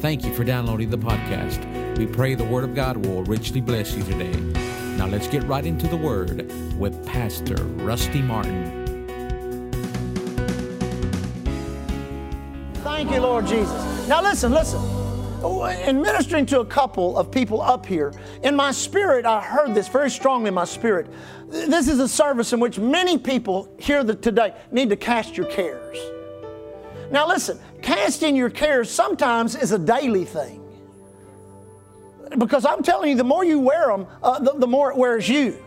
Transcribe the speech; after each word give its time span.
Thank 0.00 0.24
you 0.24 0.32
for 0.32 0.44
downloading 0.44 0.88
the 0.88 0.96
podcast. 0.96 1.98
We 1.98 2.06
pray 2.06 2.34
the 2.34 2.42
Word 2.42 2.64
of 2.64 2.74
God 2.74 2.96
will 3.04 3.22
richly 3.24 3.60
bless 3.60 3.94
you 3.94 4.02
today. 4.02 4.32
Now 4.96 5.06
let's 5.06 5.28
get 5.28 5.42
right 5.42 5.66
into 5.66 5.86
the 5.88 5.96
Word 5.98 6.50
with 6.78 7.06
Pastor 7.06 7.62
Rusty 7.84 8.22
Martin. 8.22 8.78
Thank 12.76 13.10
you, 13.10 13.20
Lord 13.20 13.46
Jesus. 13.46 14.08
Now 14.08 14.22
listen, 14.22 14.52
listen. 14.52 14.80
In 15.86 16.00
ministering 16.00 16.46
to 16.46 16.60
a 16.60 16.66
couple 16.66 17.18
of 17.18 17.30
people 17.30 17.60
up 17.60 17.84
here, 17.84 18.14
in 18.42 18.56
my 18.56 18.72
spirit, 18.72 19.26
I 19.26 19.42
heard 19.42 19.74
this 19.74 19.88
very 19.88 20.10
strongly 20.10 20.48
in 20.48 20.54
my 20.54 20.64
spirit. 20.64 21.08
This 21.50 21.88
is 21.88 21.98
a 21.98 22.08
service 22.08 22.54
in 22.54 22.60
which 22.60 22.78
many 22.78 23.18
people 23.18 23.68
here 23.78 24.02
today 24.02 24.54
need 24.70 24.88
to 24.88 24.96
cast 24.96 25.36
your 25.36 25.46
cares. 25.46 25.98
Now 27.10 27.26
listen, 27.26 27.58
casting 27.82 28.36
your 28.36 28.50
cares 28.50 28.90
sometimes 28.90 29.56
is 29.56 29.72
a 29.72 29.78
daily 29.78 30.24
thing. 30.24 30.62
Because 32.38 32.64
I'm 32.64 32.82
telling 32.82 33.10
you, 33.10 33.16
the 33.16 33.24
more 33.24 33.44
you 33.44 33.58
wear 33.58 33.88
them, 33.88 34.06
uh, 34.22 34.38
the, 34.38 34.52
the 34.52 34.66
more 34.66 34.90
it 34.92 34.96
wears 34.96 35.28
you. 35.28 35.58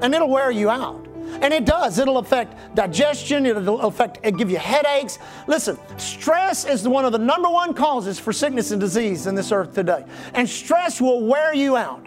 And 0.00 0.14
it'll 0.14 0.30
wear 0.30 0.50
you 0.50 0.70
out. 0.70 1.06
And 1.40 1.52
it 1.52 1.66
does. 1.66 1.98
It'll 1.98 2.18
affect 2.18 2.74
digestion. 2.74 3.44
It'll 3.44 3.80
affect, 3.82 4.18
it 4.22 4.36
give 4.38 4.50
you 4.50 4.56
headaches. 4.56 5.18
Listen, 5.46 5.78
stress 5.98 6.64
is 6.64 6.86
one 6.88 7.04
of 7.04 7.12
the 7.12 7.18
number 7.18 7.50
one 7.50 7.74
causes 7.74 8.18
for 8.18 8.32
sickness 8.32 8.70
and 8.70 8.80
disease 8.80 9.26
in 9.26 9.34
this 9.34 9.52
earth 9.52 9.74
today. 9.74 10.04
And 10.32 10.48
stress 10.48 11.00
will 11.00 11.26
wear 11.26 11.54
you 11.54 11.76
out. 11.76 12.06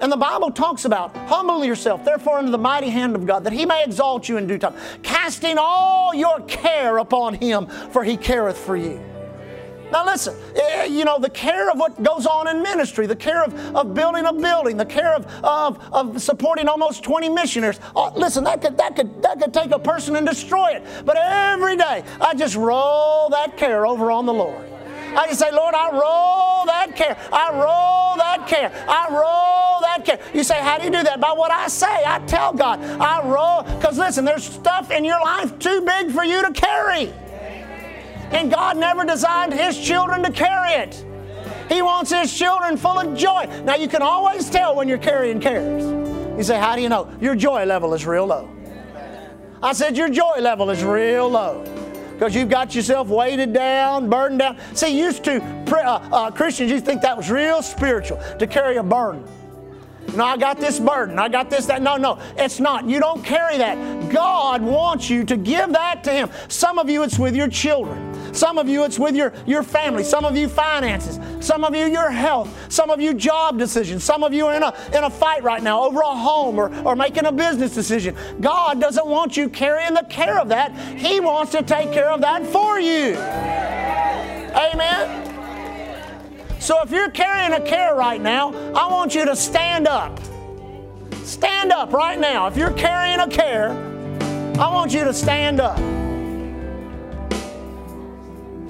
And 0.00 0.10
the 0.10 0.16
Bible 0.16 0.50
talks 0.50 0.84
about 0.84 1.16
humble 1.28 1.64
yourself, 1.64 2.04
therefore, 2.04 2.38
under 2.38 2.50
the 2.50 2.58
mighty 2.58 2.90
hand 2.90 3.14
of 3.14 3.26
God, 3.26 3.44
that 3.44 3.52
He 3.52 3.66
may 3.66 3.84
exalt 3.84 4.28
you 4.28 4.36
in 4.36 4.46
due 4.46 4.58
time, 4.58 4.74
casting 5.02 5.56
all 5.58 6.14
your 6.14 6.40
care 6.42 6.98
upon 6.98 7.34
Him, 7.34 7.66
for 7.66 8.04
He 8.04 8.16
careth 8.16 8.58
for 8.58 8.76
you. 8.76 9.02
Now, 9.92 10.04
listen, 10.04 10.34
eh, 10.56 10.86
you 10.86 11.04
know, 11.04 11.20
the 11.20 11.30
care 11.30 11.70
of 11.70 11.78
what 11.78 12.02
goes 12.02 12.26
on 12.26 12.48
in 12.48 12.62
ministry, 12.62 13.06
the 13.06 13.14
care 13.14 13.44
of, 13.44 13.54
of 13.76 13.94
building 13.94 14.24
a 14.24 14.32
building, 14.32 14.76
the 14.76 14.84
care 14.84 15.14
of, 15.14 15.26
of, 15.44 15.78
of 15.92 16.20
supporting 16.20 16.66
almost 16.66 17.04
20 17.04 17.28
missionaries. 17.28 17.78
Oh, 17.94 18.12
listen, 18.16 18.42
that 18.42 18.60
could, 18.60 18.76
that, 18.76 18.96
could, 18.96 19.22
that 19.22 19.38
could 19.40 19.54
take 19.54 19.70
a 19.70 19.78
person 19.78 20.16
and 20.16 20.26
destroy 20.26 20.72
it. 20.72 20.84
But 21.04 21.16
every 21.16 21.76
day, 21.76 22.02
I 22.20 22.34
just 22.34 22.56
roll 22.56 23.28
that 23.30 23.56
care 23.56 23.86
over 23.86 24.10
on 24.10 24.26
the 24.26 24.34
Lord. 24.34 24.73
I 25.16 25.26
just 25.28 25.38
say, 25.38 25.50
Lord, 25.52 25.74
I 25.74 25.90
roll 25.90 26.66
that 26.66 26.96
care. 26.96 27.16
I 27.32 27.50
roll 27.52 28.16
that 28.16 28.46
care. 28.48 28.72
I 28.88 29.08
roll 29.10 29.80
that 29.80 30.04
care. 30.04 30.18
You 30.34 30.42
say, 30.42 30.60
how 30.60 30.78
do 30.78 30.84
you 30.84 30.90
do 30.90 31.02
that? 31.02 31.20
By 31.20 31.32
what 31.32 31.50
I 31.50 31.68
say. 31.68 32.02
I 32.04 32.18
tell 32.26 32.52
God. 32.52 32.80
I 32.82 33.26
roll. 33.26 33.62
Because 33.76 33.98
listen, 33.98 34.24
there's 34.24 34.44
stuff 34.44 34.90
in 34.90 35.04
your 35.04 35.20
life 35.20 35.58
too 35.58 35.82
big 35.82 36.10
for 36.10 36.24
you 36.24 36.44
to 36.44 36.52
carry. 36.52 37.12
And 38.32 38.50
God 38.50 38.76
never 38.76 39.04
designed 39.04 39.52
His 39.52 39.78
children 39.78 40.22
to 40.24 40.32
carry 40.32 40.72
it. 40.72 41.04
He 41.68 41.82
wants 41.82 42.10
His 42.10 42.36
children 42.36 42.76
full 42.76 42.98
of 42.98 43.16
joy. 43.16 43.46
Now, 43.64 43.76
you 43.76 43.88
can 43.88 44.02
always 44.02 44.50
tell 44.50 44.74
when 44.74 44.88
you're 44.88 44.98
carrying 44.98 45.40
cares. 45.40 45.84
You 46.36 46.42
say, 46.42 46.58
How 46.58 46.74
do 46.74 46.82
you 46.82 46.88
know? 46.88 47.10
Your 47.20 47.36
joy 47.36 47.64
level 47.64 47.94
is 47.94 48.06
real 48.06 48.26
low. 48.26 48.50
I 49.62 49.72
said, 49.72 49.96
Your 49.96 50.08
joy 50.08 50.40
level 50.40 50.70
is 50.70 50.82
real 50.82 51.28
low 51.28 51.73
because 52.14 52.34
you've 52.34 52.48
got 52.48 52.74
yourself 52.74 53.08
weighted 53.08 53.52
down, 53.52 54.08
burdened 54.08 54.38
down. 54.38 54.56
See, 54.74 54.98
used 54.98 55.24
to 55.24 55.42
uh, 55.42 56.08
uh, 56.12 56.30
Christians, 56.30 56.70
you 56.70 56.80
think 56.80 57.02
that 57.02 57.16
was 57.16 57.30
real 57.30 57.60
spiritual 57.60 58.22
to 58.38 58.46
carry 58.46 58.76
a 58.76 58.82
burden. 58.82 59.24
No, 60.14 60.24
I 60.24 60.36
got 60.36 60.60
this 60.60 60.78
burden. 60.78 61.18
I 61.18 61.28
got 61.28 61.50
this, 61.50 61.66
that. 61.66 61.82
No, 61.82 61.96
no, 61.96 62.20
it's 62.36 62.60
not. 62.60 62.88
You 62.88 63.00
don't 63.00 63.24
carry 63.24 63.58
that. 63.58 64.12
God 64.12 64.62
wants 64.62 65.10
you 65.10 65.24
to 65.24 65.36
give 65.36 65.72
that 65.72 66.04
to 66.04 66.12
Him. 66.12 66.30
Some 66.48 66.78
of 66.78 66.88
you, 66.88 67.02
it's 67.02 67.18
with 67.18 67.34
your 67.34 67.48
children. 67.48 68.13
Some 68.34 68.58
of 68.58 68.68
you, 68.68 68.84
it's 68.84 68.98
with 68.98 69.14
your, 69.14 69.32
your 69.46 69.62
family. 69.62 70.02
Some 70.02 70.24
of 70.24 70.36
you, 70.36 70.48
finances. 70.48 71.20
Some 71.44 71.62
of 71.62 71.74
you, 71.74 71.86
your 71.86 72.10
health. 72.10 72.52
Some 72.68 72.90
of 72.90 73.00
you, 73.00 73.14
job 73.14 73.58
decisions. 73.58 74.02
Some 74.02 74.24
of 74.24 74.34
you 74.34 74.46
are 74.46 74.54
in 74.54 74.62
a, 74.64 74.74
in 74.92 75.04
a 75.04 75.10
fight 75.10 75.44
right 75.44 75.62
now 75.62 75.84
over 75.84 76.00
a 76.00 76.14
home 76.14 76.58
or, 76.58 76.74
or 76.84 76.96
making 76.96 77.26
a 77.26 77.32
business 77.32 77.72
decision. 77.72 78.16
God 78.40 78.80
doesn't 78.80 79.06
want 79.06 79.36
you 79.36 79.48
carrying 79.48 79.94
the 79.94 80.04
care 80.10 80.40
of 80.40 80.48
that. 80.48 80.76
He 80.98 81.20
wants 81.20 81.52
to 81.52 81.62
take 81.62 81.92
care 81.92 82.10
of 82.10 82.20
that 82.22 82.44
for 82.44 82.80
you. 82.80 83.14
Amen. 84.54 85.30
So 86.60 86.82
if 86.82 86.90
you're 86.90 87.10
carrying 87.10 87.52
a 87.52 87.60
care 87.64 87.94
right 87.94 88.20
now, 88.20 88.52
I 88.74 88.90
want 88.90 89.14
you 89.14 89.24
to 89.26 89.36
stand 89.36 89.86
up. 89.86 90.18
Stand 91.22 91.70
up 91.70 91.92
right 91.92 92.18
now. 92.18 92.48
If 92.48 92.56
you're 92.56 92.72
carrying 92.72 93.20
a 93.20 93.28
care, 93.28 93.70
I 94.58 94.72
want 94.72 94.92
you 94.92 95.04
to 95.04 95.14
stand 95.14 95.60
up. 95.60 95.78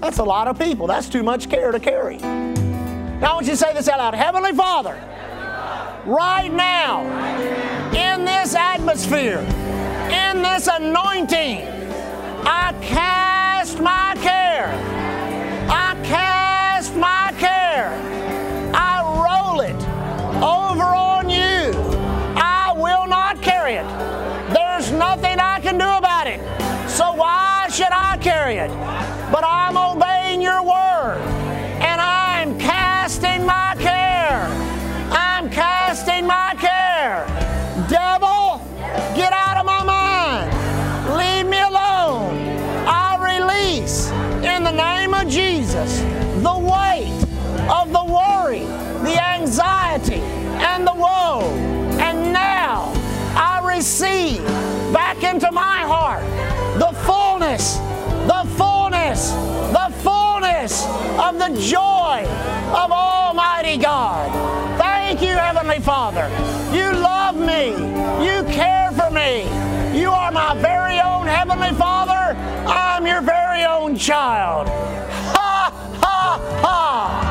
That's 0.05 0.19
a 0.19 0.23
lot 0.23 0.49
of 0.49 0.59
people. 0.59 0.87
That's 0.87 1.09
too 1.09 1.23
much 1.23 1.49
care 1.49 1.73
to 1.73 1.81
carry. 1.81 2.19
Now 2.19 3.31
I 3.31 3.35
want 3.37 3.47
you 3.47 3.53
to 3.53 3.57
say 3.57 3.73
this 3.73 3.89
out 3.89 4.01
loud 4.01 4.13
Heavenly 4.13 4.53
Father, 4.53 5.01
right 6.05 6.53
now, 6.53 7.01
in 7.95 8.27
this 8.27 8.55
atmosphere, 8.55 9.39
in 10.11 10.43
this 10.43 10.69
anointing, 10.71 11.63
I 12.45 12.79
cast 12.83 13.81
my 13.81 14.15
care. 14.21 14.69
I 15.71 15.99
cast 16.05 16.95
my 16.97 17.33
care. 17.39 17.89
I 18.75 19.01
roll 19.25 19.63
it 19.63 19.75
over 20.43 20.85
on 20.85 21.31
you. 21.31 21.73
I 22.37 22.75
will 22.77 23.07
not 23.07 23.41
carry 23.41 23.77
it. 23.77 23.87
There's 24.53 24.93
nothing 24.93 25.41
I 25.41 25.61
can 25.61 25.79
do 25.79 25.89
about 25.89 26.27
it. 26.27 26.41
So 26.91 27.15
why 27.15 27.69
should 27.71 27.91
I 27.91 28.19
carry 28.19 28.57
it? 28.57 29.14
But 29.33 29.45
I'm 29.45 29.77
obeying 29.77 30.43
your 30.43 30.63
word. 30.63 31.34
Of 61.19 61.39
the 61.39 61.61
joy 61.61 62.27
of 62.75 62.91
Almighty 62.91 63.77
God. 63.77 64.31
Thank 64.79 65.23
you, 65.23 65.29
Heavenly 65.29 65.81
Father. 65.81 66.29
You 66.75 66.93
love 66.93 67.37
me. 67.37 67.71
You 68.25 68.43
care 68.45 68.91
for 68.93 69.11
me. 69.11 69.45
You 69.99 70.11
are 70.11 70.33
my 70.33 70.55
very 70.61 71.01
own 71.01 71.27
Heavenly 71.27 71.73
Father. 71.79 72.37
I'm 72.67 73.07
your 73.07 73.21
very 73.21 73.65
own 73.65 73.97
child. 73.97 74.69
Ha, 74.69 75.71
ha, 76.01 76.61
ha. 76.63 77.24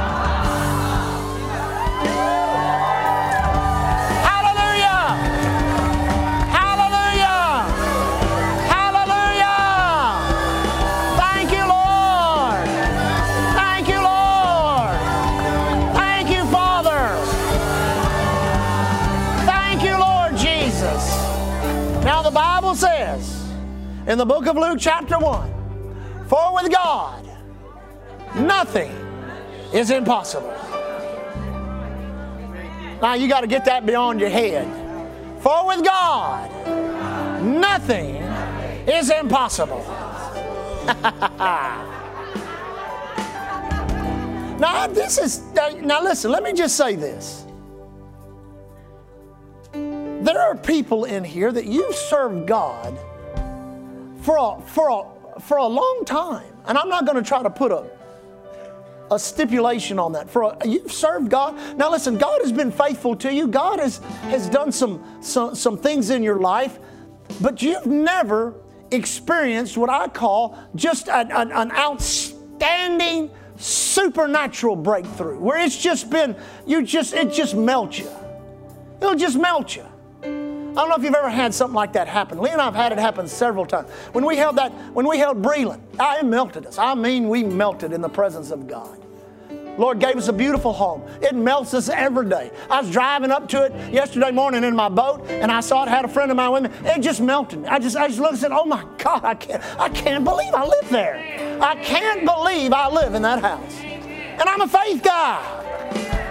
In 24.07 24.17
the 24.17 24.25
book 24.25 24.47
of 24.47 24.57
Luke, 24.57 24.79
chapter 24.79 25.17
1 25.17 26.25
For 26.27 26.55
with 26.55 26.71
God, 26.71 27.25
nothing 28.35 28.91
is 29.73 29.91
impossible. 29.91 30.53
Now 33.01 33.13
you 33.15 33.27
got 33.27 33.41
to 33.41 33.47
get 33.47 33.65
that 33.65 33.85
beyond 33.85 34.19
your 34.19 34.29
head. 34.29 34.67
For 35.41 35.67
with 35.67 35.83
God, 35.83 36.49
nothing 37.41 38.15
is 38.87 39.09
impossible. 39.09 39.83
now 44.59 44.87
this 44.87 45.17
is 45.17 45.41
now 45.81 46.01
listen, 46.03 46.29
let 46.31 46.43
me 46.43 46.53
just 46.53 46.75
say 46.75 46.95
this. 46.95 47.45
There 49.73 50.39
are 50.39 50.55
people 50.55 51.05
in 51.05 51.23
here 51.23 51.51
that 51.51 51.65
you've 51.65 51.95
served 51.95 52.47
God 52.47 52.97
for 54.23 54.37
a, 54.37 54.61
for 54.61 54.89
a, 54.89 55.39
for 55.39 55.57
a 55.57 55.65
long 55.65 56.03
time. 56.05 56.45
And 56.65 56.77
I'm 56.77 56.89
not 56.89 57.05
going 57.05 57.21
to 57.21 57.27
try 57.27 57.43
to 57.43 57.49
put 57.49 57.71
a, 57.71 57.85
a 59.11 59.19
stipulation 59.19 59.99
on 59.99 60.13
that. 60.13 60.29
For 60.29 60.43
a, 60.43 60.67
you've 60.67 60.91
served 60.91 61.29
God. 61.29 61.77
Now 61.77 61.91
listen, 61.91 62.17
God 62.17 62.41
has 62.41 62.51
been 62.51 62.71
faithful 62.71 63.15
to 63.17 63.33
you. 63.33 63.47
God 63.47 63.79
has, 63.79 63.97
has 64.23 64.49
done 64.49 64.71
some, 64.71 65.03
some, 65.21 65.55
some 65.55 65.77
things 65.77 66.09
in 66.09 66.23
your 66.23 66.39
life, 66.39 66.79
but 67.41 67.61
you've 67.61 67.85
never 67.85 68.55
experienced 68.91 69.77
what 69.77 69.89
I 69.89 70.07
call 70.07 70.57
just 70.75 71.09
an, 71.09 71.31
an, 71.31 71.51
an 71.51 71.71
outstanding 71.71 73.29
supernatural 73.57 74.75
breakthrough 74.75 75.39
where 75.39 75.59
it's 75.59 75.77
just 75.77 76.09
been, 76.09 76.35
you 76.65 76.83
just, 76.83 77.13
it 77.13 77.31
just 77.31 77.55
melts 77.55 77.99
you. 77.99 78.09
It'll 79.01 79.15
just 79.15 79.37
melt 79.37 79.75
you. 79.75 79.85
I 80.73 80.75
don't 80.75 80.89
know 80.89 80.95
if 80.95 81.03
you've 81.03 81.13
ever 81.13 81.29
had 81.29 81.53
something 81.53 81.75
like 81.75 81.93
that 81.93 82.07
happen. 82.07 82.39
Lee 82.39 82.49
and 82.49 82.59
I 82.59 82.65
have 82.65 82.73
had 82.73 82.91
it 82.91 82.97
happen 82.97 83.27
several 83.27 83.63
times. 83.63 83.91
When 84.11 84.25
we 84.25 84.37
held 84.37 84.55
that, 84.55 84.71
when 84.93 85.07
we 85.07 85.19
held 85.19 85.39
Breland, 85.39 85.81
it 85.99 86.25
melted 86.25 86.65
us. 86.65 86.79
I 86.79 86.95
mean, 86.95 87.29
we 87.29 87.43
melted 87.43 87.93
in 87.93 88.01
the 88.01 88.09
presence 88.09 88.49
of 88.49 88.65
God. 88.65 88.99
Lord 89.77 89.99
gave 89.99 90.15
us 90.15 90.27
a 90.29 90.33
beautiful 90.33 90.73
home. 90.73 91.03
It 91.21 91.35
melts 91.35 91.75
us 91.75 91.89
every 91.89 92.27
day. 92.27 92.51
I 92.71 92.81
was 92.81 92.89
driving 92.89 93.29
up 93.29 93.47
to 93.49 93.65
it 93.65 93.93
yesterday 93.93 94.31
morning 94.31 94.63
in 94.63 94.75
my 94.75 94.89
boat, 94.89 95.27
and 95.27 95.51
I 95.51 95.59
saw 95.59 95.83
it 95.83 95.89
had 95.89 96.05
a 96.05 96.07
friend 96.07 96.31
of 96.31 96.37
mine 96.37 96.51
with 96.51 96.63
me. 96.63 96.89
It 96.89 97.01
just 97.01 97.21
melted 97.21 97.61
me. 97.61 97.67
I 97.67 97.77
just, 97.77 97.95
I 97.95 98.07
just 98.07 98.19
looked 98.19 98.33
and 98.33 98.41
said, 98.41 98.51
"Oh 98.51 98.65
my 98.65 98.83
God, 98.97 99.23
I 99.23 99.35
can't, 99.35 99.63
I 99.79 99.89
can't 99.89 100.23
believe 100.23 100.53
I 100.53 100.65
live 100.65 100.89
there. 100.89 101.59
I 101.61 101.75
can't 101.75 102.25
believe 102.25 102.73
I 102.73 102.87
live 102.89 103.13
in 103.13 103.21
that 103.21 103.41
house." 103.41 103.79
And 103.81 104.41
I'm 104.41 104.61
a 104.61 104.67
faith 104.67 105.03
guy. 105.03 106.21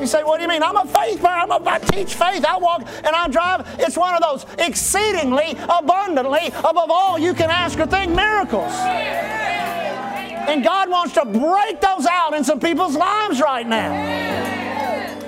You 0.00 0.06
say, 0.06 0.24
what 0.24 0.38
do 0.38 0.42
you 0.42 0.48
mean? 0.48 0.62
I'm 0.62 0.76
a 0.76 0.86
faith 0.86 1.20
guy. 1.20 1.42
I'm 1.42 1.50
a, 1.50 1.62
I 1.68 1.78
teach 1.78 2.14
faith. 2.14 2.44
I 2.44 2.56
walk 2.56 2.88
and 2.88 3.14
I 3.14 3.28
drive. 3.28 3.66
It's 3.78 3.98
one 3.98 4.14
of 4.14 4.22
those 4.22 4.46
exceedingly 4.58 5.56
abundantly 5.68 6.48
above 6.48 6.90
all 6.90 7.18
you 7.18 7.34
can 7.34 7.50
ask 7.50 7.78
or 7.78 7.86
think 7.86 8.12
miracles. 8.14 8.72
And 10.48 10.64
God 10.64 10.88
wants 10.88 11.12
to 11.14 11.24
break 11.26 11.80
those 11.80 12.06
out 12.06 12.34
in 12.34 12.42
some 12.44 12.58
people's 12.58 12.96
lives 12.96 13.40
right 13.40 13.66
now. 13.66 13.92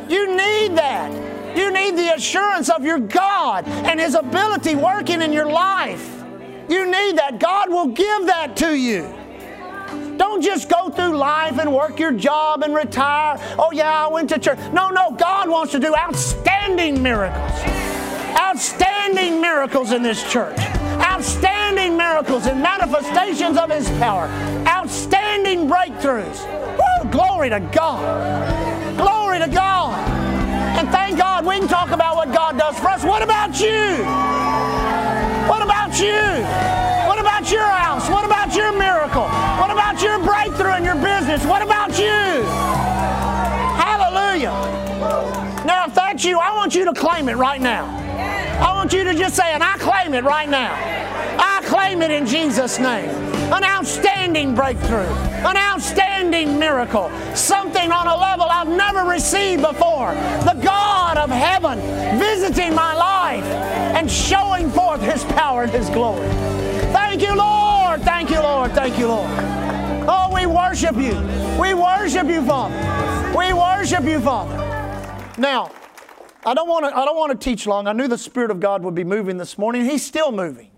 You 0.09 0.37
need 0.37 0.77
that. 0.77 1.57
You 1.57 1.71
need 1.71 1.97
the 1.97 2.15
assurance 2.15 2.71
of 2.71 2.83
your 2.83 2.99
God 2.99 3.69
and 3.69 4.01
His 4.01 4.15
ability 4.15 4.75
working 4.75 5.21
in 5.21 5.33
your 5.33 5.51
life. 5.51 6.25
You 6.69 6.87
need 6.91 7.19
that. 7.19 7.39
God 7.39 7.69
will 7.69 7.89
give 7.89 8.27
that 8.27 8.57
to 8.57 8.75
you. 8.75 9.22
Don't 10.23 10.41
just 10.41 10.69
go 10.69 10.89
through 10.89 11.17
life 11.17 11.59
and 11.59 11.75
work 11.75 11.99
your 11.99 12.13
job 12.13 12.63
and 12.63 12.77
retire. 12.77 13.41
Oh, 13.59 13.73
yeah, 13.73 14.07
I 14.07 14.07
went 14.07 14.29
to 14.29 14.39
church. 14.39 14.57
No, 14.73 14.89
no, 14.89 15.11
God 15.11 15.51
wants 15.51 15.73
to 15.73 15.81
do 15.81 15.93
outstanding 15.97 17.03
miracles. 17.03 17.51
Outstanding 18.39 19.41
miracles 19.41 19.91
in 19.91 20.05
this 20.05 20.23
church 20.31 20.57
outstanding 21.03 21.97
miracles 21.97 22.47
and 22.47 22.63
manifestations 22.63 23.59
of 23.59 23.69
His 23.71 23.89
power, 23.99 24.27
outstanding 24.69 25.69
breakthroughs. 25.69 26.39
Woo, 26.79 27.11
glory 27.11 27.51
to 27.51 27.59
God. 27.73 28.97
Glory 28.97 29.41
to 29.41 29.49
God. 29.49 29.99
And 30.79 30.89
thank 30.91 31.19
God 31.19 31.45
we 31.45 31.59
can 31.59 31.67
talk 31.67 31.91
about 31.91 32.15
what 32.15 32.33
God 32.33 32.59
does 32.59 32.79
for 32.79 32.89
us. 32.89 33.03
What 33.03 33.23
about 33.23 33.61
you? 33.61 34.05
What 35.51 35.63
about 35.63 35.99
you? 36.01 36.23
What 37.09 37.19
about 37.19 37.51
your 37.51 37.67
house? 37.67 38.09
What 38.09 38.25
about 38.25 38.32
claim 46.95 47.29
it 47.29 47.37
right 47.37 47.61
now. 47.61 47.87
I 48.61 48.75
want 48.75 48.93
you 48.93 49.05
to 49.05 49.15
just 49.15 49.37
say, 49.37 49.53
and 49.53 49.63
I 49.63 49.77
claim 49.79 50.15
it 50.15 50.25
right 50.25 50.49
now. 50.49 50.75
I 51.39 51.63
claim 51.65 52.03
it 52.03 52.11
in 52.11 52.27
Jesus' 52.27 52.79
name. 52.79 53.09
An 53.53 53.65
outstanding 53.65 54.55
breakthrough, 54.55 55.09
an 55.45 55.57
outstanding 55.57 56.59
miracle, 56.59 57.11
something 57.35 57.93
on 57.93 58.07
a 58.07 58.17
level 58.17 58.47
I've 58.49 58.69
never 58.69 59.01
received 59.11 59.63
before. 59.63 60.13
The 60.45 60.59
God 60.63 61.19
of 61.19 61.29
heaven 61.29 61.79
visiting 62.19 62.75
my 62.75 62.95
life 62.95 63.45
and 63.45 64.11
showing 64.11 64.71
forth 64.71 65.03
His 65.03 65.25
power 65.25 65.65
and 65.65 65.73
His 65.73 65.91
glory. 65.91 66.27
Thank 66.93 67.23
you, 67.23 67.37
Lord. 67.37 68.03
Thank 68.03 68.31
you, 68.31 68.41
Lord. 68.41 68.73
Thank 68.73 68.99
you, 68.99 69.09
Lord. 69.09 69.29
Oh, 70.09 70.31
we 70.35 70.47
worship 70.47 70.97
you. 70.97 71.21
We 71.61 71.75
worship 71.75 72.29
you, 72.29 72.45
Father. 72.47 73.37
We 73.37 73.53
worship 73.53 74.05
you, 74.05 74.21
Father. 74.21 74.57
Now, 75.37 75.71
I 76.45 76.55
don't 76.55 76.69
want 76.69 76.85
to 76.85 76.97
I 76.97 77.05
don't 77.05 77.17
want 77.17 77.39
to 77.39 77.45
teach 77.45 77.67
long. 77.67 77.87
I 77.87 77.93
knew 77.93 78.09
the 78.09 78.19
spirit 78.19 78.51
of 78.51 78.61
God 78.61 78.83
would 78.83 78.95
be 78.95 79.05
moving 79.05 79.37
this 79.37 79.57
morning. 79.57 79.85
He's 79.85 80.05
still 80.05 80.33
moving. 80.33 80.71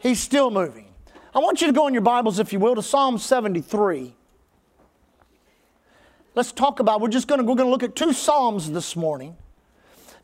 He's 0.00 0.18
still 0.18 0.50
moving. 0.50 0.88
I 1.34 1.38
want 1.38 1.60
you 1.60 1.68
to 1.68 1.72
go 1.72 1.86
in 1.86 1.94
your 1.94 2.02
Bibles 2.02 2.38
if 2.38 2.52
you 2.52 2.58
will 2.58 2.74
to 2.74 2.82
Psalm 2.82 3.18
73. 3.18 4.14
Let's 6.34 6.50
talk 6.50 6.80
about 6.80 7.00
we're 7.00 7.08
just 7.08 7.28
going 7.28 7.40
to 7.40 7.44
we're 7.44 7.54
going 7.54 7.68
to 7.68 7.70
look 7.70 7.82
at 7.82 7.94
two 7.94 8.12
psalms 8.12 8.70
this 8.70 8.96
morning. 8.96 9.36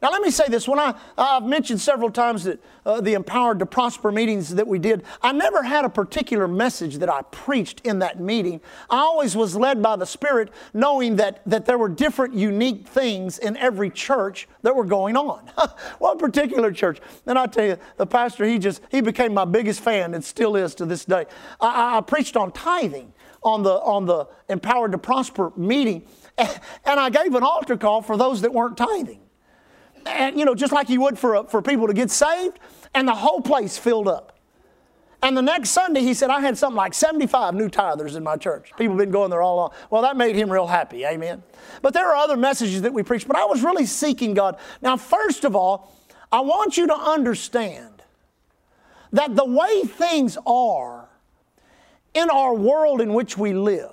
Now, 0.00 0.12
let 0.12 0.23
me 0.23 0.31
say 0.31 0.45
this. 0.47 0.69
When 0.69 0.79
I, 0.79 0.95
I've 1.17 1.43
mentioned 1.43 1.81
several 1.81 2.11
times 2.11 2.45
that 2.45 2.61
uh, 2.87 3.00
the 3.00 3.15
Empowered 3.15 3.59
to 3.59 3.67
Prosper 3.67 4.12
meetings 4.12 4.55
that 4.55 4.67
we 4.67 4.79
did, 4.79 5.03
I 5.23 5.33
never 5.33 5.65
had 5.65 5.85
a 5.85 5.89
particular 5.89 6.47
message 6.47 6.99
that 6.99 7.09
I 7.09 7.23
preached 7.23 7.81
in 7.81 7.99
that 7.99 8.21
meeting. 8.21 8.61
I 8.89 8.99
always 8.99 9.35
was 9.35 9.56
led 9.56 9.83
by 9.83 9.97
the 9.97 10.06
Spirit, 10.06 10.50
knowing 10.73 11.17
that, 11.17 11.43
that 11.47 11.67
there 11.67 11.79
were 11.79 11.89
different 11.89 12.35
unique 12.35 12.87
things 12.87 13.39
in 13.39 13.56
every 13.56 13.91
church 13.91 14.47
that 14.62 14.77
were 14.77 14.85
going 14.85 15.17
on. 15.17 15.50
One 15.99 16.17
particular 16.17 16.71
church. 16.71 17.00
And 17.27 17.37
I 17.37 17.47
tell 17.47 17.67
you, 17.67 17.77
the 17.97 18.06
pastor, 18.06 18.45
he 18.45 18.61
just, 18.61 18.81
he 18.93 19.00
became 19.00 19.35
my 19.35 19.47
biggest 19.47 19.81
fan 19.81 20.15
and 20.15 20.25
still 20.25 20.55
is 20.55 20.77
to 20.77 20.87
this 20.87 21.05
day. 21.05 21.27
I, 21.61 21.99
I 21.99 22.00
preached 22.03 22.37
on 22.37 22.53
tithing 22.53 23.12
on 23.43 23.65
the, 23.65 23.75
on 23.81 24.06
the 24.06 24.29
Empowered 24.49 24.93
to 24.93 24.99
Prosper 24.99 25.53
meeting, 25.56 26.05
and 26.39 26.61
I 27.00 27.11
gave 27.11 27.35
an 27.35 27.43
altar 27.43 27.77
call 27.77 28.00
for 28.00 28.17
those 28.17 28.43
that 28.43 28.53
weren't 28.53 28.77
tithing 28.77 29.23
and 30.06 30.39
you 30.39 30.45
know, 30.45 30.55
just 30.55 30.73
like 30.73 30.89
you 30.89 31.00
would 31.03 31.19
for, 31.19 31.45
for 31.45 31.62
people 31.62 31.87
to 31.87 31.95
get 31.95 32.11
saved, 32.11 32.59
and 32.95 33.06
the 33.06 33.15
whole 33.15 33.41
place 33.41 33.79
filled 33.79 34.09
up. 34.09 34.39
And 35.21 35.37
the 35.37 35.43
next 35.43 35.71
Sunday, 35.71 36.03
he 36.03 36.15
said, 36.15 36.31
I 36.31 36.41
had 36.41 36.56
something 36.56 36.77
like 36.77 36.95
75 36.95 37.55
new 37.55 37.69
tithers 37.69 38.15
in 38.15 38.23
my 38.23 38.37
church. 38.37 38.71
People 38.77 38.95
have 38.95 38.99
been 38.99 39.11
going 39.11 39.31
there 39.31 39.43
all 39.43 39.56
along. 39.56 39.71
Well, 39.91 40.03
that 40.03 40.17
made 40.17 40.37
him 40.37 40.50
real 40.50 40.69
happy. 40.69 41.05
Amen. 41.05 41.43
But 41.83 41.93
there 41.93 42.09
are 42.09 42.15
other 42.15 42.37
messages 42.37 42.83
that 42.83 42.93
we 42.93 43.03
preach, 43.03 43.27
but 43.27 43.37
I 43.37 43.45
was 43.45 43.62
really 43.65 43.85
seeking 43.85 44.33
God. 44.33 44.59
Now, 44.81 44.97
first 44.97 45.45
of 45.45 45.56
all, 45.56 45.93
I 46.31 46.41
want 46.41 46.77
you 46.77 46.87
to 46.87 46.95
understand 46.95 48.03
that 49.12 49.35
the 49.35 49.45
way 49.45 49.83
things 49.85 50.39
are 50.47 51.09
in 52.15 52.31
our 52.31 52.55
world 52.55 53.00
in 53.00 53.12
which 53.12 53.37
we 53.37 53.55
live, 53.55 53.91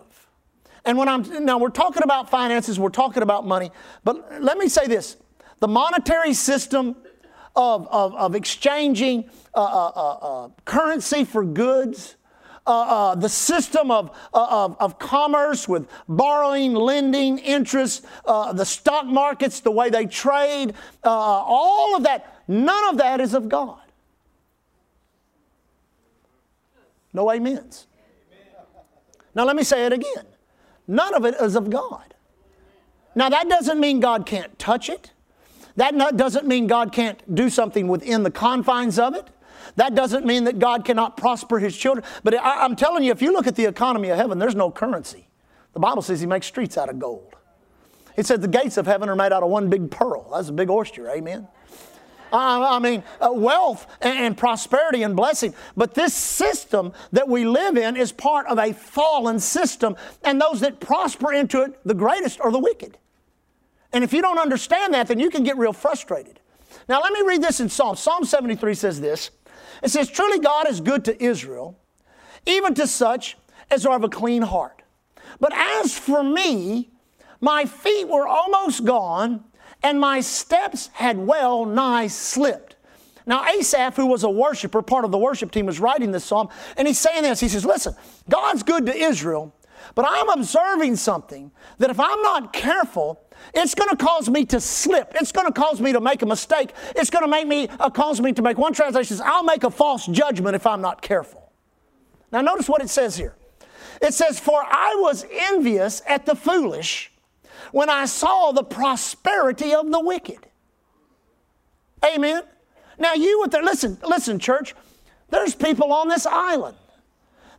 and 0.84 0.98
when 0.98 1.08
I'm 1.08 1.46
now 1.46 1.58
we're 1.58 1.70
talking 1.70 2.04
about 2.04 2.30
finances, 2.30 2.78
we're 2.78 2.90
talking 2.90 3.24
about 3.24 3.48
money, 3.48 3.72
but 4.04 4.42
let 4.44 4.58
me 4.58 4.68
say 4.68 4.86
this 4.86 5.18
the 5.60 5.68
monetary 5.68 6.34
system 6.34 6.96
of, 7.56 7.88
of, 7.88 8.14
of 8.16 8.36
exchanging 8.36 9.30
uh, 9.54 9.64
uh, 9.64 9.92
uh, 9.96 10.46
uh 10.46 10.50
currency 10.66 11.24
for 11.24 11.44
goods, 11.44 12.16
uh, 12.68 12.72
uh, 13.12 13.16
the 13.16 13.30
system 13.30 13.92
of, 13.92 14.10
of, 14.34 14.76
of, 14.80 15.00
commerce 15.00 15.68
with 15.68 15.88
borrowing, 16.10 16.74
lending, 16.74 17.38
interest, 17.38 18.06
the 18.26 18.66
stock 18.66 19.06
markets, 19.06 19.60
the 19.60 19.72
way 19.72 19.90
they 19.90 20.06
trade, 20.06 20.74
all 21.04 21.96
of 21.96 22.04
that, 22.04 22.42
none 22.48 22.90
of 22.90 22.98
that 22.98 23.22
is 23.22 23.34
of 23.34 23.48
God. 23.48 23.80
No 27.14 27.32
amens. 27.32 27.88
Now, 29.36 29.46
let 29.46 29.56
me 29.56 29.64
say 29.64 29.86
it 29.86 29.94
again. 29.94 30.26
None 30.88 31.14
of 31.14 31.24
it 31.24 31.36
is 31.40 31.56
of 31.56 31.70
God. 31.70 32.14
Now, 33.16 33.30
that 33.30 33.48
doesn't 33.48 33.80
mean 33.80 34.00
God 34.00 34.26
can't 34.26 34.58
touch 34.60 34.90
it. 34.90 35.12
That 35.76 36.16
doesn't 36.16 36.48
mean 36.48 36.68
God 36.68 36.92
can't 36.92 37.36
do 37.36 37.50
something 37.50 37.88
within 37.88 38.24
the 38.24 38.32
confines 38.32 38.98
of 38.98 39.16
it. 39.16 39.28
That 39.76 39.96
doesn't 39.96 40.26
mean 40.26 40.46
that 40.46 40.60
God 40.60 40.86
cannot 40.86 41.18
prosper 41.18 41.60
his 41.60 41.76
children. 41.76 42.06
But 42.24 42.36
I, 42.36 42.64
am 42.64 42.76
telling 42.76 43.04
you, 43.04 43.12
if 43.12 43.22
you 43.22 43.34
look 43.34 43.48
at 43.48 43.56
the 43.56 43.66
economy 43.66 44.10
of 44.10 44.18
heaven, 44.18 44.40
there's 44.40 44.56
no 44.56 44.72
currency. 44.72 45.28
The 45.74 45.80
Bible 45.80 46.02
says 46.02 46.22
he 46.22 46.28
makes 46.28 46.48
streets 46.48 46.78
out 46.78 46.90
of 46.90 47.00
gold. 47.00 47.36
It 48.16 48.26
says 48.26 48.40
the 48.40 48.48
gates 48.48 48.78
of 48.78 48.86
heaven 48.86 49.10
are 49.10 49.16
made 49.16 49.34
out 49.34 49.44
of 49.44 49.50
one 49.50 49.70
big 49.70 49.92
pearl. 49.92 50.30
That's 50.32 50.50
a 50.50 50.54
big 50.54 50.70
oyster, 50.70 51.10
amen? 51.10 51.48
I 52.32 52.80
mean, 52.80 53.04
uh, 53.22 53.30
wealth 53.32 53.88
and, 54.02 54.18
and 54.18 54.38
prosperity 54.38 55.04
and 55.04 55.16
blessing. 55.16 55.54
But 55.78 55.94
this 55.94 56.14
system 56.14 56.94
that 57.12 57.28
we 57.28 57.46
live 57.46 57.78
in 57.78 57.96
is 57.96 58.12
part 58.12 58.48
of 58.48 58.58
a 58.58 58.74
fallen 58.74 59.40
system, 59.40 59.96
and 60.24 60.42
those 60.42 60.60
that 60.62 60.80
prosper 60.80 61.34
into 61.34 61.62
it, 61.62 61.80
the 61.86 61.94
greatest 61.94 62.42
are 62.42 62.52
the 62.52 62.60
wicked. 62.60 62.98
And 63.96 64.04
if 64.04 64.12
you 64.12 64.22
don't 64.22 64.38
understand 64.38 64.94
that, 64.94 65.08
then 65.08 65.20
you 65.20 65.30
can 65.30 65.44
get 65.46 65.58
real 65.58 65.72
frustrated. 65.72 66.42
Now, 66.90 67.00
let 67.00 67.14
me 67.14 67.22
read 67.26 67.42
this 67.42 67.62
in 67.62 67.70
Psalm. 67.70 67.96
Psalm 67.96 68.26
73 68.26 68.74
says 68.74 69.00
this 69.00 69.32
It 69.82 69.90
says, 69.90 70.10
Truly 70.10 70.40
God 70.40 70.68
is 70.68 70.82
good 70.82 71.06
to 71.06 71.24
Israel, 71.24 71.80
even 72.46 72.74
to 72.74 72.88
such 72.88 73.38
as 73.72 73.86
are 73.86 73.96
of 73.96 74.04
a 74.04 74.10
clean 74.10 74.42
heart. 74.42 74.82
But 75.40 75.54
as 75.54 75.98
for 75.98 76.22
me, 76.24 76.90
my 77.40 77.64
feet 77.64 78.10
were 78.10 78.28
almost 78.28 78.84
gone, 78.84 79.46
and 79.82 79.98
my 79.98 80.20
steps 80.20 80.90
had 80.96 81.18
well 81.18 81.64
nigh 81.64 82.08
slipped. 82.08 82.76
Now, 83.26 83.46
Asaph, 83.46 83.96
who 83.96 84.08
was 84.08 84.26
a 84.26 84.30
worshiper, 84.30 84.82
part 84.82 85.06
of 85.06 85.12
the 85.12 85.18
worship 85.18 85.52
team, 85.52 85.68
was 85.68 85.80
writing 85.80 86.12
this 86.12 86.26
psalm, 86.26 86.50
and 86.76 86.86
he's 86.86 87.00
saying 87.00 87.24
this. 87.24 87.40
He 87.40 87.48
says, 87.48 87.64
Listen, 87.64 87.96
God's 88.30 88.62
good 88.62 88.88
to 88.88 88.94
Israel, 88.94 89.56
but 89.96 90.04
I'm 90.06 90.28
observing 90.38 90.98
something 90.98 91.52
that 91.78 91.90
if 91.90 91.98
I'm 91.98 92.22
not 92.24 92.52
careful, 92.52 93.22
it's 93.54 93.76
going 93.76 93.90
to 93.90 93.98
cause 93.98 94.30
me 94.30 94.46
to 94.46 94.60
slip. 94.60 95.14
It's 95.16 95.32
going 95.32 95.48
to 95.48 95.54
cause 95.54 95.80
me 95.80 95.94
to 95.94 96.02
make 96.02 96.22
a 96.22 96.26
mistake. 96.26 96.72
It's 96.96 97.10
going 97.10 97.24
to 97.24 97.30
make 97.30 97.48
me 97.48 97.68
uh, 97.80 97.90
cause 97.90 98.20
me 98.20 98.34
to 98.34 98.42
make 98.42 98.58
one 98.58 98.74
translation 98.74 99.18
says, 99.18 99.22
I'll 99.22 99.44
make 99.44 99.64
a 99.64 99.72
false 99.72 100.06
judgment 100.08 100.56
if 100.56 100.68
I'm 100.68 100.82
not 100.82 101.02
careful. 101.02 101.52
Now 102.32 102.42
notice 102.42 102.68
what 102.68 102.82
it 102.82 102.90
says 102.90 103.18
here. 103.18 103.36
It 104.02 104.14
says, 104.14 104.40
For 104.40 104.62
I 104.62 104.98
was 105.00 105.26
envious 105.32 106.02
at 106.08 106.26
the 106.26 106.36
foolish 106.36 107.12
when 107.72 107.90
I 107.90 108.06
saw 108.06 108.52
the 108.52 108.64
prosperity 108.64 109.74
of 109.74 109.92
the 109.92 110.00
wicked. 110.00 110.40
Amen. 112.04 112.44
Now, 112.98 113.14
you 113.14 113.42
with 113.42 113.52
the, 113.52 113.62
listen, 113.62 113.98
listen, 114.08 114.40
church, 114.40 114.76
there's 115.30 115.56
people 115.56 115.92
on 115.92 116.08
this 116.08 116.26
island 116.26 116.78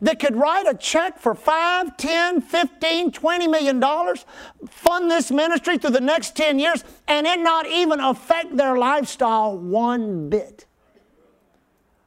that 0.00 0.20
could 0.20 0.36
write 0.36 0.66
a 0.66 0.74
check 0.74 1.18
for 1.18 1.34
5, 1.34 1.96
10, 1.96 2.40
15, 2.40 3.12
20 3.12 3.48
million 3.48 3.80
dollars, 3.80 4.24
fund 4.68 5.10
this 5.10 5.30
ministry 5.30 5.78
through 5.78 5.90
the 5.90 6.00
next 6.00 6.36
10 6.36 6.58
years, 6.58 6.84
and 7.08 7.26
it 7.26 7.40
not 7.40 7.66
even 7.66 8.00
affect 8.00 8.56
their 8.56 8.76
lifestyle 8.76 9.56
one 9.56 10.28
bit. 10.28 10.66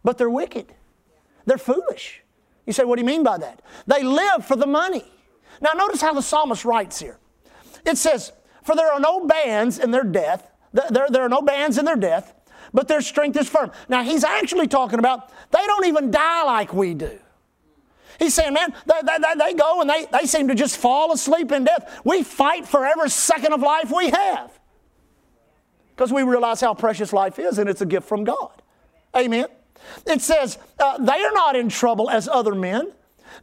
But 0.04 0.18
they're 0.18 0.30
wicked. 0.30 0.74
They're 1.46 1.58
foolish. 1.58 2.22
You 2.66 2.74
say, 2.74 2.84
what 2.84 2.98
do 2.98 3.02
you 3.02 3.08
mean 3.08 3.24
by 3.24 3.38
that? 3.40 3.62
They 3.88 4.04
live 4.04 4.46
for 4.46 4.56
the 4.56 4.68
money. 4.68 5.06
Now, 5.62 5.72
notice 5.74 6.02
how 6.02 6.14
the 6.14 6.22
psalmist 6.22 6.64
writes 6.64 7.00
here. 7.00 7.18
It 7.86 7.98
says, 7.98 8.32
For 8.64 8.76
there 8.76 8.92
are 8.92 9.00
no 9.00 9.26
bands 9.26 9.80
in 9.80 9.92
their 9.92 10.04
death, 10.04 10.50
there, 10.72 11.08
there 11.10 11.24
are 11.24 11.30
no 11.30 11.42
bands 11.42 11.78
in 11.78 11.86
their 11.86 11.96
death, 11.96 12.34
but 12.74 12.88
their 12.88 13.02
strength 13.02 13.38
is 13.38 13.50
firm. 13.50 13.72
Now, 13.88 14.04
he's 14.04 14.24
actually 14.24 14.68
talking 14.68 15.00
about 15.00 15.32
they 15.52 15.66
don't 15.66 15.86
even 15.88 16.12
die 16.12 16.44
like 16.44 16.74
we 16.74 16.94
do. 16.94 17.20
He's 18.20 18.34
saying, 18.34 18.54
man, 18.54 18.74
they, 18.86 19.00
they, 19.02 19.36
they, 19.38 19.54
go 19.54 19.80
and 19.80 19.90
they, 19.90 20.06
they 20.12 20.26
seem 20.26 20.50
to 20.50 20.56
just 20.56 20.78
fall 20.78 21.14
asleep 21.14 21.54
in 21.54 21.64
death. 21.64 22.02
We 22.04 22.22
fight 22.22 22.68
for 22.68 22.86
every 22.86 23.10
second 23.10 23.54
of 23.54 23.62
life 23.62 23.92
we 23.96 24.10
have 24.10 24.60
because 25.96 26.12
we 26.12 26.24
realize 26.24 26.60
how 26.60 26.74
precious 26.74 27.14
life 27.14 27.40
is 27.40 27.58
and 27.58 27.70
it's 27.70 27.82
a 27.82 27.86
gift 27.86 28.08
from 28.08 28.26
God. 28.26 28.62
Amen. 29.16 29.46
It 30.06 30.22
says, 30.22 30.58
uh, 30.80 30.98
they 30.98 31.24
are 31.24 31.32
not 31.32 31.56
in 31.56 31.70
trouble 31.70 32.10
as 32.10 32.28
other 32.28 32.54
men, 32.54 32.92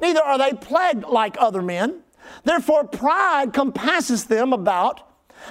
neither 0.01 0.21
are 0.21 0.39
they 0.39 0.53
plagued 0.53 1.05
like 1.05 1.37
other 1.41 1.63
men. 1.63 2.01
Therefore, 2.45 2.85
pride 2.85 3.53
compasses 3.53 4.27
them 4.27 4.53
about 4.53 5.09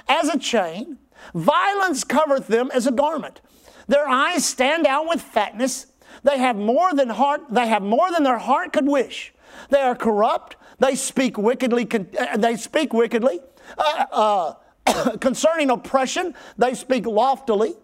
as 0.08 0.28
a 0.28 0.38
chain, 0.38 0.98
violence 1.34 2.04
covereth 2.04 2.46
them 2.46 2.70
as 2.72 2.86
a 2.86 2.92
garment. 2.92 3.40
Their 3.88 4.08
eyes 4.08 4.44
stand 4.44 4.86
out 4.86 5.08
with 5.08 5.20
fatness. 5.20 5.86
They 6.26 6.38
have 6.38 6.56
more 6.56 6.92
than 6.92 7.08
heart, 7.08 7.42
they 7.48 7.68
have 7.68 7.82
more 7.82 8.10
than 8.10 8.24
their 8.24 8.38
heart 8.38 8.72
could 8.72 8.86
wish. 8.86 9.32
They 9.70 9.80
are 9.80 9.94
corrupt. 9.94 10.56
They 10.80 10.96
speak 10.96 11.38
wickedly. 11.38 11.88
Uh, 12.18 12.36
they 12.36 12.56
speak 12.56 12.92
wickedly. 12.92 13.38
Uh, 13.78 14.56
uh, 14.84 15.16
concerning 15.20 15.70
oppression, 15.70 16.34
they 16.58 16.74
speak 16.74 17.06
loftily. 17.06 17.76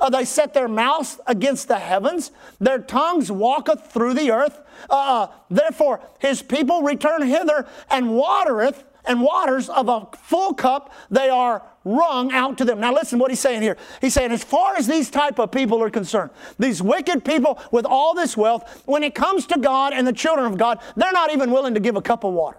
Uh, 0.00 0.10
they 0.10 0.24
set 0.24 0.54
their 0.54 0.66
mouths 0.66 1.20
against 1.28 1.68
the 1.68 1.78
heavens. 1.78 2.32
Their 2.58 2.80
tongues 2.80 3.30
walketh 3.30 3.92
through 3.92 4.14
the 4.14 4.32
earth. 4.32 4.60
Uh, 4.90 4.94
uh, 4.94 5.26
therefore, 5.48 6.00
his 6.18 6.42
people 6.42 6.82
return 6.82 7.22
hither 7.22 7.68
and 7.90 8.16
watereth 8.16 8.82
and 9.04 9.20
waters 9.20 9.68
of 9.68 9.88
a 9.88 10.08
full 10.16 10.54
cup 10.54 10.92
they 11.10 11.28
are 11.28 11.62
wrung 11.84 12.32
out 12.32 12.58
to 12.58 12.64
them. 12.64 12.80
Now 12.80 12.92
listen 12.92 13.18
what 13.18 13.30
he's 13.30 13.40
saying 13.40 13.62
here. 13.62 13.76
He's 14.00 14.14
saying 14.14 14.32
as 14.32 14.42
far 14.42 14.76
as 14.76 14.86
these 14.86 15.10
type 15.10 15.38
of 15.38 15.52
people 15.52 15.82
are 15.82 15.90
concerned, 15.90 16.30
these 16.58 16.82
wicked 16.82 17.24
people 17.24 17.58
with 17.70 17.84
all 17.84 18.14
this 18.14 18.36
wealth, 18.36 18.82
when 18.86 19.02
it 19.02 19.14
comes 19.14 19.46
to 19.46 19.58
God 19.58 19.92
and 19.92 20.06
the 20.06 20.12
children 20.12 20.46
of 20.46 20.58
God, 20.58 20.80
they're 20.96 21.12
not 21.12 21.32
even 21.32 21.50
willing 21.50 21.74
to 21.74 21.80
give 21.80 21.96
a 21.96 22.02
cup 22.02 22.24
of 22.24 22.32
water. 22.32 22.58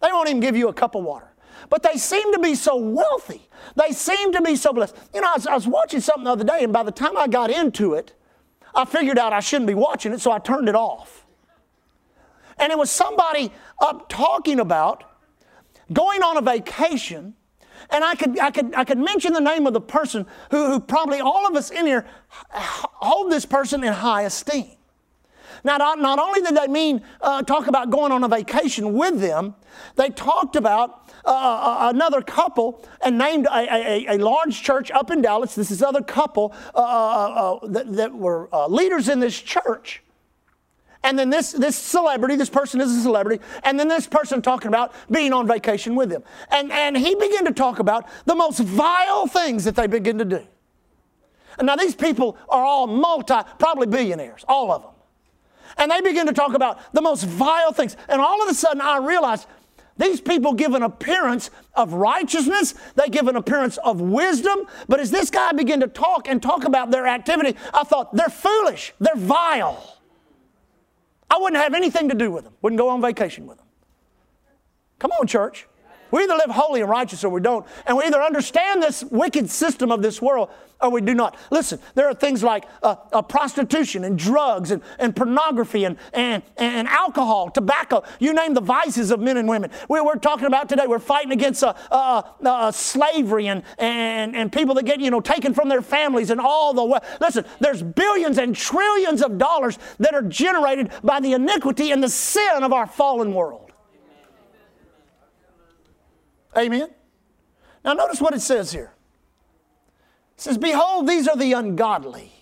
They 0.00 0.08
won't 0.12 0.28
even 0.28 0.40
give 0.40 0.56
you 0.56 0.68
a 0.68 0.74
cup 0.74 0.94
of 0.94 1.04
water. 1.04 1.32
But 1.68 1.82
they 1.82 1.96
seem 1.96 2.32
to 2.32 2.38
be 2.38 2.54
so 2.54 2.76
wealthy. 2.76 3.48
They 3.74 3.92
seem 3.92 4.32
to 4.32 4.42
be 4.42 4.56
so 4.56 4.72
blessed. 4.72 4.96
You 5.14 5.20
know, 5.20 5.28
I 5.28 5.34
was, 5.34 5.46
I 5.46 5.54
was 5.54 5.66
watching 5.66 6.00
something 6.00 6.24
the 6.24 6.30
other 6.30 6.44
day, 6.44 6.62
and 6.62 6.72
by 6.72 6.82
the 6.82 6.92
time 6.92 7.16
I 7.16 7.26
got 7.26 7.50
into 7.50 7.94
it, 7.94 8.12
I 8.74 8.84
figured 8.84 9.18
out 9.18 9.32
I 9.32 9.40
shouldn't 9.40 9.66
be 9.66 9.74
watching 9.74 10.12
it, 10.12 10.20
so 10.20 10.30
I 10.30 10.38
turned 10.38 10.68
it 10.68 10.74
off. 10.74 11.26
And 12.58 12.70
it 12.70 12.78
was 12.78 12.90
somebody 12.90 13.52
up 13.80 14.08
talking 14.08 14.60
about 14.60 15.04
going 15.92 16.22
on 16.22 16.36
a 16.36 16.42
vacation, 16.42 17.34
and 17.90 18.04
I 18.04 18.14
could, 18.14 18.38
I 18.38 18.50
could, 18.50 18.74
I 18.74 18.84
could 18.84 18.98
mention 18.98 19.32
the 19.32 19.40
name 19.40 19.66
of 19.66 19.72
the 19.72 19.80
person 19.80 20.26
who, 20.50 20.70
who 20.70 20.80
probably 20.80 21.20
all 21.20 21.46
of 21.46 21.54
us 21.54 21.70
in 21.70 21.86
here 21.86 22.06
hold 22.50 23.32
this 23.32 23.46
person 23.46 23.84
in 23.84 23.92
high 23.92 24.22
esteem. 24.22 24.76
Now, 25.64 25.78
not, 25.78 25.98
not 25.98 26.18
only 26.18 26.42
did 26.42 26.56
they 26.56 26.68
mean 26.68 27.02
uh, 27.20 27.42
talk 27.42 27.66
about 27.66 27.90
going 27.90 28.12
on 28.12 28.22
a 28.22 28.28
vacation 28.28 28.92
with 28.92 29.20
them, 29.20 29.54
they 29.96 30.10
talked 30.10 30.54
about 30.54 31.10
uh, 31.24 31.28
uh, 31.28 31.32
uh 31.32 31.90
another 31.92 32.22
couple 32.22 32.84
and 33.04 33.18
named 33.18 33.46
a, 33.46 33.74
a, 33.74 34.16
a, 34.16 34.18
large 34.18 34.62
church 34.62 34.92
up 34.92 35.10
in 35.10 35.22
Dallas. 35.22 35.56
This 35.56 35.72
is 35.72 35.82
other 35.82 36.02
couple 36.02 36.54
uh, 36.72 36.78
uh, 36.78 37.66
that, 37.66 37.92
that, 37.94 38.14
were 38.14 38.48
leaders 38.68 39.08
in 39.08 39.18
this 39.18 39.40
church. 39.40 40.04
And 41.06 41.16
then 41.16 41.30
this, 41.30 41.52
this 41.52 41.76
celebrity, 41.76 42.34
this 42.34 42.50
person 42.50 42.80
is 42.80 42.90
a 42.90 43.00
celebrity, 43.00 43.40
and 43.62 43.78
then 43.78 43.86
this 43.86 44.08
person 44.08 44.42
talking 44.42 44.66
about 44.66 44.92
being 45.08 45.32
on 45.32 45.46
vacation 45.46 45.94
with 45.94 46.10
them. 46.10 46.24
And, 46.50 46.72
and 46.72 46.96
he 46.98 47.14
began 47.14 47.44
to 47.44 47.52
talk 47.52 47.78
about 47.78 48.08
the 48.24 48.34
most 48.34 48.58
vile 48.58 49.28
things 49.28 49.62
that 49.66 49.76
they 49.76 49.86
begin 49.86 50.18
to 50.18 50.24
do. 50.24 50.44
And 51.58 51.66
now 51.68 51.76
these 51.76 51.94
people 51.94 52.36
are 52.48 52.64
all 52.64 52.88
multi, 52.88 53.36
probably 53.60 53.86
billionaires, 53.86 54.44
all 54.48 54.72
of 54.72 54.82
them. 54.82 54.90
And 55.78 55.92
they 55.92 56.00
begin 56.00 56.26
to 56.26 56.32
talk 56.32 56.54
about 56.54 56.92
the 56.92 57.02
most 57.02 57.22
vile 57.22 57.72
things. 57.72 57.96
And 58.08 58.20
all 58.20 58.42
of 58.42 58.48
a 58.48 58.54
sudden, 58.54 58.80
I 58.80 58.98
realized 58.98 59.46
these 59.98 60.20
people 60.20 60.54
give 60.54 60.74
an 60.74 60.82
appearance 60.82 61.50
of 61.74 61.92
righteousness, 61.92 62.74
they 62.96 63.06
give 63.10 63.28
an 63.28 63.36
appearance 63.36 63.76
of 63.76 64.00
wisdom. 64.00 64.66
But 64.88 64.98
as 64.98 65.12
this 65.12 65.30
guy 65.30 65.52
began 65.52 65.78
to 65.80 65.86
talk 65.86 66.26
and 66.28 66.42
talk 66.42 66.64
about 66.64 66.90
their 66.90 67.06
activity, 67.06 67.56
I 67.72 67.84
thought, 67.84 68.12
they're 68.12 68.28
foolish, 68.28 68.92
they're 68.98 69.14
vile. 69.14 69.95
I 71.30 71.38
wouldn't 71.38 71.62
have 71.62 71.74
anything 71.74 72.08
to 72.08 72.14
do 72.14 72.30
with 72.30 72.44
them, 72.44 72.54
wouldn't 72.62 72.78
go 72.78 72.88
on 72.88 73.00
vacation 73.00 73.46
with 73.46 73.58
them. 73.58 73.66
Come 74.98 75.10
on, 75.12 75.26
church. 75.26 75.66
We 76.10 76.22
either 76.22 76.34
live 76.34 76.50
holy 76.50 76.80
and 76.80 76.90
righteous 76.90 77.24
or 77.24 77.30
we 77.30 77.40
don't. 77.40 77.66
And 77.86 77.96
we 77.96 78.04
either 78.04 78.22
understand 78.22 78.82
this 78.82 79.04
wicked 79.04 79.50
system 79.50 79.90
of 79.90 80.02
this 80.02 80.22
world 80.22 80.50
or 80.80 80.90
we 80.90 81.00
do 81.00 81.14
not. 81.14 81.36
Listen, 81.50 81.78
there 81.94 82.08
are 82.08 82.14
things 82.14 82.42
like 82.42 82.66
uh, 82.82 82.96
uh, 83.12 83.22
prostitution 83.22 84.04
and 84.04 84.18
drugs 84.18 84.70
and, 84.70 84.82
and 84.98 85.16
pornography 85.16 85.84
and, 85.84 85.96
and, 86.12 86.42
and 86.56 86.86
alcohol, 86.88 87.50
tobacco, 87.50 88.02
you 88.18 88.32
name 88.34 88.54
the 88.54 88.60
vices 88.60 89.10
of 89.10 89.20
men 89.20 89.36
and 89.36 89.48
women. 89.48 89.70
We, 89.88 89.98
are 89.98 90.16
talking 90.16 90.46
about 90.46 90.68
today, 90.68 90.86
we're 90.86 90.98
fighting 90.98 91.32
against 91.32 91.64
uh, 91.64 91.74
uh, 91.90 92.22
uh, 92.44 92.70
slavery 92.70 93.48
and, 93.48 93.62
and, 93.78 94.36
and 94.36 94.52
people 94.52 94.74
that 94.76 94.84
get, 94.84 95.00
you 95.00 95.10
know, 95.10 95.20
taken 95.20 95.54
from 95.54 95.68
their 95.68 95.82
families 95.82 96.30
and 96.30 96.40
all 96.40 96.72
the 96.72 96.86
Listen, 97.20 97.44
there's 97.60 97.82
billions 97.82 98.38
and 98.38 98.54
trillions 98.54 99.22
of 99.22 99.38
dollars 99.38 99.78
that 99.98 100.14
are 100.14 100.22
generated 100.22 100.90
by 101.02 101.20
the 101.20 101.32
iniquity 101.32 101.90
and 101.90 102.02
the 102.02 102.08
sin 102.08 102.62
of 102.62 102.72
our 102.72 102.86
fallen 102.86 103.34
world. 103.34 103.65
Amen. 106.56 106.88
Now, 107.84 107.92
notice 107.92 108.20
what 108.20 108.34
it 108.34 108.40
says 108.40 108.72
here. 108.72 108.92
It 110.34 110.40
says, 110.40 110.58
Behold, 110.58 111.08
these 111.08 111.28
are 111.28 111.36
the 111.36 111.52
ungodly 111.52 112.32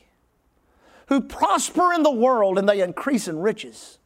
who 1.09 1.21
prosper 1.21 1.93
in 1.93 2.03
the 2.03 2.11
world 2.11 2.59
and 2.59 2.69
they 2.69 2.81
increase 2.81 3.29
in 3.29 3.39
riches. 3.39 3.99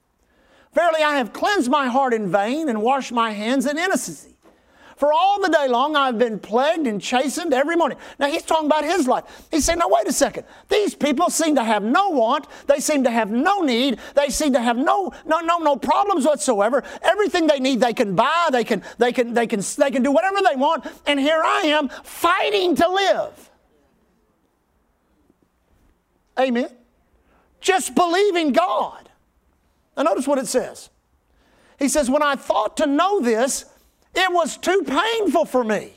Verily, 0.72 1.02
I 1.02 1.16
have 1.16 1.32
cleansed 1.32 1.70
my 1.70 1.86
heart 1.86 2.12
in 2.12 2.30
vain 2.30 2.68
and 2.68 2.82
washed 2.82 3.12
my 3.12 3.30
hands 3.30 3.66
in 3.66 3.78
innocency. 3.78 4.37
For 4.98 5.12
all 5.12 5.40
the 5.40 5.48
day 5.48 5.68
long 5.68 5.94
I've 5.94 6.18
been 6.18 6.40
plagued 6.40 6.88
and 6.88 7.00
chastened 7.00 7.54
every 7.54 7.76
morning. 7.76 7.98
Now 8.18 8.26
he's 8.26 8.42
talking 8.42 8.66
about 8.66 8.82
his 8.82 9.06
life. 9.06 9.46
He's 9.48 9.64
saying, 9.64 9.78
now 9.78 9.88
wait 9.88 10.08
a 10.08 10.12
second. 10.12 10.44
These 10.68 10.96
people 10.96 11.30
seem 11.30 11.54
to 11.54 11.62
have 11.62 11.84
no 11.84 12.08
want. 12.08 12.48
They 12.66 12.80
seem 12.80 13.04
to 13.04 13.10
have 13.10 13.30
no 13.30 13.60
need. 13.60 14.00
They 14.16 14.28
seem 14.28 14.54
to 14.54 14.60
have 14.60 14.76
no, 14.76 15.12
no, 15.24 15.38
no, 15.38 15.58
no 15.58 15.76
problems 15.76 16.26
whatsoever. 16.26 16.82
Everything 17.00 17.46
they 17.46 17.60
need 17.60 17.78
they 17.78 17.92
can 17.92 18.16
buy. 18.16 18.48
They 18.50 18.64
can, 18.64 18.82
they 18.98 19.12
can, 19.12 19.34
they 19.34 19.46
can, 19.46 19.60
they 19.76 19.92
can 19.92 20.02
do 20.02 20.10
whatever 20.10 20.38
they 20.42 20.56
want. 20.56 20.84
And 21.06 21.20
here 21.20 21.40
I 21.44 21.60
am 21.66 21.88
fighting 22.02 22.74
to 22.74 22.88
live. 22.88 23.50
Amen. 26.40 26.70
Just 27.60 27.94
believing 27.94 28.50
God. 28.50 29.08
Now 29.96 30.02
notice 30.02 30.26
what 30.26 30.38
it 30.38 30.48
says. 30.48 30.90
He 31.78 31.88
says, 31.88 32.10
when 32.10 32.24
I 32.24 32.34
thought 32.34 32.76
to 32.78 32.86
know 32.86 33.20
this, 33.20 33.64
it 34.14 34.32
was 34.32 34.56
too 34.56 34.82
painful 34.86 35.44
for 35.44 35.64
me. 35.64 35.92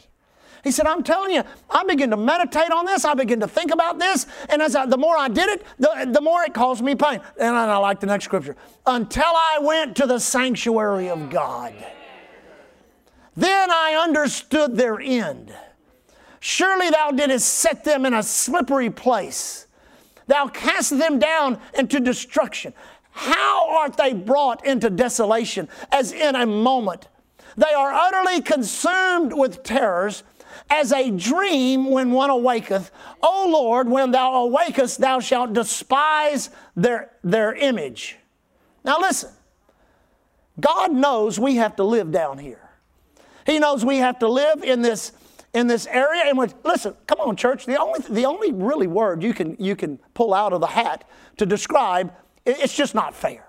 He 0.64 0.72
said, 0.72 0.86
I'm 0.86 1.04
telling 1.04 1.32
you, 1.32 1.44
I 1.70 1.84
begin 1.86 2.12
to 2.12 2.18
meditate 2.18 2.72
on 2.72 2.86
this. 2.86 3.04
I 3.04 3.16
begin 3.16 3.40
to 3.40 3.48
think 3.48 3.72
about 3.72 3.98
this. 3.98 4.28
And 4.50 4.62
as 4.62 4.76
I, 4.76 4.86
the 4.86 4.98
more 4.98 5.18
I 5.18 5.28
did 5.28 5.50
it, 5.50 5.66
the, 5.80 6.10
the 6.12 6.22
more 6.22 6.44
it 6.44 6.54
caused 6.54 6.84
me 6.84 6.94
pain. 6.94 7.20
And 7.40 7.56
I, 7.56 7.66
I 7.66 7.78
like 7.78 8.00
the 8.00 8.06
next 8.06 8.26
scripture. 8.26 8.56
Until 8.86 9.24
I 9.24 9.60
went 9.62 9.96
to 9.98 10.06
the 10.06 10.20
sanctuary 10.20 11.10
of 11.10 11.30
God. 11.32 11.74
Then 13.36 13.72
I 13.72 14.00
understood 14.04 14.76
their 14.76 15.00
end. 15.00 15.54
Surely 16.42 16.90
thou 16.90 17.12
didst 17.12 17.48
set 17.48 17.84
them 17.84 18.06
in 18.06 18.14
a 18.14 18.22
slippery 18.22 18.90
place. 18.90 19.68
Thou 20.28 20.48
cast 20.48 20.98
them 20.98 21.18
down 21.18 21.60
into 21.78 22.00
destruction. 22.00 22.74
How 23.12 23.78
art 23.78 23.98
they 23.98 24.14
brought 24.14 24.66
into 24.66 24.90
desolation 24.90 25.70
as 25.92 26.12
in 26.12 26.36
a 26.36 26.46
moment? 26.46 27.08
They 27.58 27.74
are 27.74 27.92
utterly 27.92 28.42
consumed 28.42 29.34
with 29.34 29.64
terrors 29.64 30.24
as 30.70 30.92
a 30.92 31.12
dream 31.12 31.90
when 31.90 32.12
one 32.12 32.30
awaketh. 32.30 32.92
O 33.22 33.50
Lord, 33.52 33.90
when 33.90 34.12
thou 34.12 34.48
awakest, 34.48 35.00
thou 35.00 35.20
shalt 35.20 35.54
despise 35.54 36.50
their, 36.76 37.12
their 37.24 37.54
image. 37.54 38.18
Now 38.84 39.00
listen. 39.00 39.32
God 40.60 40.92
knows 40.92 41.40
we 41.40 41.56
have 41.56 41.76
to 41.78 41.84
live 41.84 42.12
down 42.12 42.38
here. 42.38 42.70
He 43.46 43.60
knows 43.60 43.84
we 43.84 43.98
have 43.98 44.20
to 44.20 44.28
live 44.28 44.64
in 44.64 44.82
this 44.82 45.14
in 45.54 45.68
this 45.68 45.86
area 45.88 46.34
which 46.34 46.52
listen 46.64 46.96
come 47.08 47.20
on 47.20 47.36
church 47.36 47.66
the 47.66 47.78
only 47.78 48.00
the 48.10 48.26
only 48.26 48.54
really 48.54 48.88
word 48.88 49.22
you 49.22 49.34
can 49.34 49.56
you 49.60 49.76
can 49.76 49.98
pull 50.14 50.34
out 50.34 50.54
of 50.54 50.62
the 50.62 50.68
hat 50.68 51.04
to 51.36 51.46
describe 51.46 52.14
it's 52.46 52.74
just 52.74 52.96
not 52.96 53.14
fair 53.14 53.46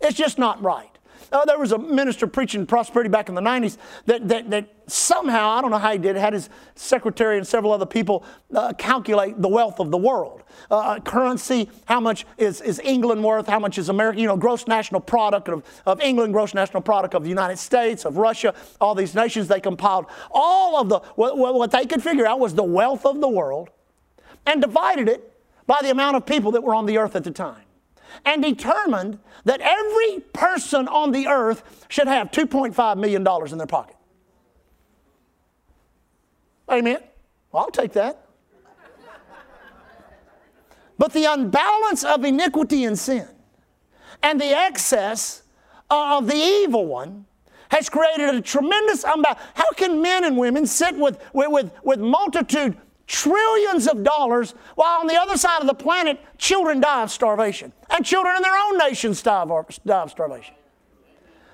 it's 0.00 0.16
just 0.16 0.38
not 0.38 0.62
right 0.62 0.91
uh, 1.32 1.44
there 1.44 1.58
was 1.58 1.72
a 1.72 1.78
minister 1.78 2.26
preaching 2.26 2.66
prosperity 2.66 3.08
back 3.08 3.28
in 3.28 3.34
the 3.34 3.40
90s 3.40 3.78
that, 4.06 4.28
that, 4.28 4.50
that 4.50 4.68
somehow, 4.86 5.50
I 5.50 5.62
don't 5.62 5.70
know 5.70 5.78
how 5.78 5.92
he 5.92 5.98
did, 5.98 6.16
had 6.16 6.32
his 6.32 6.50
secretary 6.74 7.38
and 7.38 7.46
several 7.46 7.72
other 7.72 7.86
people 7.86 8.24
uh, 8.54 8.72
calculate 8.74 9.40
the 9.40 9.48
wealth 9.48 9.80
of 9.80 9.90
the 9.90 9.96
world. 9.96 10.42
Uh, 10.70 10.78
uh, 10.78 11.00
currency, 11.00 11.68
how 11.86 12.00
much 12.00 12.26
is, 12.36 12.60
is 12.60 12.80
England 12.80 13.22
worth, 13.24 13.46
how 13.46 13.58
much 13.58 13.78
is 13.78 13.88
America, 13.88 14.20
you 14.20 14.26
know, 14.26 14.36
gross 14.36 14.66
national 14.66 15.00
product 15.00 15.48
of, 15.48 15.64
of 15.86 16.00
England, 16.00 16.32
gross 16.32 16.54
national 16.54 16.82
product 16.82 17.14
of 17.14 17.22
the 17.22 17.28
United 17.28 17.58
States, 17.58 18.04
of 18.04 18.16
Russia, 18.16 18.54
all 18.80 18.94
these 18.94 19.14
nations. 19.14 19.48
They 19.48 19.60
compiled 19.60 20.06
all 20.30 20.80
of 20.80 20.88
the, 20.88 20.98
what, 21.16 21.38
what 21.38 21.70
they 21.70 21.86
could 21.86 22.02
figure 22.02 22.26
out 22.26 22.40
was 22.40 22.54
the 22.54 22.62
wealth 22.62 23.06
of 23.06 23.20
the 23.20 23.28
world 23.28 23.70
and 24.46 24.60
divided 24.60 25.08
it 25.08 25.32
by 25.66 25.78
the 25.80 25.90
amount 25.90 26.16
of 26.16 26.26
people 26.26 26.50
that 26.52 26.62
were 26.62 26.74
on 26.74 26.86
the 26.86 26.98
earth 26.98 27.16
at 27.16 27.24
the 27.24 27.30
time 27.30 27.62
and 28.24 28.42
determined 28.42 29.18
that 29.44 29.60
every 29.60 30.20
person 30.32 30.88
on 30.88 31.12
the 31.12 31.26
earth 31.26 31.86
should 31.88 32.08
have 32.08 32.30
$2.5 32.30 32.98
million 32.98 33.26
in 33.50 33.58
their 33.58 33.66
pocket. 33.66 33.96
Amen. 36.70 36.98
Well, 37.50 37.64
I'll 37.64 37.70
take 37.70 37.92
that. 37.92 38.26
But 40.98 41.12
the 41.12 41.24
unbalance 41.24 42.04
of 42.04 42.24
iniquity 42.24 42.84
and 42.84 42.98
sin 42.98 43.26
and 44.22 44.40
the 44.40 44.56
excess 44.56 45.42
of 45.90 46.26
the 46.26 46.36
evil 46.36 46.86
one 46.86 47.26
has 47.70 47.88
created 47.88 48.34
a 48.34 48.40
tremendous 48.40 49.04
unbalance. 49.04 49.40
How 49.54 49.70
can 49.72 50.00
men 50.00 50.24
and 50.24 50.36
women 50.36 50.66
sit 50.66 50.96
with, 50.96 51.20
with, 51.32 51.50
with, 51.50 51.72
with 51.82 51.98
multitude 51.98 52.76
trillions 53.06 53.86
of 53.86 54.02
dollars, 54.02 54.54
while 54.74 55.00
on 55.00 55.06
the 55.06 55.16
other 55.16 55.36
side 55.36 55.60
of 55.60 55.66
the 55.66 55.74
planet, 55.74 56.18
children 56.38 56.80
die 56.80 57.02
of 57.02 57.10
starvation. 57.10 57.72
And 57.90 58.04
children 58.04 58.36
in 58.36 58.42
their 58.42 58.56
own 58.56 58.78
nations 58.78 59.22
die 59.22 59.42
of, 59.42 59.78
die 59.84 60.02
of 60.02 60.10
starvation. 60.10 60.54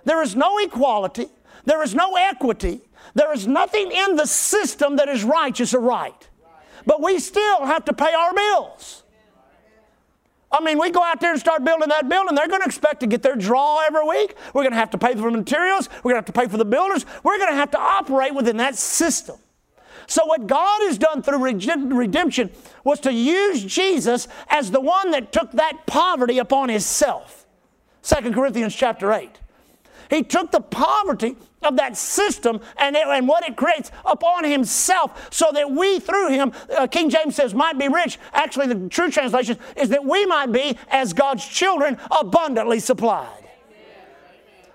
There 0.05 0.23
is 0.23 0.37
no 0.37 0.59
equality, 0.59 1.27
there 1.65 1.83
is 1.83 1.95
no 1.95 2.17
equity, 2.17 2.81
there 3.15 3.33
is 3.33 3.47
nothing 3.47 3.91
in 3.91 4.17
the 4.17 4.27
system 4.27 4.97
that 4.97 5.09
is 5.09 5.25
righteous 5.25 5.75
or 5.75 5.81
right. 5.81 6.29
But 6.87 7.03
we 7.03 7.19
still 7.19 7.67
have 7.67 7.85
to 7.87 7.93
pay 7.93 8.15
our 8.15 8.33
bills. 8.33 9.03
I 10.51 10.63
mean, 10.63 10.79
we 10.79 10.91
go 10.91 11.03
out 11.03 11.21
there 11.21 11.33
and 11.33 11.41
start 11.41 11.63
building 11.63 11.89
that 11.91 12.09
building, 12.09 12.35
they're 12.35 12.49
going 12.49 12.63
to 12.63 12.67
expect 12.67 13.01
to 13.01 13.07
get 13.07 13.23
their 13.23 13.37
draw 13.37 13.83
every 13.87 14.07
week. 14.07 14.35
We're 14.55 14.63
going 14.63 14.73
to 14.73 14.79
have 14.79 14.91
to 14.91 14.99
pay 14.99 15.15
for 15.15 15.31
the 15.31 15.37
materials. 15.37 15.91
We're 16.03 16.13
going 16.13 16.23
to 16.23 16.27
have 16.27 16.35
to 16.35 16.41
pay 16.41 16.49
for 16.49 16.57
the 16.57 16.65
builders. 16.65 17.05
We're 17.23 17.37
going 17.37 17.51
to 17.51 17.57
have 17.57 17.71
to 17.73 17.79
operate 17.79 18.35
within 18.35 18.57
that 18.59 18.77
system. 18.77 19.37
So, 20.09 20.25
what 20.25 20.47
God 20.47 20.81
has 20.85 20.97
done 20.97 21.23
through 21.23 21.39
redemption 21.39 22.51
was 22.83 22.99
to 23.01 23.13
use 23.13 23.63
Jesus 23.63 24.27
as 24.49 24.71
the 24.71 24.81
one 24.81 25.11
that 25.11 25.33
took 25.33 25.53
that 25.53 25.87
poverty 25.87 26.39
upon 26.39 26.71
himself. 26.71 27.47
2 28.03 28.33
Corinthians 28.33 28.75
chapter 28.75 29.13
8. 29.13 29.31
He 30.09 30.23
took 30.23 30.51
the 30.51 30.63
poverty 30.63 31.37
of 31.63 31.77
that 31.77 31.95
system 31.99 32.61
and, 32.79 32.97
it, 32.97 33.07
and 33.07 33.29
what 33.29 33.47
it 33.47 33.57
creates 33.57 33.91
upon 34.07 34.45
himself 34.45 35.29
so 35.31 35.51
that 35.53 35.71
we 35.71 36.01
through 36.01 36.31
him, 36.31 36.53
uh, 36.75 36.87
King 36.87 37.11
James 37.11 37.37
says, 37.37 37.53
might 37.53 37.79
be 37.79 37.89
rich. 37.89 38.19
Actually, 38.33 38.69
the 38.69 38.89
true 38.89 39.11
translation 39.11 39.59
is 39.77 39.91
that 39.91 40.03
we 40.03 40.25
might 40.25 40.51
be, 40.51 40.79
as 40.89 41.13
God's 41.13 41.47
children, 41.47 41.99
abundantly 42.11 42.81
supplied. 42.81 43.45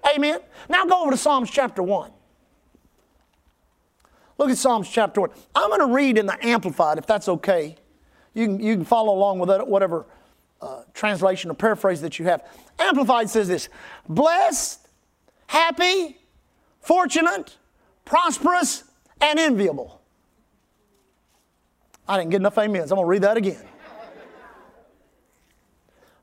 Amen. 0.05 0.15
Amen. 0.15 0.39
Now 0.69 0.85
go 0.85 1.01
over 1.01 1.09
to 1.09 1.17
Psalms 1.17 1.49
chapter 1.49 1.81
1. 1.81 2.12
Look 4.37 4.49
at 4.49 4.57
Psalms 4.57 4.89
chapter 4.89 5.21
1. 5.21 5.29
I'm 5.55 5.69
going 5.69 5.87
to 5.87 5.93
read 5.93 6.17
in 6.17 6.25
the 6.25 6.37
Amplified, 6.45 6.97
if 6.97 7.05
that's 7.05 7.29
okay. 7.29 7.75
You 8.33 8.47
can, 8.47 8.59
you 8.59 8.75
can 8.75 8.85
follow 8.85 9.13
along 9.13 9.39
with 9.39 9.49
whatever 9.67 10.05
uh, 10.61 10.83
translation 10.93 11.51
or 11.51 11.53
paraphrase 11.53 12.01
that 12.01 12.17
you 12.17 12.25
have. 12.25 12.43
Amplified 12.79 13.29
says 13.29 13.47
this 13.47 13.69
Blessed, 14.09 14.87
happy, 15.47 16.17
fortunate, 16.79 17.57
prosperous, 18.05 18.83
and 19.21 19.39
enviable. 19.39 20.01
I 22.07 22.17
didn't 22.17 22.31
get 22.31 22.37
enough 22.41 22.57
amens. 22.57 22.91
I'm 22.91 22.97
going 22.97 23.05
to 23.05 23.09
read 23.09 23.21
that 23.21 23.37
again. 23.37 23.63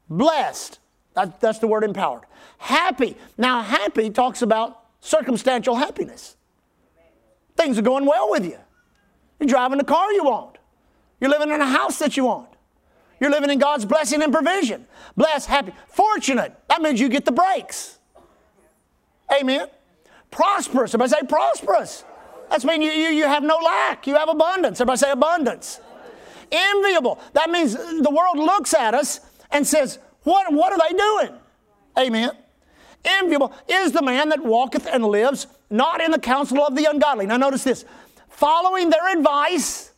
Blessed, 0.08 0.80
that, 1.14 1.40
that's 1.40 1.60
the 1.60 1.68
word 1.68 1.84
empowered. 1.84 2.24
Happy. 2.58 3.16
Now, 3.38 3.62
happy 3.62 4.10
talks 4.10 4.42
about 4.42 4.84
circumstantial 5.00 5.76
happiness. 5.76 6.36
Things 7.60 7.78
are 7.78 7.82
going 7.82 8.06
well 8.06 8.30
with 8.30 8.46
you. 8.46 8.56
You're 9.38 9.48
driving 9.48 9.76
the 9.76 9.84
car 9.84 10.10
you 10.12 10.24
want. 10.24 10.56
You're 11.20 11.28
living 11.28 11.50
in 11.50 11.60
a 11.60 11.66
house 11.66 11.98
that 11.98 12.16
you 12.16 12.24
want. 12.24 12.48
You're 13.20 13.30
living 13.30 13.50
in 13.50 13.58
God's 13.58 13.84
blessing 13.84 14.22
and 14.22 14.32
provision. 14.32 14.86
Blessed, 15.14 15.46
happy, 15.46 15.74
fortunate. 15.86 16.58
That 16.70 16.80
means 16.80 16.98
you 16.98 17.10
get 17.10 17.26
the 17.26 17.32
breaks. 17.32 17.98
Amen. 19.38 19.68
Prosperous. 20.30 20.94
Everybody 20.94 21.20
say 21.20 21.26
prosperous. 21.28 22.04
That's 22.48 22.64
mean 22.64 22.80
you, 22.80 22.92
you, 22.92 23.10
you 23.10 23.24
have 23.24 23.42
no 23.42 23.58
lack. 23.58 24.06
You 24.06 24.14
have 24.14 24.30
abundance. 24.30 24.80
Everybody 24.80 24.98
say 24.98 25.10
abundance. 25.10 25.80
Enviable. 26.50 27.20
That 27.34 27.50
means 27.50 27.74
the 27.74 28.10
world 28.10 28.38
looks 28.38 28.72
at 28.72 28.94
us 28.94 29.20
and 29.50 29.66
says, 29.66 29.98
what, 30.22 30.50
what 30.50 30.72
are 30.72 30.78
they 30.88 30.96
doing? 30.96 31.38
Amen. 31.98 32.30
Enviable 33.04 33.52
is 33.68 33.92
the 33.92 34.02
man 34.02 34.28
that 34.28 34.44
walketh 34.44 34.86
and 34.86 35.04
lives 35.04 35.46
not 35.70 36.00
in 36.00 36.10
the 36.10 36.18
counsel 36.18 36.60
of 36.60 36.76
the 36.76 36.84
ungodly. 36.84 37.26
Now, 37.26 37.36
notice 37.36 37.64
this 37.64 37.84
following 38.28 38.90
their 38.90 39.16
advice, 39.16 39.92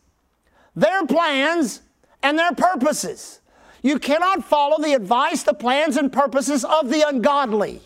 their 0.75 1.07
plans, 1.07 1.83
and 2.23 2.38
their 2.38 2.53
purposes. 2.53 3.41
You 3.83 3.99
cannot 3.99 4.45
follow 4.45 4.81
the 4.81 4.95
advice, 4.95 5.43
the 5.43 5.55
plans, 5.55 5.97
and 5.97 6.12
purposes 6.12 6.65
of 6.65 6.88
the 6.88 7.07
ungodly. 7.07 7.81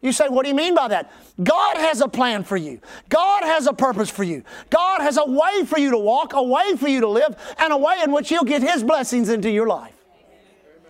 You 0.00 0.12
say, 0.12 0.28
what 0.28 0.42
do 0.42 0.48
you 0.48 0.54
mean 0.54 0.74
by 0.74 0.88
that? 0.88 1.12
God 1.42 1.76
has 1.76 2.00
a 2.00 2.08
plan 2.08 2.42
for 2.42 2.56
you. 2.56 2.80
God 3.08 3.44
has 3.44 3.68
a 3.68 3.72
purpose 3.72 4.10
for 4.10 4.24
you. 4.24 4.42
God 4.68 5.00
has 5.00 5.16
a 5.16 5.24
way 5.24 5.64
for 5.64 5.78
you 5.78 5.92
to 5.92 5.98
walk, 5.98 6.32
a 6.34 6.42
way 6.42 6.76
for 6.76 6.88
you 6.88 7.00
to 7.00 7.08
live, 7.08 7.36
and 7.58 7.72
a 7.72 7.76
way 7.76 8.00
in 8.04 8.12
which 8.12 8.28
He'll 8.28 8.42
get 8.42 8.62
His 8.62 8.82
blessings 8.82 9.28
into 9.28 9.48
your 9.48 9.68
life. 9.68 9.94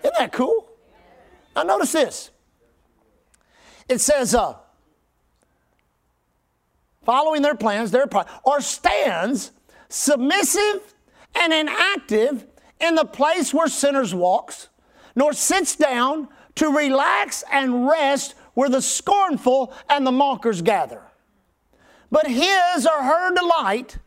Isn't 0.03 0.15
that 0.19 0.33
cool? 0.33 0.67
Now, 1.55 1.63
notice 1.63 1.93
this. 1.93 2.31
It 3.89 4.01
says, 4.01 4.35
uh, 4.35 4.55
following 7.05 7.43
their 7.43 7.55
plans, 7.55 7.91
their 7.91 8.07
pride, 8.07 8.27
or 8.45 8.61
stands 8.61 9.51
submissive 9.89 10.95
and 11.35 11.53
inactive 11.53 12.47
in 12.81 12.95
the 12.95 13.05
place 13.05 13.53
where 13.55 13.69
sinners 13.69 14.15
walks, 14.15 14.69
nor 15.15 15.33
sits 15.33 15.77
down 15.77 16.29
to 16.57 16.69
relax 16.69 17.45
and 17.51 17.87
rest 17.87 18.35
where 18.55 18.69
the 18.69 18.83
scornful 18.83 19.73
and 19.89 20.07
the 20.07 20.13
mockers 20.13 20.63
gather. 20.63 21.03
But 22.11 22.27
his 22.27 22.87
or 22.87 23.03
her 23.03 23.35
delight 23.35 23.99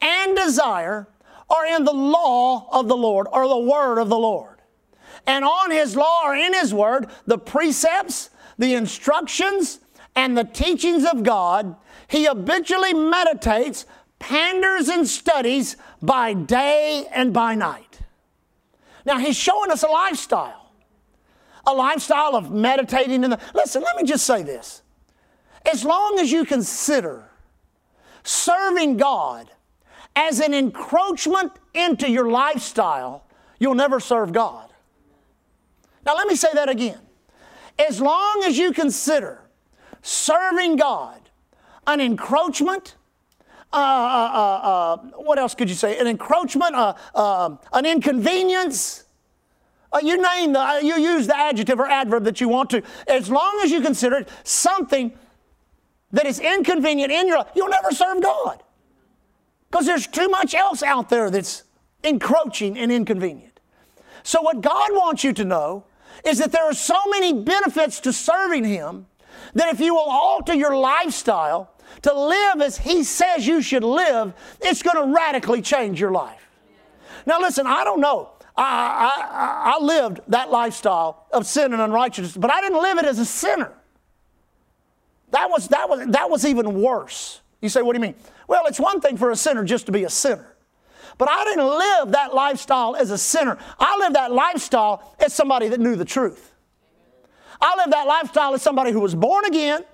and 0.00 0.36
desire 0.36 1.08
are 1.48 1.66
in 1.66 1.84
the 1.84 1.92
law 1.92 2.68
of 2.70 2.88
the 2.88 2.96
Lord 2.96 3.26
or 3.32 3.48
the 3.48 3.58
word 3.58 3.98
of 3.98 4.08
the 4.08 4.18
Lord. 4.18 4.60
And 5.26 5.44
on 5.44 5.70
his 5.70 5.96
law 5.96 6.22
or 6.24 6.34
in 6.34 6.52
his 6.52 6.74
word, 6.74 7.08
the 7.26 7.38
precepts, 7.38 8.30
the 8.58 8.74
instructions, 8.74 9.80
and 10.16 10.36
the 10.36 10.44
teachings 10.44 11.04
of 11.04 11.22
God, 11.22 11.76
he 12.08 12.24
habitually 12.24 12.94
meditates, 12.94 13.84
panders, 14.18 14.88
and 14.88 15.06
studies 15.06 15.76
by 16.00 16.32
day 16.32 17.06
and 17.12 17.32
by 17.32 17.54
night. 17.54 18.00
Now, 19.04 19.18
he's 19.18 19.36
showing 19.36 19.70
us 19.70 19.82
a 19.82 19.88
lifestyle, 19.88 20.72
a 21.66 21.74
lifestyle 21.74 22.34
of 22.34 22.50
meditating 22.50 23.22
in 23.22 23.30
the. 23.30 23.40
Listen, 23.54 23.82
let 23.82 23.96
me 23.96 24.04
just 24.04 24.26
say 24.26 24.42
this. 24.42 24.82
As 25.70 25.84
long 25.84 26.18
as 26.18 26.32
you 26.32 26.44
consider 26.44 27.30
serving 28.24 28.96
God 28.96 29.50
as 30.16 30.40
an 30.40 30.54
encroachment 30.54 31.52
into 31.74 32.10
your 32.10 32.30
lifestyle, 32.30 33.26
you'll 33.58 33.74
never 33.74 34.00
serve 34.00 34.32
God. 34.32 34.72
Now, 36.04 36.14
let 36.16 36.26
me 36.26 36.36
say 36.36 36.48
that 36.54 36.68
again. 36.68 36.98
As 37.78 38.00
long 38.00 38.42
as 38.44 38.56
you 38.56 38.72
consider 38.72 39.42
serving 40.02 40.76
God 40.76 41.20
an 41.86 42.00
encroachment, 42.00 42.96
uh, 43.72 43.76
uh, 43.76 43.80
uh, 43.80 44.66
uh 44.66 44.96
what 45.16 45.38
else 45.38 45.54
could 45.54 45.68
you 45.68 45.74
say? 45.74 45.98
An 45.98 46.06
encroachment, 46.06 46.74
uh, 46.74 46.94
uh, 47.14 47.56
an 47.72 47.86
inconvenience. 47.86 49.04
you 50.02 50.20
name 50.20 50.52
the, 50.52 50.80
you 50.82 50.96
use 50.96 51.26
the 51.26 51.36
adjective 51.36 51.78
or 51.78 51.86
adverb 51.86 52.24
that 52.24 52.40
you 52.40 52.48
want 52.48 52.70
to. 52.70 52.82
As 53.06 53.30
long 53.30 53.60
as 53.64 53.70
you 53.70 53.80
consider 53.80 54.16
it 54.18 54.28
something 54.44 55.12
that 56.12 56.26
is 56.26 56.38
inconvenient 56.38 57.12
in 57.12 57.28
your 57.28 57.38
life, 57.38 57.48
you'll 57.54 57.68
never 57.68 57.90
serve 57.90 58.22
God. 58.22 58.62
Because 59.70 59.86
there's 59.86 60.06
too 60.06 60.28
much 60.28 60.54
else 60.54 60.82
out 60.82 61.08
there 61.08 61.30
that's 61.30 61.64
encroaching 62.02 62.78
and 62.78 62.90
inconvenient. 62.90 63.60
So, 64.22 64.40
what 64.40 64.60
God 64.60 64.90
wants 64.92 65.24
you 65.24 65.32
to 65.34 65.44
know 65.44 65.84
is 66.24 66.38
that 66.38 66.52
there 66.52 66.64
are 66.64 66.74
so 66.74 66.98
many 67.10 67.32
benefits 67.32 68.00
to 68.00 68.12
serving 68.12 68.64
Him 68.64 69.06
that 69.54 69.72
if 69.72 69.80
you 69.80 69.94
will 69.94 70.08
alter 70.08 70.54
your 70.54 70.76
lifestyle 70.76 71.70
to 72.02 72.12
live 72.12 72.60
as 72.60 72.78
He 72.78 73.04
says 73.04 73.46
you 73.46 73.62
should 73.62 73.84
live, 73.84 74.34
it's 74.60 74.82
going 74.82 74.96
to 74.96 75.14
radically 75.14 75.62
change 75.62 76.00
your 76.00 76.12
life. 76.12 76.48
Now, 77.26 77.40
listen, 77.40 77.66
I 77.66 77.84
don't 77.84 78.00
know. 78.00 78.30
I, 78.56 79.12
I, 79.20 79.72
I 79.76 79.84
lived 79.84 80.20
that 80.28 80.50
lifestyle 80.50 81.26
of 81.32 81.46
sin 81.46 81.72
and 81.72 81.82
unrighteousness, 81.82 82.36
but 82.36 82.50
I 82.50 82.60
didn't 82.60 82.80
live 82.80 82.98
it 82.98 83.04
as 83.04 83.18
a 83.18 83.26
sinner. 83.26 83.72
That 85.30 85.50
was, 85.50 85.68
that 85.68 85.88
was, 85.88 86.06
that 86.08 86.30
was 86.30 86.46
even 86.46 86.80
worse. 86.80 87.40
You 87.60 87.68
say, 87.68 87.82
what 87.82 87.92
do 87.94 87.98
you 87.98 88.02
mean? 88.02 88.14
Well, 88.48 88.64
it's 88.66 88.80
one 88.80 89.00
thing 89.00 89.16
for 89.16 89.30
a 89.30 89.36
sinner 89.36 89.64
just 89.64 89.86
to 89.86 89.92
be 89.92 90.04
a 90.04 90.10
sinner. 90.10 90.55
But 91.18 91.30
I 91.30 91.44
didn't 91.44 91.66
live 91.66 92.12
that 92.12 92.34
lifestyle 92.34 92.96
as 92.96 93.10
a 93.10 93.18
sinner. 93.18 93.58
I 93.78 93.96
lived 93.98 94.14
that 94.16 94.32
lifestyle 94.32 95.14
as 95.18 95.32
somebody 95.32 95.68
that 95.68 95.80
knew 95.80 95.96
the 95.96 96.04
truth. 96.04 96.54
I 97.60 97.74
lived 97.78 97.92
that 97.92 98.06
lifestyle 98.06 98.54
as 98.54 98.62
somebody 98.62 98.92
who 98.92 99.00
was 99.00 99.14
born 99.14 99.44
again, 99.46 99.84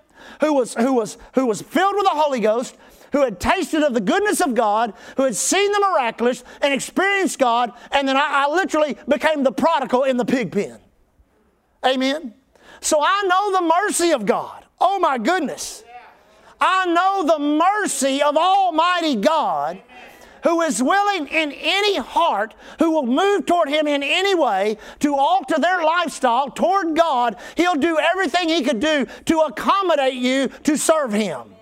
who 0.40 0.52
was, 0.54 0.74
who 0.74 0.92
was, 0.92 1.18
who 1.34 1.46
was 1.46 1.62
filled 1.62 1.94
with 1.94 2.04
the 2.04 2.10
Holy 2.10 2.40
Ghost, 2.40 2.76
who 3.12 3.22
had 3.22 3.38
tasted 3.38 3.82
of 3.82 3.94
the 3.94 4.00
goodness 4.00 4.40
of 4.40 4.54
God, 4.54 4.94
who 5.16 5.24
had 5.24 5.36
seen 5.36 5.70
the 5.70 5.80
miraculous 5.80 6.42
and 6.60 6.72
experienced 6.72 7.38
God, 7.38 7.72
and 7.90 8.08
then 8.08 8.16
I, 8.16 8.46
I 8.46 8.54
literally 8.54 8.96
became 9.06 9.42
the 9.42 9.52
prodigal 9.52 10.04
in 10.04 10.16
the 10.16 10.24
pig 10.24 10.50
pen. 10.50 10.78
Amen? 11.84 12.34
So 12.80 13.00
I 13.00 13.22
know 13.26 13.52
the 13.52 13.66
mercy 13.66 14.12
of 14.12 14.26
God. 14.26 14.64
Oh 14.80 14.98
my 14.98 15.18
goodness. 15.18 15.84
I 16.60 16.86
know 16.86 17.24
the 17.26 17.38
mercy 17.38 18.22
of 18.22 18.36
Almighty 18.36 19.16
God 19.16 19.82
who 20.44 20.60
is 20.62 20.82
willing 20.82 21.26
in 21.28 21.52
any 21.52 21.98
heart, 21.98 22.54
who 22.78 22.90
will 22.90 23.06
move 23.06 23.46
toward 23.46 23.68
Him 23.68 23.86
in 23.86 24.02
any 24.02 24.34
way 24.34 24.78
to 25.00 25.14
alter 25.14 25.58
their 25.58 25.82
lifestyle 25.82 26.50
toward 26.50 26.96
God, 26.96 27.36
He'll 27.56 27.74
do 27.74 27.98
everything 27.98 28.48
He 28.48 28.62
could 28.62 28.80
do 28.80 29.06
to 29.26 29.40
accommodate 29.40 30.14
you 30.14 30.48
to 30.64 30.76
serve 30.76 31.12
Him. 31.12 31.54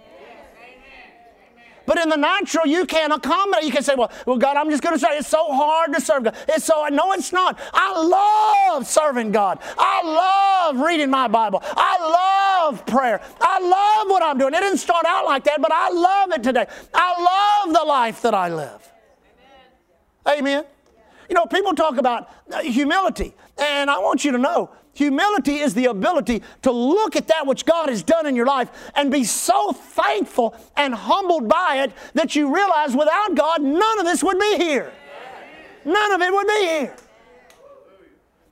But 1.86 1.98
in 1.98 2.08
the 2.08 2.16
natural, 2.16 2.66
you 2.66 2.86
can't 2.86 3.12
accommodate. 3.12 3.64
You 3.64 3.72
can 3.72 3.82
say, 3.82 3.94
well, 3.94 4.10
well 4.26 4.36
God, 4.36 4.56
I'm 4.56 4.70
just 4.70 4.82
going 4.82 4.94
to 4.94 4.98
say 4.98 5.16
it's 5.16 5.28
so 5.28 5.52
hard 5.52 5.92
to 5.94 6.00
serve 6.00 6.24
God. 6.24 6.36
It's 6.48 6.64
so, 6.64 6.86
no, 6.86 7.12
it's 7.12 7.32
not. 7.32 7.58
I 7.72 8.72
love 8.72 8.86
serving 8.86 9.32
God. 9.32 9.58
I 9.78 10.02
love 10.02 10.80
reading 10.80 11.10
my 11.10 11.28
Bible. 11.28 11.62
I 11.62 12.68
love 12.68 12.86
prayer. 12.86 13.20
I 13.40 13.60
love 13.60 14.10
what 14.10 14.22
I'm 14.22 14.38
doing. 14.38 14.54
It 14.54 14.60
didn't 14.60 14.78
start 14.78 15.04
out 15.06 15.24
like 15.24 15.44
that, 15.44 15.60
but 15.60 15.72
I 15.72 15.90
love 15.90 16.32
it 16.32 16.42
today. 16.42 16.66
I 16.94 17.64
love 17.64 17.74
the 17.74 17.84
life 17.84 18.22
that 18.22 18.34
I 18.34 18.48
live. 18.48 18.92
Amen. 20.26 20.38
Amen. 20.38 20.64
You 21.28 21.34
know, 21.34 21.46
people 21.46 21.74
talk 21.74 21.96
about 21.96 22.28
uh, 22.52 22.60
humility, 22.60 23.34
and 23.56 23.88
I 23.88 23.98
want 24.00 24.24
you 24.24 24.32
to 24.32 24.38
know 24.38 24.70
Humility 25.00 25.60
is 25.60 25.72
the 25.72 25.86
ability 25.86 26.42
to 26.60 26.70
look 26.70 27.16
at 27.16 27.26
that 27.28 27.46
which 27.46 27.64
God 27.64 27.88
has 27.88 28.02
done 28.02 28.26
in 28.26 28.36
your 28.36 28.44
life 28.44 28.68
and 28.94 29.10
be 29.10 29.24
so 29.24 29.72
thankful 29.72 30.54
and 30.76 30.94
humbled 30.94 31.48
by 31.48 31.84
it 31.84 31.92
that 32.12 32.36
you 32.36 32.54
realize 32.54 32.94
without 32.94 33.34
God, 33.34 33.62
none 33.62 33.98
of 33.98 34.04
this 34.04 34.22
would 34.22 34.38
be 34.38 34.58
here. 34.58 34.92
None 35.86 36.12
of 36.12 36.20
it 36.20 36.30
would 36.30 36.46
be 36.46 36.66
here. 36.66 36.96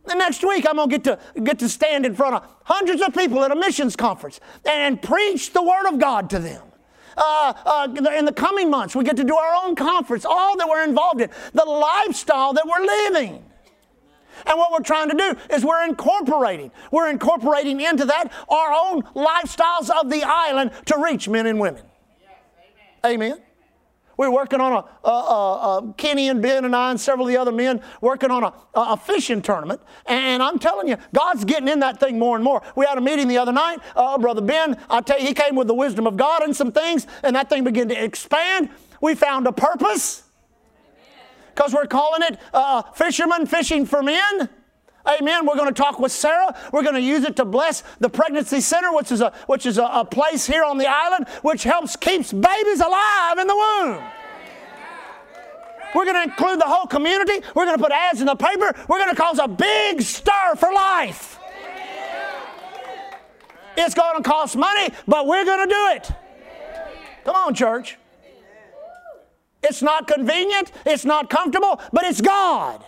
The 0.07 0.15
next 0.15 0.43
week, 0.43 0.67
I'm 0.67 0.77
going 0.77 0.89
to 0.89 0.99
get 0.99 1.05
to 1.35 1.41
get 1.43 1.59
to 1.59 1.69
stand 1.69 2.07
in 2.07 2.15
front 2.15 2.37
of 2.37 2.47
hundreds 2.65 3.03
of 3.03 3.13
people 3.13 3.45
at 3.45 3.53
a 3.53 3.55
missions 3.55 3.95
conference 3.95 4.41
and 4.65 5.03
preach 5.03 5.53
the 5.53 5.63
Word 5.63 5.87
of 5.93 5.99
God 5.99 6.31
to 6.31 6.39
them. 6.39 6.63
Uh, 7.19 7.53
uh, 7.67 7.95
in 8.17 8.25
the 8.25 8.33
coming 8.33 8.71
months, 8.71 8.97
we 8.97 9.05
get 9.05 9.19
to 9.19 9.25
do 9.25 9.37
our 9.37 9.55
own 9.67 9.77
conference, 9.77 10.25
all 10.25 10.57
that 10.57 10.67
we're 10.67 10.85
involved 10.85 11.21
in, 11.21 11.29
the 11.53 11.67
lifestyle 11.67 12.55
that 12.55 12.67
we're 12.67 12.87
living. 12.87 13.45
And 14.49 14.59
what 14.59 14.73
we're 14.73 14.81
trying 14.81 15.11
to 15.11 15.17
do 15.17 15.37
is 15.55 15.65
we're 15.65 15.85
incorporating, 15.85 16.73
we're 16.91 17.11
incorporating 17.11 17.81
into 17.81 18.07
that 18.07 18.33
our 18.49 18.73
own 18.73 19.03
lifestyles 19.15 19.91
of 19.91 20.11
the 20.11 20.23
island 20.25 20.73
to 20.87 20.99
reach 20.99 21.29
men 21.29 21.47
and 21.47 21.61
women. 21.61 21.85
Yes, 22.21 22.31
amen. 23.05 23.33
amen. 23.33 23.43
We're 24.17 24.33
working 24.33 24.61
on 24.61 24.73
a, 24.73 25.09
a, 25.09 25.13
a, 25.13 25.79
a, 25.79 25.95
Kenny 25.97 26.29
and 26.29 26.43
Ben 26.43 26.65
and 26.65 26.75
I 26.75 26.91
and 26.91 27.01
several 27.01 27.29
of 27.29 27.33
the 27.33 27.41
other 27.41 27.53
men 27.53 27.81
working 28.01 28.33
on 28.33 28.43
a, 28.43 28.53
a, 28.75 28.97
fishing 28.97 29.43
tournament. 29.43 29.81
And 30.07 30.43
I'm 30.43 30.59
telling 30.59 30.89
you, 30.89 30.97
God's 31.15 31.45
getting 31.45 31.69
in 31.69 31.79
that 31.81 32.01
thing 32.01 32.19
more 32.19 32.35
and 32.35 32.43
more. 32.43 32.61
We 32.75 32.85
had 32.85 32.99
a 32.99 33.01
meeting 33.01 33.29
the 33.29 33.39
other 33.39 33.53
night. 33.53 33.79
Uh, 33.95 34.19
Brother 34.19 34.41
Ben, 34.41 34.77
I 34.91 35.03
tell 35.03 35.21
you, 35.21 35.27
he 35.27 35.35
came 35.35 35.55
with 35.55 35.69
the 35.69 35.75
wisdom 35.75 36.05
of 36.05 36.17
God 36.17 36.43
and 36.43 36.57
some 36.57 36.73
things, 36.73 37.07
and 37.23 37.37
that 37.37 37.49
thing 37.49 37.63
began 37.63 37.89
to 37.91 38.05
expand. 38.05 38.71
We 39.01 39.15
found 39.15 39.47
a 39.47 39.53
purpose 39.53 40.25
because 41.59 41.75
we're 41.75 41.87
calling 41.87 42.23
it 42.23 42.39
uh, 42.55 42.83
Fishermen 42.93 43.45
Fishing 43.45 43.85
for 43.85 44.01
Men. 44.01 44.49
Amen. 45.05 45.45
We're 45.45 45.57
going 45.57 45.75
to 45.75 45.75
talk 45.75 45.99
with 45.99 46.13
Sarah. 46.13 46.57
We're 46.73 46.85
going 46.85 46.95
to 46.95 47.01
use 47.01 47.25
it 47.25 47.35
to 47.37 47.45
bless 47.45 47.83
the 47.99 48.09
pregnancy 48.09 48.61
center, 48.61 48.93
which 48.93 49.11
is 49.11 49.21
a 49.21 49.33
which 49.47 49.67
is 49.67 49.77
a, 49.77 49.85
a 49.85 50.05
place 50.05 50.47
here 50.47 50.63
on 50.63 50.79
the 50.79 50.87
island, 50.87 51.27
which 51.43 51.65
helps 51.65 51.97
keeps 51.97 52.33
babies 52.33 52.81
alive 52.81 53.39
in 53.39 53.49
the 53.49 53.57
womb. 53.57 54.03
We're 55.97 56.05
going 56.05 56.23
to 56.23 56.31
include 56.31 56.61
the 56.61 56.67
whole 56.67 56.87
community. 56.87 57.45
We're 57.57 57.65
going 57.65 57.77
to 57.77 57.83
put 57.83 57.91
ads 57.91 58.21
in 58.21 58.27
the 58.27 58.37
paper. 58.37 58.73
We're 58.87 58.99
going 58.99 59.11
to 59.11 59.21
cause 59.21 59.41
a 59.41 59.49
big 59.49 60.01
stir 60.03 60.55
for 60.57 60.73
life. 60.73 61.41
It's 63.77 63.95
going 63.95 64.23
to 64.23 64.29
cost 64.29 64.55
money, 64.55 64.91
but 65.09 65.27
we're 65.27 65.45
going 65.45 65.67
to 65.67 65.75
do 65.75 65.87
it. 65.97 66.13
Come 67.25 67.35
on, 67.35 67.55
church. 67.55 67.97
It's 69.69 69.83
not 69.83 70.09
convenient, 70.09 70.73
it's 70.87 71.05
not 71.05 71.29
comfortable, 71.29 71.81
but 71.93 72.05
it's 72.05 72.21
God. 72.21 72.85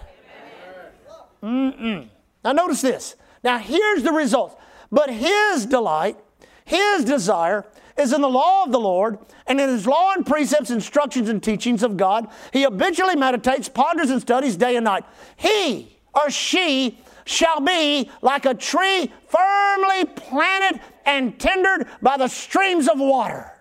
Mm-mm. 1.42 2.08
Now, 2.44 2.52
notice 2.52 2.82
this. 2.82 3.16
Now, 3.44 3.58
here's 3.58 4.02
the 4.02 4.12
result. 4.12 4.58
But 4.90 5.10
his 5.10 5.66
delight, 5.66 6.16
his 6.64 7.04
desire, 7.04 7.66
is 7.98 8.12
in 8.12 8.22
the 8.22 8.28
law 8.28 8.64
of 8.64 8.72
the 8.72 8.80
Lord, 8.80 9.18
and 9.46 9.60
in 9.60 9.68
his 9.68 9.86
law 9.86 10.12
and 10.14 10.24
precepts, 10.24 10.70
instructions, 10.70 11.28
and 11.28 11.42
teachings 11.42 11.82
of 11.82 11.96
God. 11.96 12.28
He 12.52 12.62
habitually 12.62 13.16
meditates, 13.16 13.68
ponders, 13.68 14.10
and 14.10 14.20
studies 14.20 14.56
day 14.56 14.76
and 14.76 14.84
night. 14.84 15.04
He 15.36 15.98
or 16.14 16.30
she 16.30 16.98
shall 17.24 17.60
be 17.60 18.10
like 18.22 18.46
a 18.46 18.54
tree 18.54 19.12
firmly 19.28 20.04
planted 20.16 20.80
and 21.04 21.38
tendered 21.38 21.86
by 22.00 22.16
the 22.16 22.28
streams 22.28 22.88
of 22.88 22.98
water 22.98 23.52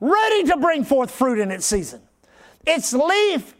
ready 0.00 0.44
to 0.44 0.56
bring 0.56 0.84
forth 0.84 1.10
fruit 1.10 1.38
in 1.38 1.50
its 1.50 1.66
season. 1.66 2.00
Its 2.66 2.92
leaf 2.92 3.54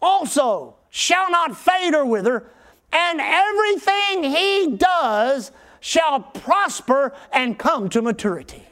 also 0.00 0.76
shall 0.90 1.30
not 1.30 1.56
fade 1.56 1.94
or 1.94 2.04
wither, 2.04 2.50
and 2.92 3.20
everything 3.20 4.24
he 4.24 4.76
does 4.76 5.50
shall 5.80 6.20
prosper 6.20 7.12
and 7.32 7.58
come 7.58 7.88
to 7.90 8.00
maturity. 8.00 8.62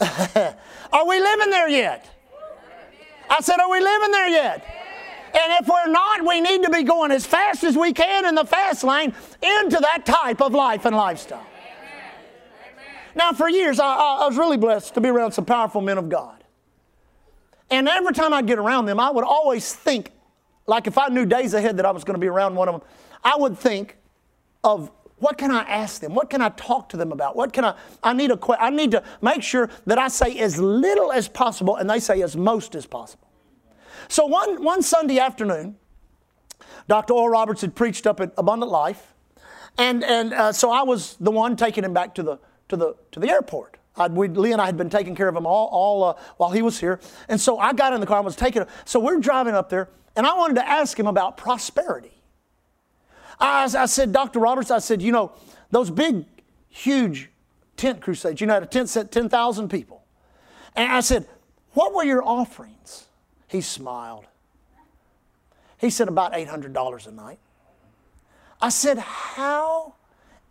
are 0.00 1.06
we 1.06 1.20
living 1.20 1.50
there 1.50 1.68
yet? 1.68 2.08
I 3.30 3.40
said, 3.40 3.60
Are 3.60 3.70
we 3.70 3.80
living 3.80 4.10
there 4.10 4.28
yet? 4.28 4.66
And 5.34 5.52
if 5.60 5.68
we're 5.68 5.90
not, 5.90 6.26
we 6.26 6.40
need 6.40 6.62
to 6.64 6.70
be 6.70 6.82
going 6.82 7.10
as 7.10 7.24
fast 7.24 7.64
as 7.64 7.76
we 7.76 7.92
can 7.92 8.26
in 8.26 8.34
the 8.34 8.44
fast 8.44 8.84
lane 8.84 9.14
into 9.42 9.78
that 9.80 10.04
type 10.04 10.42
of 10.42 10.52
life 10.52 10.84
and 10.84 10.94
lifestyle. 10.94 11.46
Now, 13.14 13.32
for 13.32 13.48
years, 13.48 13.78
I, 13.78 13.86
I, 13.86 14.26
was 14.26 14.36
really 14.36 14.56
blessed 14.56 14.94
to 14.94 15.00
be 15.00 15.08
around 15.08 15.32
some 15.32 15.44
powerful 15.44 15.80
men 15.80 15.98
of 15.98 16.08
God. 16.08 16.44
And 17.70 17.88
every 17.88 18.12
time 18.12 18.32
I'd 18.32 18.46
get 18.46 18.58
around 18.58 18.86
them, 18.86 19.00
I 19.00 19.10
would 19.10 19.24
always 19.24 19.72
think, 19.72 20.12
like 20.66 20.86
if 20.86 20.98
I 20.98 21.08
knew 21.08 21.26
days 21.26 21.54
ahead 21.54 21.76
that 21.78 21.86
I 21.86 21.90
was 21.90 22.04
going 22.04 22.14
to 22.14 22.20
be 22.20 22.28
around 22.28 22.54
one 22.54 22.68
of 22.68 22.80
them, 22.80 22.88
I 23.24 23.36
would 23.36 23.58
think 23.58 23.96
of 24.64 24.90
what 25.18 25.38
can 25.38 25.52
I 25.52 25.62
ask 25.62 26.00
them? 26.00 26.14
What 26.14 26.30
can 26.30 26.42
I 26.42 26.48
talk 26.50 26.88
to 26.90 26.96
them 26.96 27.12
about? 27.12 27.36
What 27.36 27.52
can 27.52 27.64
I, 27.64 27.76
I 28.02 28.12
need 28.12 28.32
a, 28.32 28.38
I 28.60 28.70
need 28.70 28.90
to 28.90 29.04
make 29.20 29.42
sure 29.42 29.70
that 29.86 29.98
I 29.98 30.08
say 30.08 30.38
as 30.38 30.58
little 30.58 31.12
as 31.12 31.28
possible 31.28 31.76
and 31.76 31.88
they 31.88 32.00
say 32.00 32.22
as 32.22 32.36
most 32.36 32.74
as 32.74 32.86
possible. 32.86 33.28
So 34.08 34.26
one, 34.26 34.64
one 34.64 34.82
Sunday 34.82 35.20
afternoon, 35.20 35.76
Dr. 36.88 37.14
Oral 37.14 37.28
Roberts 37.28 37.60
had 37.60 37.74
preached 37.74 38.06
up 38.06 38.20
at 38.20 38.32
Abundant 38.36 38.72
Life. 38.72 39.14
And, 39.78 40.02
and 40.02 40.34
uh, 40.34 40.52
so 40.52 40.70
I 40.70 40.82
was 40.82 41.16
the 41.20 41.30
one 41.30 41.56
taking 41.56 41.84
him 41.84 41.94
back 41.94 42.16
to 42.16 42.22
the, 42.22 42.38
to 42.72 42.76
the, 42.76 42.96
to 43.12 43.20
the 43.20 43.30
airport. 43.30 43.76
I'd, 43.96 44.12
we, 44.12 44.28
Lee 44.28 44.52
and 44.52 44.60
I 44.60 44.66
had 44.66 44.78
been 44.78 44.88
taking 44.88 45.14
care 45.14 45.28
of 45.28 45.36
him 45.36 45.46
all, 45.46 45.68
all 45.68 46.04
uh, 46.04 46.14
while 46.38 46.50
he 46.50 46.62
was 46.62 46.80
here. 46.80 46.98
And 47.28 47.38
so 47.38 47.58
I 47.58 47.74
got 47.74 47.92
in 47.92 48.00
the 48.00 48.06
car 48.06 48.16
and 48.16 48.24
was 48.24 48.34
taking 48.34 48.62
him. 48.62 48.68
So 48.86 48.98
we're 48.98 49.20
driving 49.20 49.54
up 49.54 49.68
there, 49.68 49.90
and 50.16 50.26
I 50.26 50.34
wanted 50.34 50.54
to 50.54 50.66
ask 50.66 50.98
him 50.98 51.06
about 51.06 51.36
prosperity. 51.36 52.22
I, 53.38 53.64
I 53.64 53.86
said, 53.86 54.12
Dr. 54.12 54.40
Roberts, 54.40 54.70
I 54.70 54.78
said, 54.78 55.02
you 55.02 55.12
know, 55.12 55.32
those 55.70 55.90
big, 55.90 56.24
huge 56.70 57.30
tent 57.76 58.00
crusades, 58.00 58.40
you 58.40 58.46
know, 58.46 58.54
had 58.54 58.62
a 58.62 58.66
tent 58.66 58.88
set 58.88 59.12
10,000 59.12 59.68
people. 59.68 60.02
And 60.74 60.90
I 60.90 61.00
said, 61.00 61.28
what 61.72 61.94
were 61.94 62.04
your 62.04 62.24
offerings? 62.24 63.06
He 63.48 63.60
smiled. 63.60 64.26
He 65.76 65.90
said, 65.90 66.08
about 66.08 66.32
$800 66.32 67.06
a 67.06 67.10
night. 67.10 67.38
I 68.60 68.70
said, 68.70 68.98
how 68.98 69.96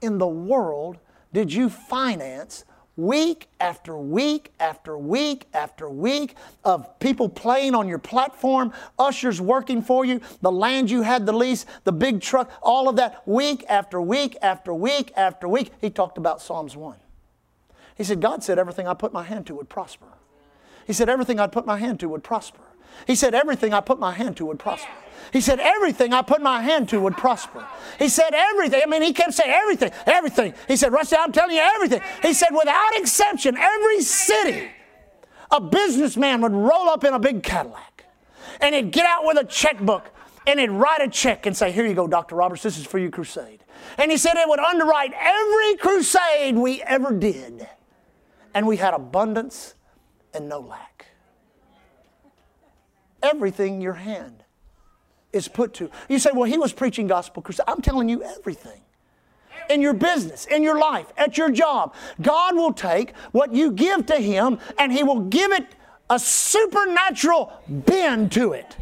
in 0.01 0.19
the 0.19 0.27
world 0.27 0.99
did 1.33 1.53
you 1.53 1.69
finance 1.69 2.65
week 2.97 3.47
after 3.59 3.97
week 3.97 4.53
after 4.59 4.97
week 4.97 5.47
after 5.53 5.89
week 5.89 6.35
of 6.63 6.99
people 6.99 7.29
playing 7.29 7.73
on 7.73 7.87
your 7.87 7.97
platform, 7.97 8.73
ushers 8.99 9.39
working 9.39 9.81
for 9.81 10.05
you, 10.05 10.21
the 10.41 10.51
land 10.51 10.91
you 10.91 11.01
had 11.01 11.25
the 11.25 11.33
lease, 11.33 11.65
the 11.83 11.91
big 11.91 12.21
truck, 12.21 12.51
all 12.61 12.89
of 12.89 12.97
that, 12.97 13.25
week 13.27 13.65
after 13.69 14.01
week 14.01 14.37
after 14.41 14.73
week 14.73 15.11
after 15.15 15.47
week. 15.47 15.71
He 15.79 15.89
talked 15.89 16.17
about 16.17 16.41
Psalms 16.41 16.75
1. 16.75 16.97
He 17.95 18.03
said, 18.03 18.21
God 18.21 18.43
said 18.43 18.59
everything 18.59 18.87
I 18.87 18.93
put 18.93 19.13
my 19.13 19.23
hand 19.23 19.47
to 19.47 19.55
would 19.55 19.69
prosper. 19.69 20.07
He 20.85 20.93
said, 20.93 21.09
everything 21.09 21.39
I'd 21.39 21.51
put 21.51 21.65
my 21.65 21.77
hand 21.77 21.99
to 22.01 22.09
would 22.09 22.23
prosper. 22.23 22.61
He 23.07 23.15
said, 23.15 23.33
everything 23.33 23.73
I 23.73 23.79
put 23.79 23.99
my 23.99 24.11
hand 24.11 24.37
to 24.37 24.45
would 24.47 24.59
prosper. 24.59 24.91
He 25.31 25.39
said, 25.39 25.59
everything 25.59 26.13
I 26.13 26.21
put 26.21 26.41
my 26.41 26.61
hand 26.61 26.89
to 26.89 26.99
would 26.99 27.15
prosper. 27.15 27.65
He 27.97 28.09
said, 28.09 28.33
everything. 28.33 28.81
I 28.83 28.89
mean, 28.89 29.01
he 29.01 29.13
kept 29.13 29.33
saying 29.33 29.49
everything, 29.49 29.91
everything. 30.05 30.53
He 30.67 30.75
said, 30.75 30.91
Rusty, 30.91 31.15
I'm 31.17 31.31
telling 31.31 31.55
you 31.55 31.61
everything. 31.61 32.01
He 32.21 32.33
said, 32.33 32.49
without 32.51 32.95
exception, 32.95 33.55
every 33.57 34.01
city, 34.01 34.69
a 35.49 35.61
businessman 35.61 36.41
would 36.41 36.53
roll 36.53 36.89
up 36.89 37.03
in 37.03 37.13
a 37.13 37.19
big 37.19 37.43
Cadillac 37.43 38.05
and 38.59 38.75
he'd 38.75 38.91
get 38.91 39.05
out 39.05 39.25
with 39.25 39.37
a 39.37 39.43
checkbook 39.43 40.11
and 40.47 40.59
he'd 40.59 40.71
write 40.71 41.01
a 41.01 41.09
check 41.09 41.45
and 41.45 41.55
say, 41.55 41.71
Here 41.71 41.85
you 41.85 41.93
go, 41.93 42.07
Dr. 42.07 42.35
Roberts, 42.35 42.63
this 42.63 42.77
is 42.77 42.85
for 42.85 42.97
your 42.99 43.11
crusade. 43.11 43.63
And 43.97 44.11
he 44.11 44.17
said 44.17 44.35
it 44.35 44.47
would 44.47 44.59
underwrite 44.59 45.13
every 45.13 45.75
crusade 45.77 46.55
we 46.55 46.81
ever 46.83 47.11
did. 47.13 47.67
And 48.53 48.67
we 48.67 48.77
had 48.77 48.93
abundance 48.93 49.75
and 50.33 50.49
no 50.49 50.59
lack. 50.59 51.07
Everything 53.23 53.81
your 53.81 53.93
hand 53.93 54.43
is 55.33 55.47
put 55.47 55.73
to. 55.75 55.89
You 56.09 56.19
say, 56.19 56.31
well, 56.33 56.43
he 56.43 56.57
was 56.57 56.73
preaching 56.73 57.07
gospel 57.07 57.41
crusade. 57.41 57.65
I'm 57.67 57.81
telling 57.81 58.09
you 58.09 58.23
everything. 58.23 58.81
In 59.69 59.81
your 59.81 59.93
business, 59.93 60.45
in 60.45 60.63
your 60.63 60.77
life, 60.77 61.11
at 61.17 61.37
your 61.37 61.49
job, 61.49 61.93
God 62.21 62.55
will 62.55 62.73
take 62.73 63.15
what 63.31 63.53
you 63.53 63.71
give 63.71 64.05
to 64.07 64.17
him 64.17 64.59
and 64.77 64.91
he 64.91 65.03
will 65.03 65.21
give 65.21 65.51
it 65.51 65.65
a 66.09 66.19
supernatural 66.19 67.53
bend 67.67 68.31
to 68.33 68.53
it 68.53 68.75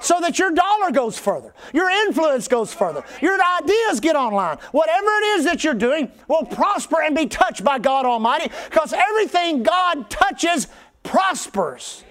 so 0.00 0.20
that 0.20 0.38
your 0.38 0.50
dollar 0.50 0.90
goes 0.90 1.18
further, 1.18 1.54
your 1.72 1.88
influence 1.88 2.46
goes 2.46 2.74
further, 2.74 3.02
your 3.22 3.38
ideas 3.62 4.00
get 4.00 4.14
online. 4.14 4.58
Whatever 4.72 5.06
it 5.06 5.24
is 5.38 5.44
that 5.46 5.64
you're 5.64 5.72
doing 5.72 6.12
will 6.28 6.44
prosper 6.44 7.00
and 7.00 7.16
be 7.16 7.26
touched 7.26 7.64
by 7.64 7.78
God 7.78 8.04
Almighty 8.04 8.50
because 8.68 8.92
everything 8.92 9.62
God 9.62 10.10
touches 10.10 10.66
prospers. 11.02 12.04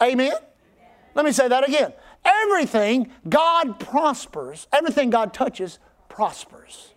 Amen? 0.00 0.32
Let 1.16 1.24
me 1.24 1.32
say 1.32 1.48
that 1.48 1.66
again. 1.66 1.94
Everything 2.24 3.10
God 3.26 3.80
prospers, 3.80 4.68
everything 4.70 5.08
God 5.08 5.32
touches 5.32 5.78
prospers. 6.10 6.92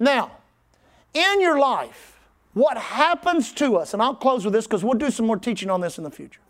Now, 0.00 0.32
in 1.12 1.42
your 1.42 1.58
life, 1.58 2.18
what 2.54 2.78
happens 2.78 3.52
to 3.52 3.76
us, 3.76 3.92
and 3.92 4.02
I'll 4.02 4.14
close 4.14 4.46
with 4.46 4.54
this 4.54 4.66
because 4.66 4.82
we'll 4.82 4.98
do 4.98 5.10
some 5.10 5.26
more 5.26 5.36
teaching 5.36 5.68
on 5.68 5.82
this 5.82 5.98
in 5.98 6.04
the 6.04 6.10
future. 6.10 6.40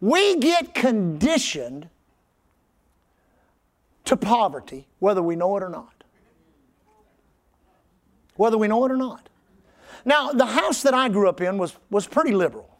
We 0.00 0.36
get 0.38 0.74
conditioned 0.74 1.88
to 4.04 4.16
poverty, 4.16 4.86
whether 5.00 5.22
we 5.22 5.34
know 5.34 5.56
it 5.56 5.64
or 5.64 5.68
not. 5.68 6.04
Whether 8.36 8.58
we 8.58 8.68
know 8.68 8.84
it 8.84 8.92
or 8.92 8.96
not. 8.96 9.28
Now, 10.04 10.30
the 10.30 10.46
house 10.46 10.82
that 10.82 10.94
I 10.94 11.08
grew 11.08 11.28
up 11.28 11.40
in 11.40 11.58
was, 11.58 11.76
was 11.90 12.06
pretty 12.06 12.32
liberal. 12.32 12.75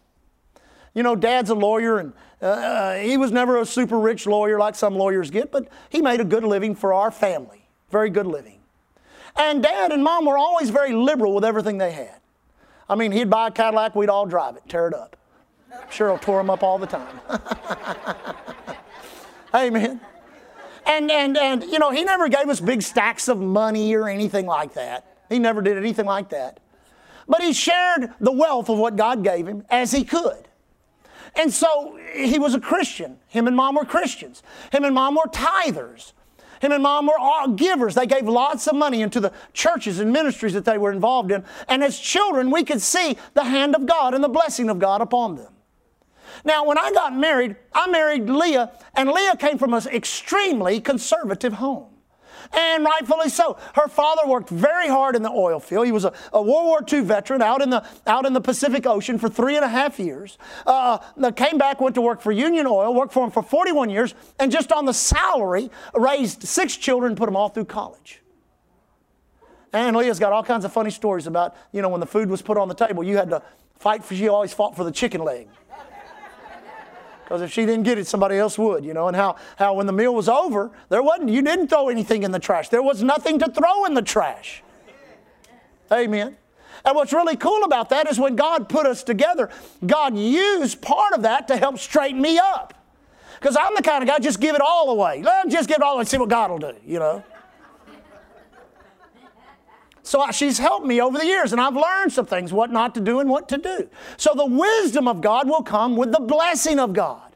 You 0.96 1.02
know, 1.02 1.14
dad's 1.14 1.50
a 1.50 1.54
lawyer, 1.54 1.98
and 1.98 2.14
uh, 2.40 2.94
he 2.94 3.18
was 3.18 3.30
never 3.30 3.59
a 3.59 3.66
super 3.66 3.98
rich 3.98 4.26
lawyer 4.26 4.59
like 4.59 4.74
some 4.74 4.94
lawyers 4.94 5.30
get, 5.30 5.52
but 5.52 5.68
he 5.90 6.00
made 6.00 6.22
a 6.22 6.24
good 6.24 6.42
living 6.42 6.74
for 6.74 6.94
our 6.94 7.11
family. 7.11 7.68
Very 7.90 8.09
good 8.09 8.26
living. 8.26 8.61
And 9.37 9.62
dad 9.62 9.92
and 9.92 10.02
mom 10.02 10.24
were 10.24 10.38
always 10.38 10.70
very 10.70 10.94
liberal 10.94 11.35
with 11.35 11.44
everything 11.44 11.76
they 11.76 11.92
had. 11.92 12.18
I 12.88 12.94
mean, 12.94 13.12
he'd 13.12 13.28
buy 13.28 13.48
a 13.48 13.50
Cadillac, 13.50 13.94
we'd 13.94 14.09
all 14.09 14.24
drive 14.24 14.56
it, 14.56 14.62
tear 14.70 14.88
it 14.88 14.94
up. 14.94 15.18
Cheryl 15.90 16.18
tore 16.18 16.38
them 16.38 16.48
up 16.48 16.62
all 16.62 16.78
the 16.78 16.87
time. 16.87 17.20
Amen. 19.54 20.00
And, 20.87 21.11
and, 21.11 21.37
and, 21.37 21.62
you 21.64 21.78
know, 21.78 21.90
he 21.90 22.04
never 22.04 22.30
gave 22.30 22.48
us 22.48 22.59
big 22.59 22.80
stacks 22.80 23.28
of 23.28 23.38
money 23.38 23.94
or 23.94 24.09
anything 24.09 24.46
like 24.46 24.72
that. 24.72 25.18
He 25.28 25.38
never 25.38 25.61
did 25.61 25.76
anything 25.76 26.06
like 26.06 26.30
that. 26.30 26.59
But 27.28 27.42
he 27.42 27.52
shared 27.52 28.14
the 28.18 28.32
wealth 28.32 28.70
of 28.70 28.78
what 28.78 28.96
God 28.96 29.22
gave 29.22 29.46
him 29.46 29.62
as 29.68 29.92
he 29.92 30.02
could. 30.02 30.46
And 31.37 31.53
so 31.53 31.99
he 32.14 32.38
was 32.38 32.55
a 32.55 32.61
Christian. 32.61 33.18
Him 33.29 33.46
and 33.46 33.55
mom 33.55 33.75
were 33.75 33.85
Christians. 33.85 34.42
Him 34.72 34.85
and 34.85 34.94
mom 34.94 35.16
were 35.16 35.31
tithers. 35.31 36.12
Him 36.61 36.72
and 36.72 36.83
mom 36.83 37.07
were 37.07 37.18
all 37.18 37.49
givers. 37.49 37.94
They 37.94 38.07
gave 38.07 38.27
lots 38.27 38.66
of 38.66 38.75
money 38.75 39.03
into 39.03 39.20
the 39.20 39.33
churches 39.53 40.01
and 40.01 40.12
ministries 40.12 40.55
that 40.55 40.64
they 40.64 40.79
were 40.79 40.90
involved 40.90 41.31
in. 41.31 41.44
And 41.68 41.85
as 41.85 41.99
children, 41.99 42.51
we 42.51 42.64
could 42.64 42.81
see 42.81 43.18
the 43.35 43.44
hand 43.44 43.75
of 43.75 43.87
God 43.87 44.14
and 44.14 44.25
the 44.25 44.29
blessing 44.29 44.70
of 44.70 44.79
God 44.79 45.03
upon 45.03 45.37
them. 45.37 45.53
Now, 46.44 46.64
when 46.64 46.79
I 46.79 46.92
got 46.92 47.14
married, 47.14 47.57
I 47.75 47.88
married 47.88 48.29
Leah, 48.29 48.72
and 48.94 49.11
Leah 49.11 49.37
came 49.37 49.59
from 49.59 49.75
an 49.75 49.87
extremely 49.88 50.81
conservative 50.81 51.55
home. 51.55 51.95
And 52.52 52.85
rightfully 52.85 53.28
so. 53.28 53.56
Her 53.74 53.88
father 53.88 54.26
worked 54.26 54.48
very 54.48 54.88
hard 54.88 55.16
in 55.16 55.22
the 55.22 55.30
oil 55.30 55.61
field. 55.61 55.87
He 55.87 55.92
was 55.92 56.04
a, 56.04 56.12
a 56.32 56.40
World 56.40 56.64
War 56.64 56.85
II 56.90 57.00
veteran 57.00 57.42
out 57.42 57.62
in 57.62 57.70
the, 57.70 57.85
out 58.06 58.26
in 58.26 58.32
the 58.32 58.40
Pacific 58.40 58.87
Ocean 58.87 59.18
for 59.18 59.28
three 59.28 59.56
and 59.56 59.64
a 59.64 59.68
half 59.68 59.98
years. 59.98 60.38
Uh, 60.66 60.98
came 61.32 61.59
back, 61.59 61.80
went 61.80 61.94
to 61.94 62.00
work 62.00 62.20
for 62.20 62.32
Union 62.32 62.66
Oil, 62.66 62.94
worked 62.94 63.12
for 63.12 63.24
him 63.24 63.30
for 63.30 63.42
41 63.42 63.90
years, 63.90 64.14
and 64.38 64.50
just 64.50 64.72
on 64.72 64.85
the 64.85 64.94
salary, 64.94 65.70
raised 65.94 66.42
six 66.42 66.76
children, 66.76 67.14
put 67.14 67.26
them 67.26 67.37
all 67.37 67.48
through 67.48 67.66
college. 67.66 68.22
And 69.72 69.96
Leah's 69.96 70.18
got 70.18 70.32
all 70.32 70.42
kinds 70.42 70.64
of 70.64 70.72
funny 70.72 70.90
stories 70.90 71.26
about, 71.26 71.54
you 71.72 71.82
know, 71.82 71.88
when 71.88 72.00
the 72.00 72.06
food 72.06 72.30
was 72.30 72.40
put 72.40 72.56
on 72.56 72.68
the 72.68 72.74
table, 72.74 73.04
you 73.04 73.16
had 73.16 73.28
to 73.30 73.42
fight 73.78 74.02
for, 74.02 74.14
she 74.14 74.28
always 74.28 74.54
fought 74.54 74.74
for 74.74 74.85
the 74.85 74.90
chicken 74.90 75.22
leg. 75.22 75.48
Because 77.27 77.43
if 77.43 77.53
she 77.53 77.67
didn't 77.67 77.83
get 77.83 77.99
it, 77.99 78.07
somebody 78.07 78.37
else 78.37 78.57
would, 78.57 78.85
you 78.85 78.95
know. 78.95 79.09
And 79.09 79.17
how, 79.17 79.35
how 79.57 79.75
when 79.75 79.87
the 79.87 79.93
meal 79.93 80.15
was 80.15 80.29
over, 80.29 80.71
there 80.91 81.03
wasn't, 81.03 81.31
you 81.31 81.43
didn't 81.43 81.67
throw 81.67 81.89
anything 81.89 82.23
in 82.23 82.31
the 82.31 82.39
trash. 82.39 82.69
There 82.69 82.85
was 82.85 83.03
nothing 83.03 83.41
to 83.41 83.51
throw 83.51 83.85
in 83.85 83.95
the 83.95 84.03
trash. 84.03 84.62
Amen. 85.91 86.37
And 86.85 86.95
what's 86.95 87.12
really 87.12 87.35
cool 87.35 87.65
about 87.65 87.89
that 87.89 88.09
is 88.09 88.21
when 88.21 88.37
God 88.37 88.69
put 88.69 88.87
us 88.87 89.03
together, 89.03 89.51
God 89.85 90.17
used 90.17 90.81
part 90.81 91.15
of 91.15 91.23
that 91.23 91.49
to 91.49 91.57
help 91.57 91.81
straighten 91.81 92.21
me 92.21 92.39
up. 92.39 92.75
Because 93.41 93.57
I'm 93.57 93.75
the 93.75 93.83
kind 93.83 94.05
of 94.05 94.09
guy, 94.09 94.21
just 94.21 94.41
give 94.41 94.55
it 94.55 94.61
all 94.61 94.91
away. 94.91 95.25
Just 95.49 95.69
give 95.69 95.79
it 95.79 95.83
all 95.83 95.95
away 95.95 96.03
and 96.03 96.09
see 96.09 96.19
what 96.19 96.29
God 96.29 96.53
will 96.53 96.59
do, 96.59 96.75
you 96.87 97.01
know. 97.01 97.25
So 100.07 100.25
she's 100.31 100.59
helped 100.59 100.87
me 100.87 101.01
over 101.01 101.19
the 101.19 101.27
years, 101.27 101.51
and 101.51 101.61
I've 101.61 101.75
learned 101.75 102.12
some 102.12 102.27
things, 102.27 102.53
what 102.53 102.71
not 102.71 102.95
to 102.95 103.01
do 103.01 103.19
and 103.19 103.29
what 103.29 103.49
to 103.49 103.59
do. 103.59 103.90
So 104.16 104.35
the 104.37 104.47
wisdom 104.47 105.09
of 105.09 105.21
God 105.21 105.49
will 105.49 105.64
come 105.64 105.97
with 105.97 106.12
the 106.12 106.21
blessing 106.21 106.79
of 106.79 106.92
God. 106.92 107.35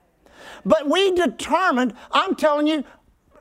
But 0.65 0.89
we 0.89 1.11
determined, 1.11 1.95
I'm 2.13 2.37
telling 2.37 2.69
you, 2.69 2.85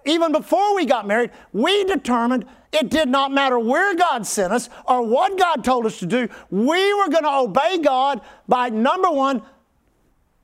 even 0.03 0.31
before 0.31 0.75
we 0.75 0.85
got 0.85 1.05
married, 1.05 1.29
we 1.53 1.83
determined 1.83 2.45
it 2.71 2.89
did 2.89 3.07
not 3.07 3.31
matter 3.31 3.59
where 3.59 3.95
God 3.95 4.25
sent 4.25 4.51
us 4.51 4.67
or 4.87 5.05
what 5.05 5.37
God 5.37 5.63
told 5.63 5.85
us 5.85 5.99
to 5.99 6.07
do. 6.07 6.27
We 6.49 6.91
were 6.95 7.09
going 7.09 7.23
to 7.23 7.31
obey 7.31 7.77
God 7.83 8.21
by 8.47 8.69
number 8.69 9.11
one, 9.11 9.43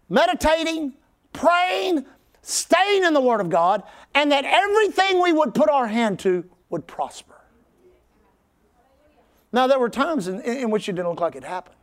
meditating, 0.10 0.94
praying, 1.34 2.06
staying 2.44 3.04
in 3.04 3.16
the 3.16 3.22
Word 3.22 3.42
of 3.42 3.50
God, 3.50 3.82
and 4.14 4.32
that 4.32 4.46
everything 4.46 5.24
we 5.24 5.34
would 5.34 5.56
put 5.56 5.70
our 5.70 5.88
hand 5.88 6.20
to 6.20 6.48
would 6.70 6.86
prosper. 6.86 7.35
Now, 9.56 9.68
there 9.68 9.80
were 9.80 9.90
times 9.90 10.28
in, 10.28 10.42
in 10.42 10.70
which 10.70 10.90
it 10.90 10.98
didn't 10.98 11.08
look 11.08 11.22
like 11.22 11.38
it 11.38 11.46
happened. 11.46 11.78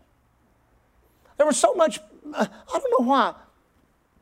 There 1.39 1.47
was 1.47 1.57
so 1.57 1.73
much, 1.73 2.01
uh, 2.35 2.47
I 2.47 2.79
don't 2.79 3.01
know 3.01 3.07
why 3.07 3.35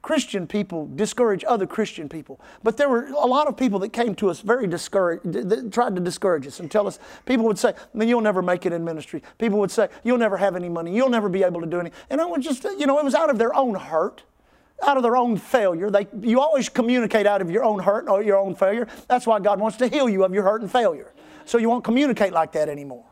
Christian 0.02 0.46
people 0.46 0.88
discourage 0.94 1.44
other 1.44 1.66
Christian 1.66 2.08
people, 2.08 2.40
but 2.62 2.76
there 2.76 2.88
were 2.88 3.06
a 3.06 3.26
lot 3.26 3.48
of 3.48 3.56
people 3.56 3.80
that 3.80 3.88
came 3.88 4.14
to 4.14 4.30
us 4.30 4.40
very 4.40 4.68
discouraged, 4.68 5.32
that 5.32 5.72
tried 5.72 5.96
to 5.96 6.00
discourage 6.00 6.46
us 6.46 6.60
and 6.60 6.70
tell 6.70 6.86
us, 6.86 7.00
people 7.26 7.44
would 7.44 7.58
say, 7.58 7.74
then 7.92 8.06
you'll 8.06 8.20
never 8.20 8.40
make 8.40 8.66
it 8.66 8.72
in 8.72 8.84
ministry. 8.84 9.20
People 9.38 9.58
would 9.58 9.72
say, 9.72 9.88
you'll 10.04 10.16
never 10.16 10.36
have 10.36 10.54
any 10.54 10.68
money. 10.68 10.94
You'll 10.94 11.10
never 11.10 11.28
be 11.28 11.42
able 11.42 11.60
to 11.60 11.66
do 11.66 11.80
anything. 11.80 11.98
And 12.08 12.20
I 12.20 12.26
would 12.26 12.42
just, 12.42 12.62
you 12.62 12.86
know, 12.86 13.00
it 13.00 13.04
was 13.04 13.16
out 13.16 13.30
of 13.30 13.38
their 13.38 13.52
own 13.52 13.74
hurt 13.74 14.22
out 14.82 14.96
of 14.96 15.02
their 15.02 15.16
own 15.16 15.36
failure. 15.36 15.90
They, 15.90 16.06
you 16.22 16.40
always 16.40 16.70
communicate 16.70 17.26
out 17.26 17.42
of 17.42 17.50
your 17.50 17.64
own 17.64 17.80
hurt 17.80 18.08
or 18.08 18.22
your 18.22 18.38
own 18.38 18.54
failure. 18.54 18.88
That's 19.08 19.26
why 19.26 19.38
God 19.38 19.60
wants 19.60 19.76
to 19.76 19.88
heal 19.88 20.08
you 20.08 20.24
of 20.24 20.32
your 20.32 20.42
hurt 20.42 20.62
and 20.62 20.72
failure. 20.72 21.12
So 21.44 21.58
you 21.58 21.68
won't 21.68 21.84
communicate 21.84 22.32
like 22.32 22.52
that 22.52 22.70
anymore. 22.70 23.04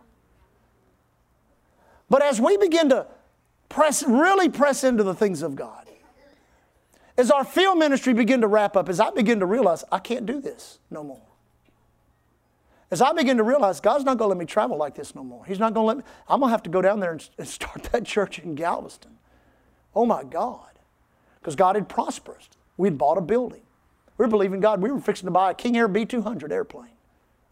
But 2.11 2.23
as 2.23 2.41
we 2.41 2.57
begin 2.57 2.89
to 2.91 3.07
press, 3.69 4.03
really 4.03 4.49
press 4.49 4.85
into 4.85 5.03
the 5.03 5.15
things 5.15 5.43
of 5.43 5.57
God, 5.57 5.89
as 7.19 7.33
our 7.33 7.45
field 7.45 7.79
ministry 7.79 8.13
begin 8.13 8.41
to 8.43 8.47
wrap 8.47 8.77
up, 8.77 8.89
as 8.89 9.01
I 9.01 9.11
begin 9.11 9.41
to 9.41 9.47
realize 9.47 9.85
I 9.91 9.99
can't 9.99 10.25
do 10.25 10.41
this 10.41 10.79
no 10.89 11.03
more. 11.03 11.21
As 12.91 13.03
I 13.03 13.13
begin 13.13 13.37
to 13.37 13.43
realize 13.43 13.81
God's 13.81 14.05
not 14.05 14.17
going 14.17 14.29
to 14.29 14.35
let 14.35 14.39
me 14.39 14.47
travel 14.47 14.79
like 14.79 14.95
this 14.95 15.15
no 15.15 15.23
more. 15.23 15.45
He's 15.45 15.59
not 15.59 15.75
going 15.75 15.85
to 15.85 15.89
let 15.89 15.97
me, 15.99 16.03
I'm 16.29 16.41
going 16.41 16.49
to 16.49 16.53
have 16.53 16.63
to 16.63 16.71
go 16.71 16.81
down 16.81 17.01
there 17.01 17.13
and, 17.13 17.29
and 17.37 17.47
start 17.47 17.83
that 17.93 18.05
church 18.05 18.39
in 18.39 18.55
Galveston. 18.55 19.19
Oh 19.95 20.07
my 20.07 20.23
God. 20.23 20.61
Because 21.41 21.57
God 21.57 21.75
had 21.75 21.89
prospered. 21.89 22.37
We'd 22.77 22.97
bought 22.97 23.19
a 23.19 23.21
building. 23.21 23.63
We 24.17 24.25
were 24.25 24.31
believing 24.31 24.61
God. 24.61 24.81
We 24.81 24.91
were 24.91 25.01
fixing 25.01 25.27
to 25.27 25.31
buy 25.31 25.51
a 25.51 25.55
King 25.55 25.77
Air 25.77 25.89
B 25.89 26.07
200 26.07 26.53
airplane. 26.53 26.91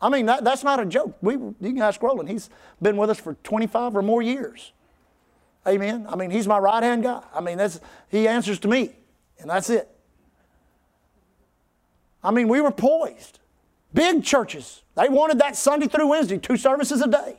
I 0.00 0.09
mean, 0.11 0.26
that, 0.26 0.44
that's 0.44 0.62
not 0.62 0.78
a 0.78 0.85
joke. 0.85 1.16
We, 1.22 1.35
you 1.35 1.54
can 1.61 1.78
ask 1.80 2.02
Roland. 2.02 2.28
He's 2.28 2.50
been 2.82 2.96
with 2.96 3.11
us 3.11 3.18
for 3.18 3.35
25 3.42 3.96
or 3.96 4.02
more 4.02 4.20
years. 4.20 4.72
Amen. 5.66 6.06
I 6.09 6.16
mean, 6.16 6.30
he's 6.30 6.46
my 6.46 6.59
right 6.59 6.82
hand 6.82 7.02
guy. 7.02 7.22
I 7.35 7.40
mean, 7.40 7.59
that's, 7.59 7.80
he 8.09 8.28
answers 8.28 8.59
to 8.61 8.68
me, 8.68 8.94
and 9.40 9.50
that's 9.50 9.70
it. 9.70 9.88
I 12.22 12.30
mean, 12.30 12.48
we 12.48 12.61
were 12.61 12.70
poised. 12.70 13.40
Big 13.94 14.22
churches, 14.22 14.82
they 14.94 15.09
wanted 15.09 15.38
that 15.38 15.56
Sunday 15.56 15.88
through 15.88 16.09
Wednesday, 16.09 16.38
two 16.38 16.56
services 16.56 17.00
a 17.00 17.09
day. 17.09 17.37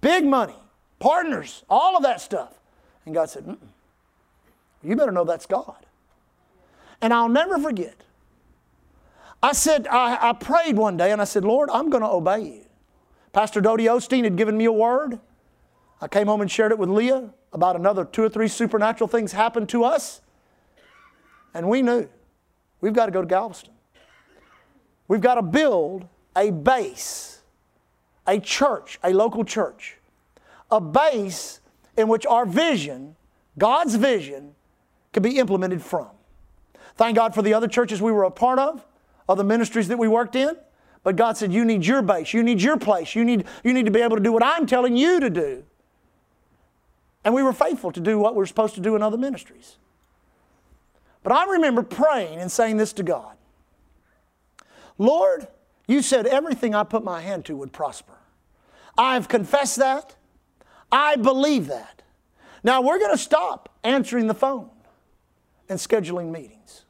Big 0.00 0.24
money, 0.26 0.56
partners, 0.98 1.64
all 1.70 1.96
of 1.96 2.02
that 2.02 2.20
stuff. 2.20 2.52
And 3.06 3.14
God 3.14 3.30
said, 3.30 3.56
You 4.82 4.96
better 4.96 5.12
know 5.12 5.24
that's 5.24 5.46
God. 5.46 5.86
And 7.00 7.12
I'll 7.14 7.28
never 7.28 7.58
forget. 7.58 7.94
I 9.44 9.52
said, 9.52 9.86
I, 9.88 10.30
I 10.30 10.32
prayed 10.32 10.74
one 10.74 10.96
day 10.96 11.12
and 11.12 11.20
I 11.20 11.24
said, 11.24 11.44
Lord, 11.44 11.68
I'm 11.70 11.90
going 11.90 12.02
to 12.02 12.08
obey 12.08 12.40
you. 12.40 12.66
Pastor 13.34 13.60
Dodie 13.60 13.84
Osteen 13.84 14.24
had 14.24 14.36
given 14.36 14.56
me 14.56 14.64
a 14.64 14.72
word. 14.72 15.20
I 16.00 16.08
came 16.08 16.28
home 16.28 16.40
and 16.40 16.50
shared 16.50 16.72
it 16.72 16.78
with 16.78 16.88
Leah 16.88 17.28
about 17.52 17.76
another 17.76 18.06
two 18.06 18.22
or 18.22 18.30
three 18.30 18.48
supernatural 18.48 19.06
things 19.06 19.32
happened 19.32 19.68
to 19.68 19.84
us. 19.84 20.22
And 21.52 21.68
we 21.68 21.82
knew 21.82 22.08
we've 22.80 22.94
got 22.94 23.04
to 23.04 23.12
go 23.12 23.20
to 23.20 23.26
Galveston. 23.26 23.74
We've 25.08 25.20
got 25.20 25.34
to 25.34 25.42
build 25.42 26.08
a 26.34 26.50
base, 26.50 27.42
a 28.26 28.40
church, 28.40 28.98
a 29.04 29.12
local 29.12 29.44
church, 29.44 29.98
a 30.70 30.80
base 30.80 31.60
in 31.98 32.08
which 32.08 32.24
our 32.24 32.46
vision, 32.46 33.14
God's 33.58 33.96
vision, 33.96 34.54
can 35.12 35.22
be 35.22 35.36
implemented 35.38 35.82
from. 35.82 36.08
Thank 36.96 37.16
God 37.16 37.34
for 37.34 37.42
the 37.42 37.52
other 37.52 37.68
churches 37.68 38.00
we 38.00 38.10
were 38.10 38.24
a 38.24 38.30
part 38.30 38.58
of, 38.58 38.86
other 39.28 39.44
ministries 39.44 39.88
that 39.88 39.98
we 39.98 40.08
worked 40.08 40.36
in. 40.36 40.56
But 41.02 41.16
God 41.16 41.36
said, 41.36 41.52
You 41.52 41.64
need 41.64 41.84
your 41.84 42.02
base, 42.02 42.32
you 42.32 42.42
need 42.42 42.60
your 42.62 42.76
place, 42.76 43.14
you 43.14 43.24
need, 43.24 43.44
you 43.62 43.72
need 43.72 43.84
to 43.84 43.92
be 43.92 44.00
able 44.00 44.16
to 44.16 44.22
do 44.22 44.32
what 44.32 44.42
I'm 44.42 44.66
telling 44.66 44.96
you 44.96 45.20
to 45.20 45.30
do. 45.30 45.64
And 47.24 47.34
we 47.34 47.42
were 47.42 47.52
faithful 47.52 47.90
to 47.92 48.00
do 48.00 48.18
what 48.18 48.34
we 48.34 48.38
we're 48.38 48.46
supposed 48.46 48.74
to 48.74 48.80
do 48.80 48.96
in 48.96 49.02
other 49.02 49.16
ministries. 49.16 49.76
But 51.22 51.32
I 51.32 51.46
remember 51.52 51.82
praying 51.82 52.38
and 52.38 52.52
saying 52.52 52.76
this 52.76 52.92
to 52.94 53.02
God 53.02 53.36
Lord, 54.98 55.48
you 55.88 56.02
said 56.02 56.26
everything 56.26 56.74
I 56.74 56.84
put 56.84 57.02
my 57.02 57.20
hand 57.20 57.44
to 57.46 57.56
would 57.56 57.72
prosper. 57.72 58.14
I've 58.96 59.28
confessed 59.28 59.76
that. 59.76 60.14
I 60.92 61.16
believe 61.16 61.66
that. 61.66 62.02
Now 62.62 62.80
we're 62.80 62.98
going 62.98 63.10
to 63.10 63.18
stop 63.18 63.68
answering 63.82 64.26
the 64.26 64.34
phone 64.34 64.70
and 65.68 65.78
scheduling 65.78 66.30
meetings. 66.30 66.84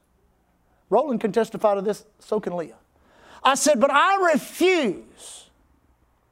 Roland 0.90 1.20
can 1.20 1.32
testify 1.32 1.74
to 1.74 1.82
this, 1.82 2.04
so 2.18 2.40
can 2.40 2.56
Leah. 2.56 2.76
I 3.42 3.54
said, 3.54 3.80
but 3.80 3.90
I 3.90 4.32
refuse, 4.32 5.50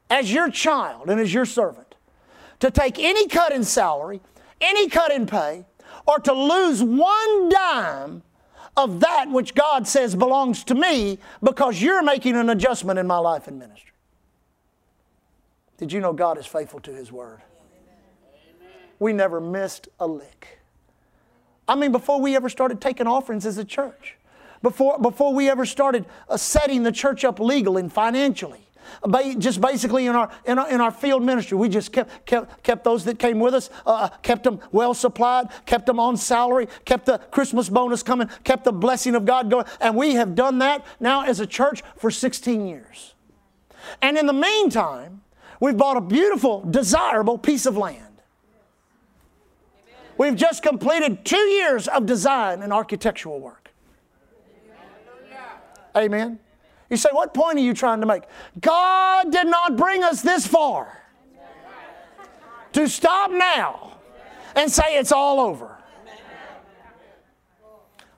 as 0.09 0.33
your 0.33 0.51
child 0.51 1.11
and 1.11 1.21
as 1.21 1.33
your 1.33 1.45
servant, 1.45 1.95
to 2.61 2.71
take 2.71 2.99
any 2.99 3.29
cut 3.29 3.53
in 3.53 3.65
salary, 3.65 4.21
any 4.61 4.89
cut 4.89 5.11
in 5.11 5.27
pay, 5.27 5.65
or 6.07 6.19
to 6.21 6.33
lose 6.33 6.83
one 6.83 7.49
dime 7.49 8.23
of 8.77 9.01
that 9.01 9.31
which 9.31 9.55
God 9.55 9.87
says 9.87 10.15
belongs 10.15 10.65
to 10.65 10.75
me 10.75 11.19
because 11.43 11.83
you're 11.83 12.03
making 12.03 12.37
an 12.37 12.49
adjustment 12.49 12.99
in 12.99 13.07
my 13.07 13.19
life 13.19 13.47
and 13.49 13.59
ministry. 13.59 13.93
Did 15.77 15.93
you 15.93 16.01
know 16.01 16.13
God 16.13 16.39
is 16.39 16.47
faithful 16.47 16.81
to 16.81 16.93
His 16.93 17.13
word? 17.13 17.43
We 18.99 19.13
never 19.13 19.41
missed 19.41 19.89
a 19.99 20.07
lick. 20.07 20.61
I 21.67 21.75
mean, 21.75 21.93
before 21.93 22.21
we 22.21 22.37
ever 22.37 22.49
started 22.49 22.81
taking 22.81 23.07
offerings 23.07 23.45
as 23.45 23.59
a 23.59 23.65
church, 23.65 24.17
before, 24.63 24.99
before 24.99 25.35
we 25.35 25.51
ever 25.51 25.67
started 25.67 26.07
uh, 26.29 26.37
setting 26.37 26.83
the 26.83 26.93
church 26.93 27.25
up 27.25 27.41
legally 27.41 27.81
and 27.81 27.93
financially, 27.93 28.61
just 29.39 29.61
basically 29.61 30.07
in 30.07 30.15
our, 30.15 30.31
in 30.45 30.59
our, 30.59 30.71
in 30.71 30.81
our 30.81 30.91
field 30.91 31.23
ministry, 31.23 31.57
we 31.57 31.69
just 31.69 31.93
kept, 31.93 32.27
kept, 32.27 32.63
kept 32.63 32.85
those 32.85 33.05
that 33.05 33.19
came 33.19 33.41
with 33.41 33.55
us, 33.55 33.71
uh, 33.87 33.91
uh, 33.91 34.09
kept 34.23 34.45
them 34.45 34.61
well 34.71 34.95
supplied, 34.95 35.49
kept 35.67 35.87
them 35.87 35.99
on 35.99 36.17
salary, 36.17 36.69
kept 36.85 37.07
the 37.07 37.19
Christmas 37.19 37.69
bonus 37.69 38.03
coming, 38.03 38.29
kept 38.45 38.65
the 38.65 38.73
blessing 38.73 39.15
of 39.15 39.25
God 39.25 39.51
going. 39.51 39.67
And 39.81 39.97
we 39.97 40.15
have 40.15 40.35
done 40.35 40.59
that 40.59 40.85
now 41.01 41.23
as 41.23 41.41
a 41.41 41.47
church 41.47 41.83
for 41.97 42.11
16 42.11 42.67
years. 42.67 43.15
And 44.01 44.17
in 44.17 44.27
the 44.27 44.33
meantime, 44.33 45.23
we've 45.61 45.77
bought 45.77 45.97
a 45.97 46.01
beautiful, 46.01 46.65
desirable 46.69 47.39
piece 47.39 47.67
of 47.67 47.77
land. 47.77 48.07
We've 50.19 50.37
just 50.37 50.63
completed 50.63 51.25
two 51.25 51.37
years 51.37 51.89
of 51.89 52.07
design 52.07 52.63
and 52.63 52.73
architectural 52.73 53.41
work. 53.41 53.62
Amen. 55.97 56.39
You 56.91 56.97
say, 56.97 57.09
what 57.13 57.33
point 57.33 57.59
are 57.59 57.63
you 57.63 57.75
trying 57.75 58.01
to 58.01 58.07
make? 58.07 58.25
God 58.61 59.33
did 59.33 59.47
not 59.47 59.77
bring 59.77 60.05
us 60.05 60.21
this 60.21 60.47
far 60.47 61.03
to 62.73 62.89
stop 62.89 63.31
now 63.31 63.99
and 64.55 64.71
say 64.71 64.99
it's 64.99 65.13
all 65.13 65.41
over. 65.41 65.79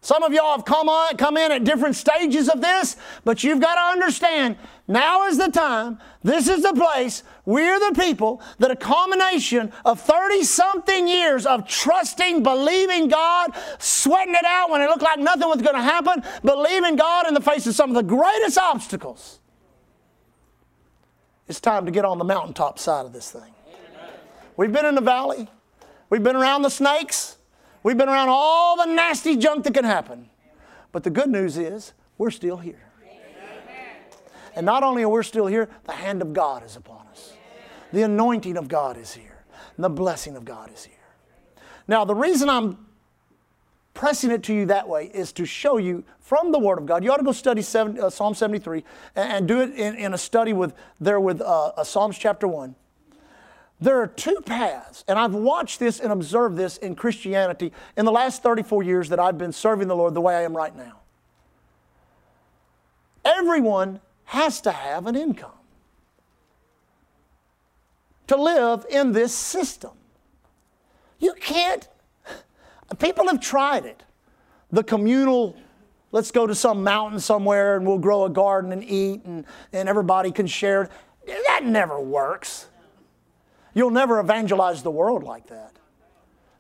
Some 0.05 0.23
of 0.23 0.35
y'all 0.35 0.55
have 0.55 0.67
come 0.67 0.91
on, 0.91 1.17
come 1.17 1.39
in 1.39 1.51
at 1.51 1.65
different 1.65 1.97
stages 1.97 2.51
of 2.51 2.61
this, 2.61 2.97
but 3.25 3.43
you've 3.43 3.59
got 3.59 3.77
to 3.77 3.81
understand 3.81 4.59
now 4.87 5.27
is 5.29 5.39
the 5.39 5.49
time, 5.49 5.99
this 6.23 6.47
is 6.47 6.63
the 6.63 6.75
place, 6.75 7.23
we're 7.47 7.79
the 7.79 7.99
people 7.99 8.43
that 8.59 8.71
a 8.71 8.77
combination 8.77 9.73
of 9.83 9.99
30 9.99 10.45
something 10.45 11.09
years 11.09 11.47
of 11.47 11.67
trusting, 11.67 12.43
believing 12.43 13.09
God, 13.09 13.53
sweating 13.79 14.35
it 14.35 14.45
out 14.45 14.69
when 14.69 14.83
it 14.83 14.91
looked 14.91 15.01
like 15.01 15.21
nothing 15.21 15.49
was 15.49 15.63
going 15.63 15.75
to 15.75 15.83
happen, 15.83 16.23
believing 16.45 16.97
God 16.97 17.27
in 17.27 17.33
the 17.33 17.41
face 17.41 17.67
of 17.67 17.75
some 17.75 17.89
of 17.89 17.97
the 17.97 18.03
greatest 18.03 18.59
obstacles. 18.59 19.41
It's 21.49 21.61
time 21.61 21.87
to 21.87 21.91
get 21.91 22.05
on 22.05 22.19
the 22.19 22.25
mountaintop 22.25 22.79
side 22.79 23.07
of 23.07 23.15
this 23.15 23.31
thing. 23.31 23.55
We've 24.59 24.71
been 24.71 24.85
in 24.85 24.97
the 24.97 25.01
valley, 25.01 25.49
we've 26.11 26.23
been 26.23 26.37
around 26.37 26.61
the 26.61 26.69
snakes, 26.69 27.39
we've 27.85 27.97
been 27.97 28.09
around 28.09 28.29
all 28.31 28.77
the 28.77 28.93
nasty 28.93 29.37
junk 29.37 29.63
that 29.65 29.75
can 29.75 29.85
happen. 29.85 30.29
But 30.91 31.05
the 31.05 31.11
good 31.11 31.31
news 31.31 31.57
is, 31.57 31.93
we're 32.19 32.31
still 32.33 32.57
here. 32.57 32.91
And 34.57 34.67
not 34.67 34.83
only 34.83 35.03
are 35.03 35.09
we 35.09 35.23
still 35.23 35.47
here, 35.47 35.69
the 35.85 35.93
hand 35.93 36.23
of 36.23 36.33
God 36.33 36.65
is 36.65 36.77
upon 36.77 37.07
us. 37.09 37.33
The 37.93 38.03
anointing 38.03 38.57
of 38.57 38.69
God 38.69 38.97
is 38.97 39.15
here. 39.15 39.45
The 39.79 39.89
blessing 39.89 40.37
of 40.37 40.45
God 40.45 40.73
is 40.73 40.85
here. 40.85 40.95
Now, 41.87 42.05
the 42.05 42.15
reason 42.15 42.49
I'm 42.49 42.79
pressing 43.93 44.31
it 44.31 44.43
to 44.45 44.55
you 44.55 44.67
that 44.67 44.89
way 44.89 45.07
is 45.07 45.33
to 45.33 45.45
show 45.45 45.79
you 45.79 46.05
from 46.21 46.53
the 46.53 46.59
Word 46.59 46.79
of 46.79 46.87
God. 46.87 47.05
You 47.05 47.13
ought 47.13 47.19
to 47.19 47.25
go 47.25 47.33
study 47.33 47.61
uh, 47.61 48.11
Psalm 48.11 48.35
73 48.35 48.85
and, 49.15 49.33
and, 49.33 49.49
do 49.49 49.61
it 49.61 49.71
in, 49.71 49.95
in, 49.97 50.15
a 50.15 50.19
study 50.19 50.53
with 50.53 50.75
there 51.01 51.21
with 51.21 51.41
uh, 51.41 51.83
Psalms 51.85 52.19
chapter 52.19 52.49
1. 52.49 52.75
There 53.81 54.01
are 54.01 54.07
two 54.07 54.41
paths, 54.47 55.05
and 55.09 55.19
I've 55.19 55.35
watched 55.35 55.79
this 55.81 56.01
and 56.01 56.13
observed 56.13 56.57
this 56.57 56.77
in 56.79 56.95
Christianity 56.95 57.73
in 57.97 58.05
the 58.05 58.13
last 58.13 58.43
34 58.43 58.83
years 58.83 59.09
that 59.09 59.19
I've 59.19 59.37
been 59.37 59.53
serving 59.53 59.89
the 59.89 59.97
Lord 59.97 60.15
the 60.15 60.21
way 60.21 60.37
I 60.37 60.43
am 60.43 60.57
right 60.57 60.75
now. 60.75 61.01
Everyone 63.25 64.01
has 64.25 64.61
to 64.63 64.73
have 64.73 65.07
an 65.07 65.17
income 65.17 65.51
to 68.27 68.37
live 68.37 68.87
in 68.91 69.13
this 69.13 69.35
system. 69.35 69.93
You 71.19 71.35
can't, 71.35 71.87
people 72.99 73.27
have 73.29 73.41
tried 73.41 73.85
it. 73.85 74.03
The 74.71 74.83
communal, 74.83 75.57
let's 76.13 76.31
go 76.31 76.47
to 76.47 76.55
some 76.55 76.83
mountain 76.83 77.21
somewhere 77.21 77.77
and 77.77 77.87
we'll 77.87 77.99
grow 77.99 78.25
a 78.25 78.31
garden 78.31 78.73
and 78.73 78.83
eat 78.85 79.25
and, 79.25 79.45
and 79.73 79.89
everybody 79.89 80.31
can 80.31 80.47
share. 80.47 80.89
That 81.27 81.63
never 81.65 82.01
works. 82.01 82.67
You'll 83.75 83.91
never 83.91 84.21
evangelize 84.21 84.83
the 84.83 84.91
world 84.91 85.25
like 85.25 85.49
that. 85.49 85.73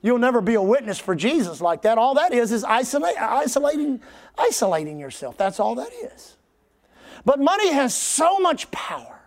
You'll 0.02 0.18
never 0.18 0.42
be 0.42 0.54
a 0.54 0.62
witness 0.62 0.98
for 0.98 1.14
Jesus 1.14 1.60
like 1.62 1.82
that. 1.82 1.96
All 1.96 2.14
that 2.14 2.34
is 2.34 2.52
is 2.52 2.62
isolate, 2.62 3.16
isolating, 3.16 4.02
isolating 4.36 4.98
yourself. 4.98 5.38
That's 5.38 5.58
all 5.58 5.76
that 5.76 5.90
is. 5.94 6.36
But 7.24 7.40
money 7.40 7.72
has 7.72 7.94
so 7.94 8.38
much 8.38 8.70
power. 8.70 9.20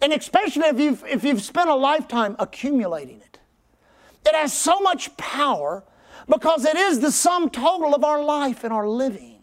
And 0.00 0.12
especially 0.12 0.64
if 0.64 0.80
you've, 0.80 1.04
if 1.06 1.22
you've 1.22 1.42
spent 1.42 1.68
a 1.68 1.76
lifetime 1.76 2.34
accumulating 2.40 3.20
it, 3.20 3.38
it 4.26 4.34
has 4.34 4.52
so 4.52 4.80
much 4.80 5.16
power 5.16 5.84
because 6.28 6.64
it 6.64 6.76
is 6.76 6.98
the 6.98 7.12
sum 7.12 7.50
total 7.50 7.94
of 7.94 8.02
our 8.02 8.22
life 8.22 8.64
and 8.64 8.72
our 8.72 8.88
living. 8.88 9.40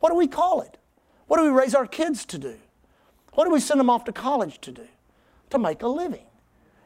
What 0.00 0.10
do 0.10 0.16
we 0.16 0.26
call 0.26 0.60
it? 0.60 0.76
What 1.28 1.38
do 1.38 1.44
we 1.44 1.50
raise 1.50 1.74
our 1.74 1.86
kids 1.86 2.26
to 2.26 2.38
do? 2.38 2.56
What 3.32 3.44
do 3.44 3.50
we 3.52 3.60
send 3.60 3.80
them 3.80 3.88
off 3.88 4.04
to 4.04 4.12
college 4.12 4.60
to 4.62 4.72
do? 4.72 4.88
To 5.50 5.58
make 5.58 5.82
a 5.82 5.88
living. 5.88 6.26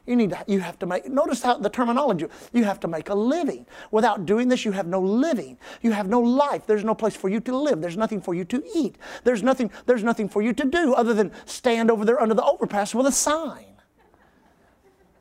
You 0.05 0.15
need 0.15 0.29
to, 0.29 0.43
you 0.47 0.59
have 0.59 0.77
to 0.79 0.85
make, 0.85 1.09
notice 1.09 1.41
how 1.41 1.57
the 1.57 1.69
terminology, 1.69 2.27
you 2.53 2.63
have 2.63 2.79
to 2.81 2.87
make 2.87 3.09
a 3.09 3.15
living. 3.15 3.65
Without 3.89 4.25
doing 4.25 4.49
this, 4.49 4.63
you 4.63 4.71
have 4.71 4.85
no 4.85 5.01
living. 5.01 5.57
You 5.81 5.93
have 5.93 6.07
no 6.07 6.19
life. 6.19 6.67
There's 6.67 6.83
no 6.83 6.93
place 6.93 7.15
for 7.15 7.27
you 7.27 7.39
to 7.41 7.57
live. 7.57 7.81
There's 7.81 7.97
nothing 7.97 8.21
for 8.21 8.35
you 8.35 8.45
to 8.45 8.63
eat. 8.75 8.97
There's 9.23 9.41
nothing, 9.41 9.71
there's 9.87 10.03
nothing 10.03 10.29
for 10.29 10.43
you 10.43 10.53
to 10.53 10.65
do 10.65 10.93
other 10.93 11.13
than 11.13 11.31
stand 11.45 11.89
over 11.89 12.05
there 12.05 12.21
under 12.21 12.35
the 12.35 12.43
overpass 12.43 12.93
with 12.93 13.07
a 13.07 13.11
sign. 13.11 13.65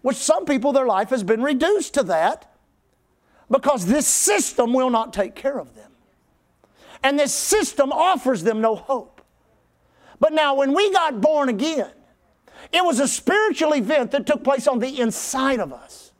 Which 0.02 0.16
some 0.16 0.44
people, 0.44 0.72
their 0.72 0.86
life 0.86 1.08
has 1.10 1.22
been 1.22 1.42
reduced 1.42 1.94
to 1.94 2.02
that 2.02 2.54
because 3.50 3.86
this 3.86 4.06
system 4.06 4.74
will 4.74 4.90
not 4.90 5.14
take 5.14 5.34
care 5.34 5.58
of 5.58 5.74
them. 5.74 5.92
And 7.02 7.18
this 7.18 7.32
system 7.32 7.90
offers 7.90 8.42
them 8.42 8.60
no 8.60 8.76
hope. 8.76 9.22
But 10.20 10.34
now, 10.34 10.56
when 10.56 10.74
we 10.74 10.92
got 10.92 11.22
born 11.22 11.48
again, 11.48 11.90
it 12.74 12.84
was 12.84 12.98
a 12.98 13.06
spiritual 13.06 13.74
event 13.74 14.10
that 14.10 14.26
took 14.26 14.42
place 14.42 14.66
on 14.66 14.80
the 14.80 15.00
inside 15.00 15.60
of 15.60 15.72
us. 15.72 16.12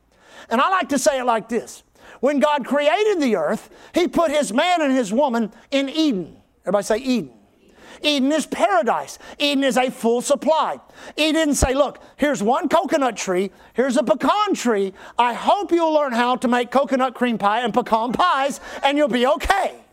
And 0.49 0.61
I 0.61 0.69
like 0.71 0.89
to 0.91 0.99
say 0.99 1.19
it 1.19 1.25
like 1.25 1.49
this 1.49 1.83
When 2.21 2.39
God 2.39 2.65
created 2.65 3.21
the 3.21 3.37
earth, 3.37 3.71
He 3.93 4.07
put 4.07 4.31
His 4.31 4.53
man 4.53 4.81
and 4.81 4.93
His 4.93 5.13
woman 5.13 5.53
in 5.71 5.89
Eden. 5.89 6.37
Everybody 6.63 6.85
say 6.85 6.99
Eden. 6.99 7.33
Eden 8.03 8.33
is 8.33 8.47
paradise. 8.47 9.19
Eden 9.39 9.65
is 9.65 9.77
a 9.77 9.91
full 9.91 10.21
supply. 10.21 10.79
He 11.17 11.33
didn't 11.33 11.55
say, 11.55 11.75
look, 11.75 12.03
here's 12.17 12.43
one 12.43 12.69
coconut 12.69 13.17
tree, 13.17 13.51
here's 13.73 13.97
a 13.97 14.03
pecan 14.03 14.55
tree. 14.55 14.93
I 15.19 15.33
hope 15.33 15.73
you'll 15.73 15.95
learn 15.95 16.13
how 16.13 16.37
to 16.37 16.49
make 16.49 16.71
coconut 16.71 17.15
cream 17.15 17.39
pie 17.39 17.61
and 17.61 17.73
pecan 17.73 18.13
pies, 18.13 18.61
and 18.83 18.99
you'll 18.99 19.09
be 19.09 19.27
okay. 19.27 19.84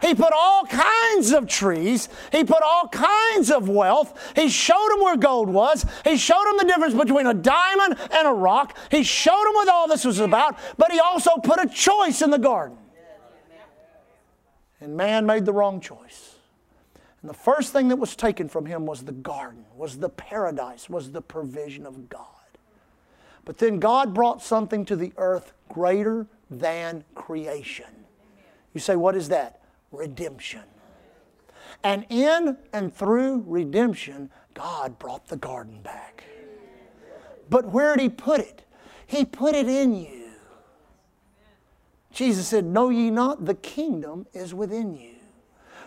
He 0.00 0.14
put 0.14 0.32
all 0.32 0.64
kinds 0.64 1.32
of 1.32 1.46
trees. 1.46 2.08
He 2.32 2.44
put 2.44 2.62
all 2.62 2.88
kinds 2.88 3.50
of 3.50 3.68
wealth. 3.68 4.32
He 4.34 4.48
showed 4.48 4.94
him 4.94 5.02
where 5.02 5.16
gold 5.16 5.48
was. 5.48 5.84
He 6.04 6.16
showed 6.16 6.50
him 6.50 6.56
the 6.58 6.64
difference 6.64 6.94
between 6.94 7.26
a 7.26 7.34
diamond 7.34 7.96
and 8.10 8.26
a 8.26 8.32
rock. 8.32 8.76
He 8.90 9.02
showed 9.02 9.48
him 9.48 9.54
what 9.54 9.68
all 9.68 9.88
this 9.88 10.04
was 10.04 10.20
about, 10.20 10.58
but 10.78 10.90
he 10.90 11.00
also 11.00 11.32
put 11.36 11.60
a 11.60 11.68
choice 11.68 12.22
in 12.22 12.30
the 12.30 12.38
garden. 12.38 12.78
And 14.80 14.96
man 14.96 15.26
made 15.26 15.44
the 15.44 15.52
wrong 15.52 15.80
choice. 15.80 16.36
And 17.20 17.28
the 17.28 17.34
first 17.34 17.72
thing 17.72 17.88
that 17.88 17.96
was 17.96 18.16
taken 18.16 18.48
from 18.48 18.64
him 18.64 18.86
was 18.86 19.02
the 19.02 19.12
garden, 19.12 19.66
was 19.76 19.98
the 19.98 20.08
paradise, 20.08 20.88
was 20.88 21.12
the 21.12 21.20
provision 21.20 21.84
of 21.84 22.08
God. 22.08 22.24
But 23.44 23.58
then 23.58 23.78
God 23.78 24.14
brought 24.14 24.42
something 24.42 24.86
to 24.86 24.96
the 24.96 25.12
earth 25.18 25.52
greater 25.68 26.26
than 26.50 27.04
creation. 27.14 27.86
You 28.72 28.80
say, 28.80 28.96
what 28.96 29.16
is 29.16 29.28
that? 29.28 29.59
Redemption. 29.90 30.62
And 31.82 32.04
in 32.08 32.56
and 32.72 32.94
through 32.94 33.44
redemption, 33.46 34.30
God 34.54 34.98
brought 34.98 35.28
the 35.28 35.36
garden 35.36 35.80
back. 35.82 36.24
But 37.48 37.66
where 37.66 37.96
did 37.96 38.02
He 38.02 38.08
put 38.08 38.40
it? 38.40 38.62
He 39.06 39.24
put 39.24 39.54
it 39.54 39.68
in 39.68 39.94
you. 39.94 40.30
Jesus 42.12 42.48
said, 42.48 42.64
Know 42.64 42.90
ye 42.90 43.10
not 43.10 43.44
the 43.44 43.54
kingdom 43.54 44.26
is 44.32 44.52
within 44.52 44.94
you 44.94 45.19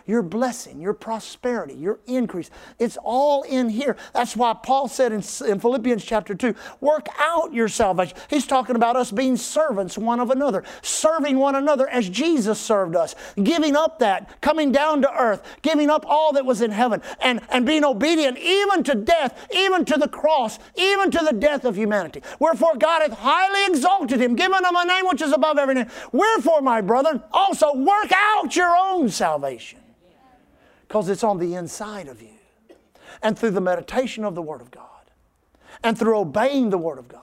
your 0.06 0.22
blessing, 0.22 0.80
your 0.80 0.92
prosperity, 0.92 1.74
your 1.74 1.98
increase. 2.06 2.50
It's 2.78 2.98
all 3.02 3.42
in 3.42 3.68
here. 3.68 3.96
That's 4.12 4.36
why 4.36 4.54
Paul 4.54 4.88
said 4.88 5.12
in, 5.12 5.22
in 5.46 5.60
Philippians 5.60 6.04
chapter 6.04 6.34
2 6.34 6.54
work 6.80 7.06
out 7.18 7.54
your 7.54 7.68
salvation. 7.68 8.16
He's 8.28 8.46
talking 8.46 8.76
about 8.76 8.96
us 8.96 9.10
being 9.10 9.36
servants 9.36 9.96
one 9.96 10.20
of 10.20 10.30
another, 10.30 10.64
serving 10.82 11.38
one 11.38 11.54
another 11.54 11.88
as 11.88 12.08
Jesus 12.08 12.60
served 12.60 12.96
us, 12.96 13.14
giving 13.42 13.76
up 13.76 13.98
that, 14.00 14.40
coming 14.40 14.72
down 14.72 15.02
to 15.02 15.12
earth, 15.12 15.42
giving 15.62 15.88
up 15.88 16.04
all 16.06 16.32
that 16.34 16.44
was 16.44 16.60
in 16.60 16.70
heaven, 16.70 17.00
and, 17.20 17.40
and 17.48 17.64
being 17.64 17.84
obedient 17.84 18.38
even 18.38 18.82
to 18.84 18.94
death, 18.94 19.46
even 19.54 19.84
to 19.86 19.98
the 19.98 20.08
cross, 20.08 20.58
even 20.76 21.10
to 21.10 21.24
the 21.24 21.32
death 21.32 21.64
of 21.64 21.76
humanity. 21.76 22.22
Wherefore 22.38 22.76
God 22.76 23.02
hath 23.02 23.18
highly 23.18 23.66
exalted 23.66 24.20
him, 24.20 24.34
given 24.36 24.64
him 24.64 24.76
a 24.76 24.84
name 24.84 25.06
which 25.06 25.22
is 25.22 25.32
above 25.32 25.58
every 25.58 25.74
name. 25.74 25.86
Wherefore, 26.12 26.60
my 26.60 26.80
brethren, 26.80 27.22
also 27.32 27.74
work 27.74 28.12
out 28.12 28.54
your 28.54 28.74
own 28.76 29.08
salvation 29.08 29.80
because 30.86 31.08
it's 31.08 31.24
on 31.24 31.38
the 31.38 31.54
inside 31.54 32.08
of 32.08 32.20
you. 32.20 32.28
And 33.22 33.38
through 33.38 33.52
the 33.52 33.60
meditation 33.60 34.24
of 34.24 34.34
the 34.34 34.42
Word 34.42 34.60
of 34.60 34.70
God, 34.70 34.88
and 35.82 35.98
through 35.98 36.18
obeying 36.18 36.70
the 36.70 36.78
Word 36.78 36.98
of 36.98 37.08
God, 37.08 37.20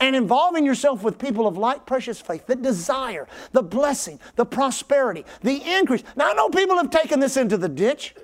and 0.00 0.14
involving 0.16 0.64
yourself 0.64 1.02
with 1.02 1.18
people 1.18 1.46
of 1.46 1.58
like 1.58 1.84
precious 1.86 2.20
faith 2.20 2.46
that 2.46 2.62
desire 2.62 3.26
the 3.52 3.62
blessing, 3.62 4.18
the 4.36 4.46
prosperity, 4.46 5.24
the 5.42 5.62
increase. 5.64 6.02
Now, 6.16 6.30
I 6.30 6.34
know 6.34 6.48
people 6.48 6.76
have 6.76 6.90
taken 6.90 7.20
this 7.20 7.36
into 7.36 7.56
the 7.56 7.68
ditch, 7.68 8.14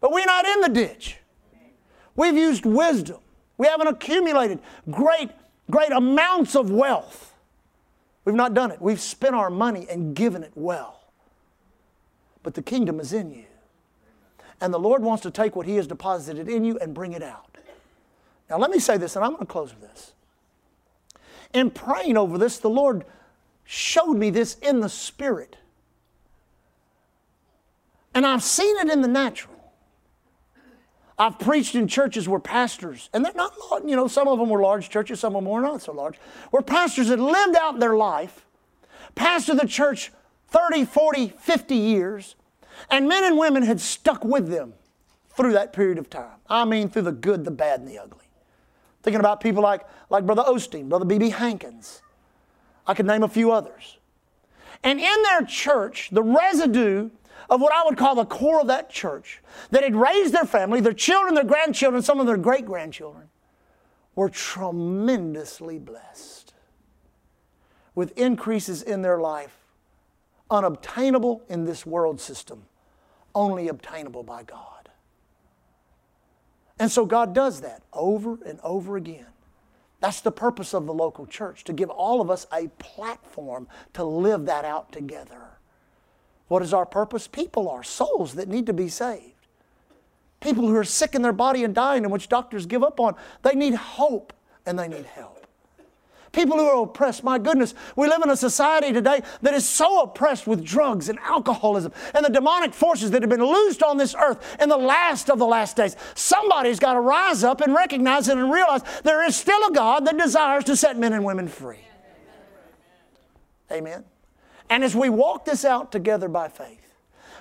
but 0.00 0.12
we're 0.12 0.24
not 0.24 0.46
in 0.46 0.60
the 0.60 0.68
ditch. 0.68 1.18
We've 2.16 2.36
used 2.36 2.64
wisdom. 2.64 3.18
We 3.58 3.66
haven't 3.66 3.88
accumulated 3.88 4.60
great, 4.90 5.30
great 5.70 5.92
amounts 5.92 6.56
of 6.56 6.70
wealth. 6.70 7.34
We've 8.24 8.34
not 8.34 8.54
done 8.54 8.70
it. 8.70 8.80
We've 8.80 9.00
spent 9.00 9.34
our 9.34 9.50
money 9.50 9.86
and 9.90 10.14
given 10.14 10.42
it 10.42 10.52
well. 10.54 11.00
But 12.42 12.54
the 12.54 12.62
kingdom 12.62 13.00
is 13.00 13.12
in 13.12 13.32
you. 13.32 13.44
And 14.62 14.72
the 14.72 14.78
Lord 14.78 15.02
wants 15.02 15.24
to 15.24 15.30
take 15.32 15.56
what 15.56 15.66
He 15.66 15.74
has 15.74 15.88
deposited 15.88 16.48
in 16.48 16.62
you 16.62 16.78
and 16.78 16.94
bring 16.94 17.12
it 17.12 17.22
out. 17.22 17.58
Now, 18.48 18.58
let 18.58 18.70
me 18.70 18.78
say 18.78 18.96
this, 18.96 19.16
and 19.16 19.24
I'm 19.24 19.32
going 19.32 19.40
to 19.40 19.52
close 19.52 19.74
with 19.74 19.82
this. 19.82 20.12
In 21.52 21.68
praying 21.70 22.16
over 22.16 22.38
this, 22.38 22.58
the 22.58 22.70
Lord 22.70 23.04
showed 23.64 24.14
me 24.14 24.30
this 24.30 24.54
in 24.58 24.78
the 24.78 24.88
Spirit. 24.88 25.56
And 28.14 28.24
I've 28.24 28.44
seen 28.44 28.76
it 28.78 28.88
in 28.88 29.02
the 29.02 29.08
natural. 29.08 29.52
I've 31.18 31.40
preached 31.40 31.74
in 31.74 31.88
churches 31.88 32.28
where 32.28 32.40
pastors, 32.40 33.10
and 33.12 33.24
they're 33.24 33.34
not, 33.34 33.54
you 33.84 33.96
know, 33.96 34.06
some 34.06 34.28
of 34.28 34.38
them 34.38 34.48
were 34.48 34.60
large 34.60 34.88
churches, 34.90 35.18
some 35.18 35.34
of 35.34 35.42
them 35.42 35.50
were 35.50 35.60
not 35.60 35.82
so 35.82 35.92
large, 35.92 36.18
where 36.52 36.62
pastors 36.62 37.08
had 37.08 37.18
lived 37.18 37.56
out 37.56 37.80
their 37.80 37.96
life, 37.96 38.46
pastored 39.16 39.60
the 39.60 39.66
church 39.66 40.12
30, 40.48 40.84
40, 40.84 41.28
50 41.30 41.74
years, 41.74 42.36
and 42.90 43.08
men 43.08 43.24
and 43.24 43.38
women 43.38 43.62
had 43.62 43.80
stuck 43.80 44.24
with 44.24 44.48
them 44.48 44.74
through 45.30 45.52
that 45.52 45.72
period 45.72 45.98
of 45.98 46.10
time. 46.10 46.38
I 46.48 46.64
mean, 46.64 46.88
through 46.88 47.02
the 47.02 47.12
good, 47.12 47.44
the 47.44 47.50
bad, 47.50 47.80
and 47.80 47.88
the 47.88 47.98
ugly. 47.98 48.26
Thinking 49.02 49.20
about 49.20 49.40
people 49.40 49.62
like, 49.62 49.82
like 50.10 50.26
Brother 50.26 50.42
Osteen, 50.42 50.88
Brother 50.88 51.04
B.B. 51.04 51.30
Hankins. 51.30 52.02
I 52.86 52.94
could 52.94 53.06
name 53.06 53.22
a 53.22 53.28
few 53.28 53.50
others. 53.50 53.98
And 54.82 55.00
in 55.00 55.22
their 55.22 55.42
church, 55.42 56.10
the 56.10 56.22
residue 56.22 57.10
of 57.48 57.60
what 57.60 57.72
I 57.72 57.84
would 57.84 57.96
call 57.96 58.14
the 58.14 58.24
core 58.24 58.60
of 58.60 58.68
that 58.68 58.90
church, 58.90 59.42
that 59.70 59.82
had 59.82 59.94
raised 59.94 60.32
their 60.32 60.44
family, 60.44 60.80
their 60.80 60.92
children, 60.92 61.34
their 61.34 61.44
grandchildren, 61.44 62.02
some 62.02 62.20
of 62.20 62.26
their 62.26 62.36
great 62.36 62.64
grandchildren, 62.64 63.28
were 64.14 64.28
tremendously 64.28 65.78
blessed 65.78 66.54
with 67.94 68.16
increases 68.18 68.82
in 68.82 69.02
their 69.02 69.20
life 69.20 69.61
unobtainable 70.52 71.42
in 71.48 71.64
this 71.64 71.84
world 71.84 72.20
system 72.20 72.66
only 73.34 73.68
obtainable 73.68 74.22
by 74.22 74.42
God. 74.42 74.90
And 76.78 76.90
so 76.90 77.06
God 77.06 77.34
does 77.34 77.60
that 77.62 77.82
over 77.92 78.38
and 78.44 78.60
over 78.62 78.96
again. 78.96 79.26
That's 80.00 80.20
the 80.20 80.32
purpose 80.32 80.74
of 80.74 80.86
the 80.86 80.92
local 80.92 81.26
church, 81.26 81.64
to 81.64 81.72
give 81.72 81.88
all 81.88 82.20
of 82.20 82.30
us 82.30 82.46
a 82.52 82.68
platform 82.78 83.68
to 83.94 84.04
live 84.04 84.46
that 84.46 84.64
out 84.64 84.90
together. 84.92 85.58
What 86.48 86.62
is 86.62 86.74
our 86.74 86.84
purpose? 86.84 87.28
People 87.28 87.70
are 87.70 87.84
souls 87.84 88.34
that 88.34 88.48
need 88.48 88.66
to 88.66 88.72
be 88.72 88.88
saved. 88.88 89.46
People 90.40 90.66
who 90.66 90.74
are 90.76 90.84
sick 90.84 91.14
in 91.14 91.22
their 91.22 91.32
body 91.32 91.62
and 91.62 91.74
dying, 91.74 92.02
and 92.02 92.12
which 92.12 92.28
doctors 92.28 92.66
give 92.66 92.82
up 92.82 92.98
on. 92.98 93.14
They 93.42 93.54
need 93.54 93.74
hope 93.74 94.32
and 94.66 94.76
they 94.76 94.88
need 94.88 95.06
help. 95.06 95.31
People 96.32 96.56
who 96.56 96.64
are 96.64 96.84
oppressed, 96.84 97.22
my 97.22 97.38
goodness, 97.38 97.74
we 97.94 98.08
live 98.08 98.22
in 98.22 98.30
a 98.30 98.36
society 98.36 98.90
today 98.90 99.20
that 99.42 99.52
is 99.52 99.68
so 99.68 100.00
oppressed 100.00 100.46
with 100.46 100.64
drugs 100.64 101.10
and 101.10 101.18
alcoholism 101.18 101.92
and 102.14 102.24
the 102.24 102.30
demonic 102.30 102.72
forces 102.72 103.10
that 103.10 103.20
have 103.22 103.28
been 103.28 103.44
loosed 103.44 103.82
on 103.82 103.98
this 103.98 104.14
earth 104.14 104.56
in 104.60 104.70
the 104.70 104.76
last 104.76 105.28
of 105.28 105.38
the 105.38 105.46
last 105.46 105.76
days. 105.76 105.94
Somebody's 106.14 106.80
got 106.80 106.94
to 106.94 107.00
rise 107.00 107.44
up 107.44 107.60
and 107.60 107.74
recognize 107.74 108.28
it 108.28 108.38
and 108.38 108.50
realize 108.50 108.80
there 109.04 109.22
is 109.26 109.36
still 109.36 109.62
a 109.68 109.72
God 109.72 110.06
that 110.06 110.16
desires 110.16 110.64
to 110.64 110.76
set 110.76 110.98
men 110.98 111.12
and 111.12 111.22
women 111.22 111.48
free. 111.48 111.84
Amen. 113.70 114.04
And 114.70 114.82
as 114.82 114.96
we 114.96 115.10
walk 115.10 115.44
this 115.44 115.66
out 115.66 115.92
together 115.92 116.28
by 116.28 116.48
faith, 116.48 116.94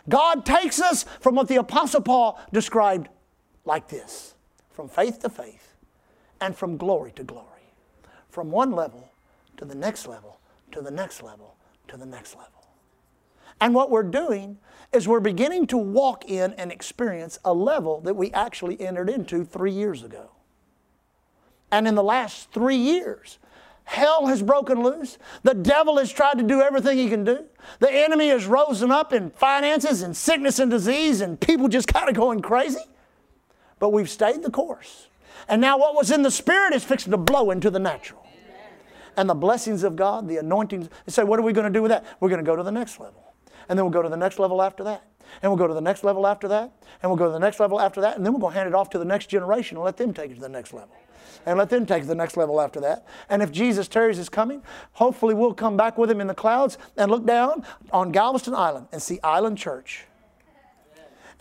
God 0.10 0.46
takes 0.46 0.82
us 0.82 1.04
from 1.22 1.36
what 1.36 1.48
the 1.48 1.56
Apostle 1.56 2.02
Paul 2.02 2.38
described 2.52 3.08
like 3.64 3.88
this 3.88 4.36
from 4.72 4.89
faith 4.89 5.20
to 5.20 5.30
faith 5.30 5.76
and 6.42 6.58
from 6.58 6.76
glory 6.76 7.14
to 7.14 7.24
glory 7.24 7.51
from 8.32 8.50
one 8.50 8.72
level 8.72 9.12
to 9.58 9.66
the 9.66 9.76
next 9.76 10.08
level, 10.08 10.40
to 10.72 10.82
the 10.82 10.90
next 10.90 11.22
level, 11.22 11.56
to 11.88 11.98
the 11.98 12.06
next 12.06 12.36
level. 12.36 12.68
And 13.60 13.76
what 13.76 13.92
we're 13.92 14.04
doing 14.04 14.58
is 14.92 15.08
we're 15.08 15.20
beginning 15.20 15.68
to 15.68 15.78
walk 15.78 16.26
in 16.26 16.54
and 16.54 16.72
experience 16.72 17.38
a 17.46 17.54
level 17.54 18.02
that 18.02 18.16
we 18.16 18.32
actually 18.32 18.82
entered 18.82 19.10
into 19.10 19.46
three 19.46 19.72
years 19.72 20.04
ago. 20.04 20.32
And 21.72 21.88
in 21.88 21.96
the 21.96 22.04
last 22.04 22.52
three 22.52 22.76
years, 22.76 23.38
hell 23.84 24.28
has 24.28 24.42
broken 24.42 24.82
loose. 24.82 25.18
The 25.44 25.54
devil 25.54 25.98
has 25.98 26.12
tried 26.12 26.38
to 26.40 26.44
do 26.44 26.62
everything 26.62 26.98
he 26.98 27.08
can 27.08 27.24
do. 27.24 27.46
The 27.80 27.92
enemy 27.92 28.30
has 28.30 28.46
risen 28.46 28.92
up 28.92 29.14
in 29.14 29.30
finances 29.30 30.02
and 30.02 30.18
sickness 30.18 30.60
and 30.60 30.72
disease, 30.72 31.22
and 31.22 31.40
people 31.40 31.68
just 31.68 31.88
kind 31.88 32.10
of 32.10 32.16
going 32.16 32.42
crazy. 32.42 32.84
But 33.80 33.90
we've 33.90 34.10
stayed 34.10 34.44
the 34.44 34.52
course. 34.52 35.08
And 35.48 35.62
now 35.62 35.78
what 35.78 35.96
was 35.96 36.12
in 36.12 36.24
the 36.24 36.32
spirit 36.32 36.74
is 36.74 36.84
fixing 36.84 37.12
to 37.12 37.18
blow 37.18 37.52
into 37.52 37.70
the 37.70 37.80
natural 37.80 38.20
and 39.18 39.30
the 39.30 39.36
blessings 39.36 39.84
of 39.84 39.95
God, 39.95 40.28
the 40.28 40.38
anointings. 40.38 40.89
They 41.05 41.12
say, 41.12 41.24
what 41.24 41.39
are 41.39 41.43
we 41.43 41.53
going 41.53 41.72
to 41.72 41.74
do 41.74 41.82
with 41.82 41.89
that? 41.89 42.05
We're 42.20 42.30
going 42.30 42.43
to 42.43 42.45
go 42.45 42.55
to 42.55 42.64
the 42.64 42.72
next 42.72 42.99
level. 42.99 43.34
And 43.70 43.78
then 43.78 43.86
we'll 43.86 43.93
go 43.93 44.01
to 44.01 44.09
the 44.09 44.18
next 44.18 44.39
level 44.39 44.62
after 44.62 44.84
that. 44.84 45.05
And 45.41 45.51
we'll 45.51 45.57
go 45.57 45.68
to 45.68 45.74
the 45.74 45.82
next 45.82 46.03
level 46.03 46.28
after 46.28 46.47
that. 46.49 46.72
And 47.01 47.09
we'll 47.09 47.18
go 47.18 47.26
to 47.26 47.32
the 47.32 47.39
next 47.39 47.59
level 47.59 47.80
after 47.80 48.01
that. 48.01 48.18
And 48.18 48.26
then 48.26 48.34
we're 48.34 48.39
going 48.39 48.53
to 48.53 48.59
hand 48.59 48.68
it 48.68 48.76
off 48.76 48.89
to 48.91 48.99
the 48.99 49.05
next 49.05 49.28
generation 49.28 49.78
and 49.78 49.86
let 49.86 49.97
them 49.97 50.14
take 50.14 50.32
it 50.32 50.36
to 50.36 50.41
the 50.41 50.49
next 50.49 50.74
level. 50.74 50.95
And 51.45 51.57
let 51.57 51.70
them 51.70 51.86
take 51.86 51.99
it 51.99 52.01
to 52.01 52.07
the 52.07 52.16
next 52.16 52.38
level 52.38 52.59
after 52.59 52.80
that. 52.82 53.05
And 53.30 53.41
if 53.41 53.51
Jesus 53.51 53.88
tarries 53.88 54.18
his 54.18 54.30
coming, 54.30 54.62
hopefully 54.93 55.34
we'll 55.34 55.53
come 55.53 55.78
back 55.78 55.97
with 55.97 56.12
him 56.12 56.22
in 56.22 56.28
the 56.28 56.36
clouds 56.36 56.78
and 56.97 57.09
look 57.09 57.26
down 57.26 57.64
on 57.91 58.12
Galveston 58.12 58.53
Island 58.53 58.88
and 58.91 59.01
see 59.01 59.20
Island 59.24 59.57
Church 59.57 60.05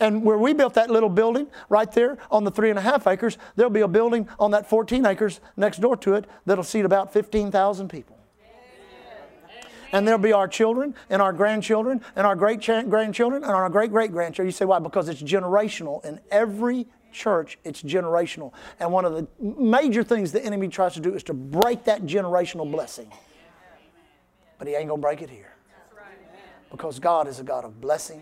And 0.01 0.23
where 0.23 0.37
we 0.37 0.53
built 0.53 0.73
that 0.73 0.89
little 0.89 1.09
building 1.09 1.47
right 1.69 1.89
there 1.91 2.17
on 2.31 2.43
the 2.43 2.51
three 2.51 2.71
and 2.71 2.79
a 2.79 2.81
half 2.81 3.05
acres, 3.05 3.37
there'll 3.55 3.69
be 3.69 3.81
a 3.81 3.87
building 3.87 4.27
on 4.39 4.51
that 4.51 4.67
14 4.67 5.05
acres 5.05 5.39
next 5.55 5.79
door 5.79 5.95
to 5.97 6.15
it 6.15 6.25
that'll 6.45 6.63
seat 6.63 6.85
about 6.85 7.13
15,000 7.13 7.87
people. 7.87 8.17
And 9.93 10.07
there'll 10.07 10.19
be 10.19 10.33
our 10.33 10.47
children 10.47 10.95
and 11.09 11.21
our 11.21 11.33
grandchildren 11.33 12.01
and 12.15 12.25
our 12.25 12.35
great 12.35 12.61
grandchildren 12.65 13.43
and 13.43 13.51
our 13.51 13.69
great 13.69 13.91
great 13.91 14.11
grandchildren. 14.11 14.47
You 14.47 14.53
say, 14.53 14.65
why? 14.65 14.79
Because 14.79 15.07
it's 15.07 15.21
generational. 15.21 16.03
In 16.03 16.19
every 16.31 16.87
church, 17.11 17.59
it's 17.63 17.83
generational. 17.83 18.53
And 18.79 18.91
one 18.91 19.05
of 19.05 19.13
the 19.13 19.27
major 19.39 20.03
things 20.03 20.31
the 20.31 20.43
enemy 20.43 20.69
tries 20.69 20.93
to 20.95 20.99
do 20.99 21.13
is 21.13 21.23
to 21.23 21.33
break 21.33 21.83
that 21.83 22.03
generational 22.03 22.69
blessing. 22.71 23.11
But 24.57 24.67
he 24.67 24.75
ain't 24.75 24.87
going 24.87 25.01
to 25.01 25.05
break 25.05 25.21
it 25.21 25.29
here. 25.29 25.53
Because 26.71 26.97
God 26.97 27.27
is 27.27 27.39
a 27.39 27.43
God 27.43 27.65
of 27.65 27.81
blessing 27.81 28.21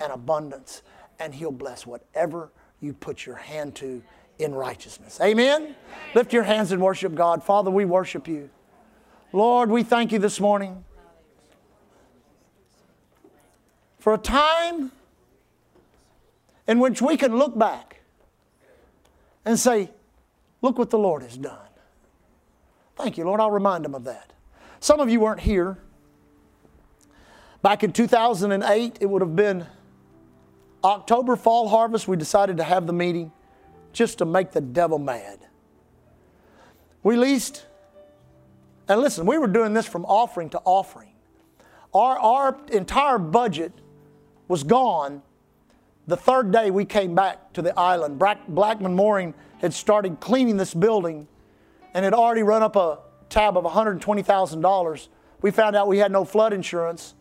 and 0.00 0.12
abundance, 0.12 0.82
and 1.18 1.34
He'll 1.34 1.52
bless 1.52 1.86
whatever 1.86 2.50
you 2.80 2.92
put 2.92 3.26
your 3.26 3.36
hand 3.36 3.74
to 3.76 4.02
in 4.38 4.54
righteousness. 4.54 5.20
Amen? 5.22 5.74
Lift 6.14 6.32
your 6.32 6.42
hands 6.42 6.72
and 6.72 6.82
worship 6.82 7.14
God. 7.14 7.42
Father, 7.42 7.70
we 7.70 7.84
worship 7.84 8.26
you. 8.26 8.50
Lord, 9.32 9.70
we 9.70 9.82
thank 9.82 10.12
you 10.12 10.18
this 10.18 10.40
morning 10.40 10.84
for 13.98 14.14
a 14.14 14.18
time 14.18 14.92
in 16.66 16.78
which 16.78 17.00
we 17.00 17.16
can 17.16 17.36
look 17.36 17.58
back 17.58 18.00
and 19.44 19.58
say, 19.58 19.90
Look 20.62 20.78
what 20.78 20.88
the 20.88 20.98
Lord 20.98 21.22
has 21.22 21.36
done. 21.36 21.58
Thank 22.96 23.18
you, 23.18 23.24
Lord. 23.24 23.38
I'll 23.38 23.50
remind 23.50 23.84
them 23.84 23.94
of 23.94 24.04
that. 24.04 24.32
Some 24.80 24.98
of 24.98 25.10
you 25.10 25.20
weren't 25.20 25.40
here. 25.40 25.76
Back 27.60 27.84
in 27.84 27.92
2008, 27.92 28.96
it 28.98 29.04
would 29.04 29.20
have 29.20 29.36
been 29.36 29.66
October 30.84 31.34
fall 31.34 31.68
harvest. 31.68 32.06
We 32.06 32.16
decided 32.16 32.58
to 32.58 32.64
have 32.64 32.86
the 32.86 32.92
meeting 32.92 33.32
just 33.92 34.18
to 34.18 34.24
make 34.24 34.52
the 34.52 34.60
devil 34.60 34.98
mad. 34.98 35.38
We 37.02 37.16
leased, 37.16 37.66
and 38.88 39.00
listen, 39.00 39.26
we 39.26 39.38
were 39.38 39.48
doing 39.48 39.72
this 39.72 39.86
from 39.86 40.04
offering 40.04 40.50
to 40.50 40.60
offering. 40.64 41.12
Our, 41.92 42.18
our 42.18 42.58
entire 42.70 43.18
budget 43.18 43.72
was 44.48 44.62
gone 44.62 45.22
the 46.06 46.16
third 46.16 46.52
day 46.52 46.70
we 46.70 46.84
came 46.84 47.14
back 47.14 47.52
to 47.54 47.62
the 47.62 47.78
island. 47.78 48.20
Blackmon 48.20 48.94
Mooring 48.94 49.32
had 49.60 49.72
started 49.72 50.20
cleaning 50.20 50.56
this 50.56 50.74
building 50.74 51.26
and 51.94 52.04
had 52.04 52.12
already 52.12 52.42
run 52.42 52.62
up 52.62 52.76
a 52.76 52.98
tab 53.30 53.56
of 53.56 53.64
$120,000. 53.64 55.08
We 55.40 55.50
found 55.50 55.76
out 55.76 55.88
we 55.88 55.98
had 55.98 56.12
no 56.12 56.24
flood 56.24 56.52
insurance. 56.52 57.14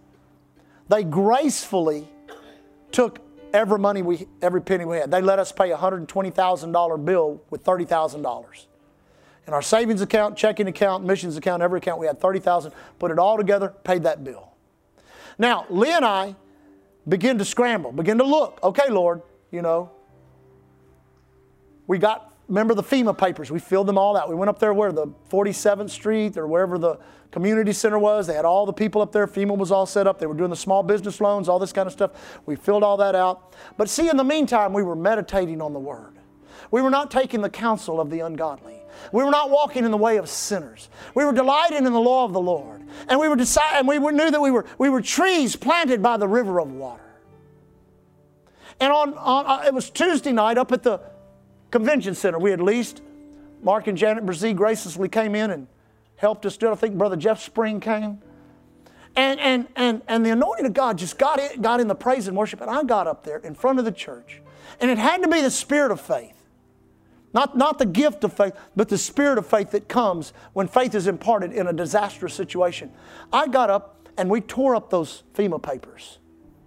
They 0.90 1.04
gracefully 1.04 2.08
took 2.92 3.20
every 3.54 3.80
money 3.80 4.02
we, 4.02 4.28
every 4.42 4.62
penny 4.62 4.84
we 4.84 4.98
had. 4.98 5.12
They 5.12 5.22
let 5.22 5.40
us 5.40 5.52
pay 5.52 5.72
a 5.72 5.78
$120,000 5.78 7.06
bill 7.06 7.42
with 7.50 7.64
$30,000. 7.64 8.66
In 9.46 9.54
our 9.54 9.62
savings 9.62 10.02
account, 10.02 10.38
checking 10.38 10.68
account, 10.68 11.04
missions 11.04 11.38
account, 11.38 11.62
every 11.62 11.78
account, 11.78 12.00
we 12.00 12.08
had 12.08 12.20
30,000. 12.20 12.72
Put 12.98 13.12
it 13.12 13.20
all 13.20 13.38
together, 13.38 13.70
paid 13.84 14.04
that 14.04 14.24
bill. 14.24 14.50
Now, 15.38 15.66
Lee 15.70 15.92
and 15.92 16.06
I 16.06 16.36
begin 17.08 17.38
to 17.38 17.46
scramble, 17.46 17.92
begin 17.92 18.18
to 18.18 18.24
look. 18.24 18.60
Okay, 18.64 18.90
Lord, 18.90 19.22
you 19.52 19.62
know, 19.62 19.92
we 21.88 21.98
got, 21.98 22.33
remember 22.54 22.76
the 22.76 22.84
FEMA 22.84 23.18
papers, 23.18 23.50
we 23.50 23.58
filled 23.58 23.88
them 23.88 23.98
all 23.98 24.16
out. 24.16 24.30
We 24.30 24.36
went 24.36 24.48
up 24.48 24.60
there 24.60 24.76
where 24.76 24.92
the 24.92 25.08
47th 25.32 25.90
Street 25.90 26.38
or 26.38 26.46
wherever 26.46 26.78
the 26.78 27.00
community 27.32 27.74
center 27.74 27.98
was. 27.98 28.28
They 28.28 28.36
had 28.36 28.46
all 28.46 28.68
the 28.68 28.74
people 28.74 29.02
up 29.02 29.12
there. 29.12 29.26
FEMA 29.26 29.58
was 29.58 29.72
all 29.72 29.88
set 29.88 30.06
up. 30.06 30.20
They 30.20 30.28
were 30.28 30.36
doing 30.36 30.52
the 30.52 30.56
small 30.56 30.84
business 30.84 31.20
loans, 31.20 31.50
all 31.50 31.58
this 31.58 31.74
kind 31.74 31.88
of 31.88 31.94
stuff. 31.94 32.12
We 32.46 32.56
filled 32.56 32.84
all 32.84 32.98
that 32.98 33.16
out. 33.16 33.56
But 33.76 33.90
see, 33.90 34.08
in 34.08 34.18
the 34.18 34.24
meantime, 34.24 34.72
we 34.72 34.84
were 34.84 34.96
meditating 34.96 35.64
on 35.64 35.74
the 35.74 35.80
Word. 35.80 36.14
We 36.70 36.84
were 36.84 36.92
not 36.92 37.10
taking 37.10 37.42
the 37.42 37.50
counsel 37.50 38.00
of 38.00 38.12
the 38.12 38.20
ungodly. 38.20 38.80
We 39.12 39.24
were 39.24 39.32
not 39.32 39.50
walking 39.50 39.84
in 39.84 39.90
the 39.90 39.98
way 39.98 40.18
of 40.18 40.30
sinners. 40.30 40.90
We 41.16 41.26
were 41.26 41.34
delighting 41.34 41.88
in 41.88 41.92
the 41.92 42.00
law 42.00 42.24
of 42.24 42.34
the 42.34 42.42
Lord. 42.42 42.84
And 43.08 43.20
we 43.20 43.28
were 43.28 43.36
decide, 43.36 43.80
and 43.80 43.88
we 43.88 43.98
knew 43.98 44.30
that 44.30 44.42
we 44.42 44.52
were, 44.52 44.66
we 44.78 44.90
were 44.90 45.02
trees 45.02 45.56
planted 45.56 46.04
by 46.04 46.18
the 46.18 46.28
river 46.28 46.60
of 46.60 46.72
water. 46.72 47.02
And 48.80 48.94
on, 48.94 49.16
on 49.16 49.46
uh, 49.48 49.64
it 49.66 49.74
was 49.74 49.90
Tuesday 49.90 50.32
night 50.32 50.60
up 50.60 50.72
at 50.72 50.84
the 50.84 51.02
convention 51.74 52.14
center. 52.14 52.38
We 52.38 52.52
had 52.52 52.62
leased. 52.62 53.02
Mark 53.64 53.88
and 53.88 53.98
Janet 53.98 54.26
Brazee 54.26 54.56
graciously 54.56 55.10
came 55.10 55.34
in 55.34 55.50
and 55.50 55.68
helped 56.18 56.46
us 56.46 56.56
do 56.56 56.68
it. 56.68 56.72
I 56.72 56.76
think 56.76 57.00
Brother 57.00 57.16
Jeff 57.16 57.42
Spring 57.42 57.80
came. 57.80 58.20
And, 59.16 59.40
and, 59.40 59.68
and, 59.76 60.04
and 60.08 60.24
the 60.24 60.30
anointing 60.30 60.68
of 60.68 60.74
God 60.74 61.00
just 61.00 61.18
got 61.18 61.40
in, 61.40 61.62
got 61.62 61.80
in 61.80 61.88
the 61.88 61.96
praise 61.96 62.28
and 62.28 62.38
worship. 62.38 62.62
And 62.62 62.70
I 62.70 62.84
got 62.84 63.08
up 63.08 63.24
there 63.24 63.38
in 63.38 63.56
front 63.56 63.80
of 63.80 63.86
the 63.86 63.92
church. 63.92 64.40
And 64.80 64.92
it 64.92 65.00
had 65.00 65.24
to 65.24 65.28
be 65.28 65.42
the 65.42 65.50
spirit 65.50 65.92
of 65.92 66.00
faith. 66.00 66.36
Not, 67.34 67.58
not 67.58 67.80
the 67.80 67.88
gift 67.88 68.24
of 68.24 68.34
faith, 68.34 68.54
but 68.76 68.90
the 68.90 68.98
spirit 68.98 69.40
of 69.40 69.48
faith 69.48 69.72
that 69.72 69.90
comes 69.90 70.32
when 70.54 70.68
faith 70.68 70.94
is 70.94 71.08
imparted 71.08 71.54
in 71.54 71.66
a 71.66 71.74
disastrous 71.74 72.36
situation. 72.36 72.92
I 73.32 73.48
got 73.48 73.72
up 73.72 74.08
and 74.16 74.30
we 74.30 74.42
tore 74.42 74.76
up 74.76 74.92
those 74.92 75.24
FEMA 75.34 75.62
papers. 75.62 76.20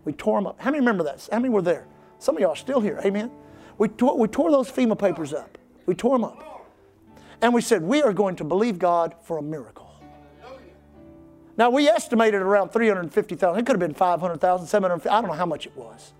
We 0.05 0.13
tore 0.13 0.39
them 0.39 0.49
up. 0.49 0.61
How 0.61 0.71
many 0.71 0.81
remember 0.81 1.05
that? 1.05 1.29
How 1.31 1.39
many 1.39 1.51
were 1.51 1.63
there? 1.63 1.87
Some 2.19 2.35
of 2.35 2.41
y'all 2.41 2.51
are 2.53 2.57
still 2.57 2.81
here. 2.81 3.01
Amen. 3.05 3.31
We 3.79 3.89
tore, 3.89 4.19
we 4.19 4.29
tore 4.29 4.51
those 4.51 4.71
FEMA 4.71 4.99
papers 4.99 5.33
up. 5.33 5.59
We 5.87 5.95
tore 5.95 6.17
them 6.17 6.25
up. 6.25 6.43
And 7.43 7.53
we 7.53 7.61
said, 7.61 7.83
we 7.83 8.03
are 8.03 8.13
going 8.13 8.37
to 8.37 8.45
believe 8.45 8.79
God 8.79 9.15
for 9.23 9.39
a 9.39 9.43
miracle. 9.43 9.91
Now, 11.59 11.71
we 11.71 11.89
estimated 11.89 12.43
around 12.43 12.71
350,000. 12.71 13.59
It 13.59 13.67
could 13.67 13.73
have 13.73 13.81
been 13.81 13.95
500,000, 13.95 14.67
750,000. 14.67 15.17
I 15.17 15.21
don't 15.21 15.31
know 15.31 15.37
how 15.37 15.47
much 15.47 15.67
it 15.67 15.75
was. 15.77 16.13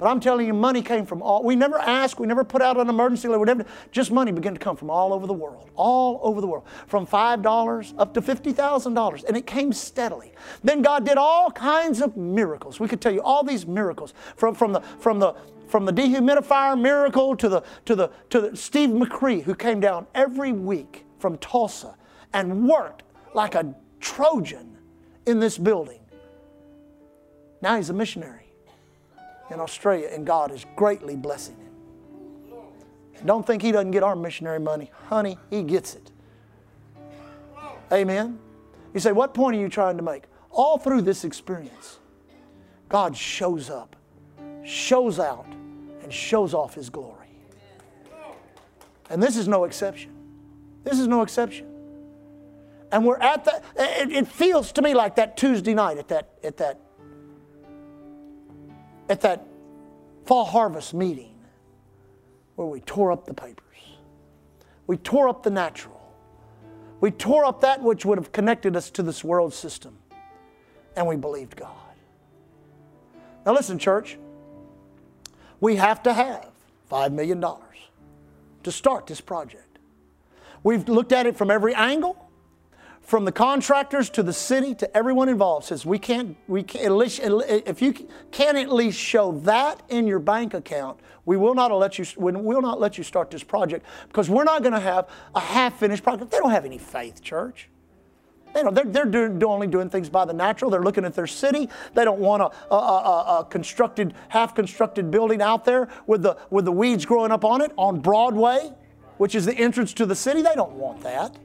But 0.00 0.06
I'm 0.06 0.18
telling 0.18 0.46
you, 0.46 0.54
money 0.54 0.80
came 0.80 1.04
from 1.04 1.20
all. 1.20 1.42
We 1.42 1.54
never 1.54 1.78
asked. 1.78 2.18
We 2.18 2.26
never 2.26 2.42
put 2.42 2.62
out 2.62 2.78
an 2.78 2.88
emergency 2.88 3.28
alert. 3.28 3.44
Never, 3.44 3.66
just 3.92 4.10
money 4.10 4.32
began 4.32 4.54
to 4.54 4.58
come 4.58 4.74
from 4.74 4.88
all 4.88 5.12
over 5.12 5.26
the 5.26 5.34
world, 5.34 5.68
all 5.76 6.20
over 6.22 6.40
the 6.40 6.46
world, 6.46 6.64
from 6.86 7.04
five 7.04 7.42
dollars 7.42 7.92
up 7.98 8.14
to 8.14 8.22
fifty 8.22 8.54
thousand 8.54 8.94
dollars, 8.94 9.24
and 9.24 9.36
it 9.36 9.46
came 9.46 9.74
steadily. 9.74 10.32
Then 10.64 10.80
God 10.80 11.04
did 11.04 11.18
all 11.18 11.50
kinds 11.50 12.00
of 12.00 12.16
miracles. 12.16 12.80
We 12.80 12.88
could 12.88 13.02
tell 13.02 13.12
you 13.12 13.20
all 13.20 13.44
these 13.44 13.66
miracles 13.66 14.14
from 14.36 14.54
from 14.54 14.72
the 14.72 14.80
from 14.80 15.18
the 15.18 15.34
from 15.68 15.84
the 15.84 15.92
dehumidifier 15.92 16.80
miracle 16.80 17.36
to 17.36 17.50
the 17.50 17.62
to 17.84 17.94
the 17.94 18.10
to 18.30 18.40
the 18.40 18.56
Steve 18.56 18.88
McCree 18.88 19.42
who 19.42 19.54
came 19.54 19.80
down 19.80 20.06
every 20.14 20.52
week 20.52 21.04
from 21.18 21.36
Tulsa 21.36 21.94
and 22.32 22.66
worked 22.66 23.02
like 23.34 23.54
a 23.54 23.74
Trojan 24.00 24.78
in 25.26 25.40
this 25.40 25.58
building. 25.58 26.00
Now 27.60 27.76
he's 27.76 27.90
a 27.90 27.92
missionary 27.92 28.39
in 29.50 29.60
Australia, 29.60 30.08
and 30.12 30.26
God 30.26 30.52
is 30.52 30.64
greatly 30.76 31.16
blessing 31.16 31.56
him. 31.56 31.72
Don't 33.24 33.46
think 33.46 33.62
he 33.62 33.72
doesn't 33.72 33.90
get 33.90 34.02
our 34.02 34.16
missionary 34.16 34.60
money. 34.60 34.90
Honey, 35.08 35.38
he 35.50 35.62
gets 35.62 35.94
it. 35.94 36.10
Amen. 37.92 38.38
You 38.94 39.00
say, 39.00 39.12
what 39.12 39.34
point 39.34 39.56
are 39.56 39.60
you 39.60 39.68
trying 39.68 39.96
to 39.96 40.02
make? 40.02 40.24
All 40.50 40.78
through 40.78 41.02
this 41.02 41.24
experience, 41.24 41.98
God 42.88 43.16
shows 43.16 43.70
up, 43.70 43.94
shows 44.64 45.18
out, 45.18 45.46
and 46.02 46.12
shows 46.12 46.54
off 46.54 46.74
his 46.74 46.88
glory. 46.90 47.28
And 49.10 49.22
this 49.22 49.36
is 49.36 49.48
no 49.48 49.64
exception. 49.64 50.12
This 50.84 50.98
is 50.98 51.08
no 51.08 51.22
exception. 51.22 51.66
And 52.92 53.04
we're 53.04 53.18
at 53.18 53.44
that, 53.44 53.64
it, 53.76 54.10
it 54.10 54.28
feels 54.28 54.72
to 54.72 54.82
me 54.82 54.94
like 54.94 55.16
that 55.16 55.36
Tuesday 55.36 55.74
night 55.74 55.98
at 55.98 56.08
that, 56.08 56.30
at 56.42 56.56
that 56.56 56.80
at 59.10 59.20
that 59.22 59.44
fall 60.24 60.44
harvest 60.44 60.94
meeting 60.94 61.34
where 62.54 62.68
we 62.68 62.80
tore 62.80 63.10
up 63.10 63.26
the 63.26 63.34
papers. 63.34 63.66
We 64.86 64.96
tore 64.96 65.28
up 65.28 65.42
the 65.42 65.50
natural. 65.50 66.00
We 67.00 67.10
tore 67.10 67.44
up 67.44 67.60
that 67.62 67.82
which 67.82 68.04
would 68.04 68.18
have 68.18 68.30
connected 68.30 68.76
us 68.76 68.90
to 68.92 69.02
this 69.02 69.24
world 69.24 69.52
system. 69.52 69.98
And 70.96 71.06
we 71.06 71.16
believed 71.16 71.56
God. 71.56 71.70
Now, 73.44 73.52
listen, 73.52 73.78
church. 73.78 74.16
We 75.60 75.76
have 75.76 76.02
to 76.04 76.12
have 76.12 76.50
$5 76.90 77.12
million 77.12 77.44
to 78.62 78.72
start 78.72 79.06
this 79.06 79.20
project. 79.20 79.78
We've 80.62 80.88
looked 80.88 81.12
at 81.12 81.26
it 81.26 81.36
from 81.36 81.50
every 81.50 81.74
angle 81.74 82.29
from 83.10 83.24
the 83.24 83.32
contractors 83.32 84.08
to 84.08 84.22
the 84.22 84.32
city 84.32 84.72
to 84.72 84.96
everyone 84.96 85.28
involved 85.28 85.66
says 85.66 85.84
we 85.84 85.98
can't 85.98 86.36
we 86.46 86.62
can't, 86.62 86.84
at 86.84 86.92
least 86.92 87.18
if 87.24 87.82
you 87.82 87.92
can 88.30 88.56
at 88.56 88.72
least 88.72 88.96
show 88.96 89.32
that 89.40 89.82
in 89.88 90.06
your 90.06 90.20
bank 90.20 90.54
account 90.54 90.96
we 91.24 91.36
will 91.36 91.56
not 91.56 91.72
let 91.72 91.98
you 91.98 92.04
we 92.16 92.30
will 92.30 92.62
not 92.62 92.78
let 92.78 92.96
you 92.96 93.02
start 93.02 93.28
this 93.28 93.42
project 93.42 93.84
because 94.06 94.30
we're 94.30 94.44
not 94.44 94.62
going 94.62 94.72
to 94.72 94.78
have 94.78 95.08
a 95.34 95.40
half 95.40 95.80
finished 95.80 96.04
project 96.04 96.30
they 96.30 96.38
don't 96.38 96.52
have 96.52 96.64
any 96.64 96.78
faith 96.78 97.20
church 97.20 97.68
they 98.54 98.62
don't, 98.62 98.74
they're, 98.74 98.84
they're 98.84 99.06
doing, 99.06 99.42
only 99.44 99.68
doing 99.68 99.88
things 99.90 100.08
by 100.08 100.24
the 100.24 100.32
natural. 100.32 100.72
They're 100.72 100.82
looking 100.82 101.04
at 101.04 101.14
their 101.14 101.28
city. 101.28 101.68
They 101.94 102.04
don't 102.04 102.18
want 102.18 102.42
a, 102.42 102.74
a, 102.74 102.76
a, 102.76 103.38
a 103.38 103.46
constructed, 103.48 104.12
half 104.28 104.56
constructed 104.56 105.08
building 105.12 105.40
out 105.40 105.64
there 105.64 105.88
with 106.08 106.22
the, 106.22 106.36
with 106.50 106.64
the 106.64 106.72
weeds 106.72 107.06
growing 107.06 107.30
up 107.30 107.44
on 107.44 107.60
it 107.60 107.70
on 107.76 108.00
Broadway, 108.00 108.72
which 109.18 109.36
is 109.36 109.46
the 109.46 109.54
entrance 109.54 109.92
to 109.94 110.04
the 110.04 110.16
city. 110.16 110.42
They 110.42 110.56
don't 110.56 110.72
want 110.72 111.00
that. 111.02 111.36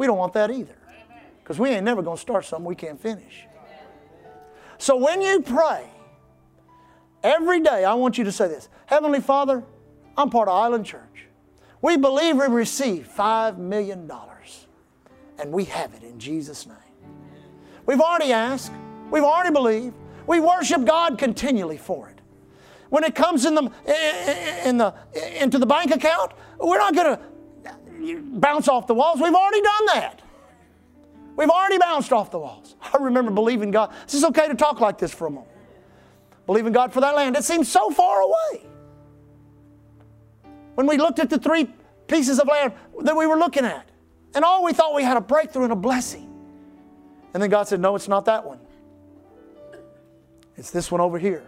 We 0.00 0.06
don't 0.06 0.18
want 0.18 0.32
that 0.32 0.50
either. 0.50 0.76
Because 1.42 1.58
we 1.58 1.68
ain't 1.68 1.84
never 1.84 2.00
going 2.00 2.16
to 2.16 2.20
start 2.20 2.44
something 2.44 2.64
we 2.64 2.74
can't 2.74 3.00
finish. 3.00 3.46
So 4.78 4.96
when 4.96 5.20
you 5.20 5.42
pray, 5.42 5.84
Every 7.22 7.60
day, 7.60 7.84
I 7.84 7.94
want 7.94 8.16
you 8.16 8.24
to 8.24 8.32
say 8.32 8.48
this 8.48 8.68
Heavenly 8.86 9.20
Father, 9.20 9.62
I'm 10.16 10.30
part 10.30 10.48
of 10.48 10.54
Island 10.54 10.86
Church. 10.86 11.26
We 11.82 11.96
believe 11.96 12.36
we 12.36 12.46
receive 12.46 13.08
$5 13.16 13.56
million, 13.56 14.10
and 15.38 15.52
we 15.52 15.64
have 15.64 15.94
it 15.94 16.02
in 16.02 16.18
Jesus' 16.18 16.66
name. 16.66 16.76
We've 17.86 18.00
already 18.00 18.32
asked, 18.32 18.72
we've 19.10 19.22
already 19.22 19.50
believed, 19.50 19.94
we 20.26 20.40
worship 20.40 20.84
God 20.84 21.16
continually 21.16 21.78
for 21.78 22.08
it. 22.10 22.18
When 22.90 23.04
it 23.04 23.14
comes 23.14 23.46
in 23.46 23.54
the, 23.54 23.70
in 24.64 24.76
the, 24.76 24.94
into 25.40 25.58
the 25.58 25.66
bank 25.66 25.90
account, 25.90 26.32
we're 26.58 26.78
not 26.78 26.94
going 26.94 27.16
to 27.16 27.22
bounce 28.22 28.68
off 28.68 28.86
the 28.86 28.94
walls. 28.94 29.20
We've 29.20 29.34
already 29.34 29.60
done 29.60 29.86
that. 29.86 30.22
We've 31.36 31.48
already 31.48 31.78
bounced 31.78 32.12
off 32.12 32.30
the 32.30 32.38
walls. 32.38 32.74
I 32.92 32.98
remember 32.98 33.30
believing 33.30 33.70
God. 33.70 33.92
This 34.04 34.14
is 34.14 34.24
okay 34.24 34.48
to 34.48 34.54
talk 34.54 34.80
like 34.80 34.98
this 34.98 35.12
for 35.12 35.26
a 35.26 35.30
moment. 35.30 35.52
Believing 36.46 36.72
God 36.72 36.92
for 36.92 37.00
that 37.00 37.14
land. 37.14 37.36
It 37.36 37.44
seems 37.44 37.70
so 37.70 37.90
far 37.90 38.20
away. 38.20 38.66
When 40.74 40.86
we 40.86 40.96
looked 40.96 41.18
at 41.18 41.30
the 41.30 41.38
three 41.38 41.68
pieces 42.08 42.40
of 42.40 42.48
land 42.48 42.72
that 43.02 43.16
we 43.16 43.26
were 43.26 43.38
looking 43.38 43.64
at, 43.64 43.88
and 44.34 44.44
all 44.44 44.64
we 44.64 44.72
thought 44.72 44.94
we 44.94 45.02
had 45.02 45.16
a 45.16 45.20
breakthrough 45.20 45.64
and 45.64 45.72
a 45.72 45.76
blessing. 45.76 46.28
And 47.34 47.42
then 47.42 47.50
God 47.50 47.68
said, 47.68 47.80
No, 47.80 47.94
it's 47.94 48.08
not 48.08 48.24
that 48.26 48.44
one. 48.44 48.58
It's 50.56 50.70
this 50.70 50.90
one 50.90 51.00
over 51.00 51.18
here 51.18 51.46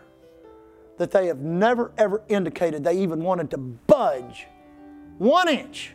that 0.99 1.11
they 1.11 1.27
have 1.27 1.39
never 1.39 1.93
ever 1.99 2.23
indicated 2.29 2.85
they 2.85 2.99
even 2.99 3.23
wanted 3.23 3.51
to 3.51 3.59
budge 3.59 4.47
one 5.19 5.49
inch 5.49 5.93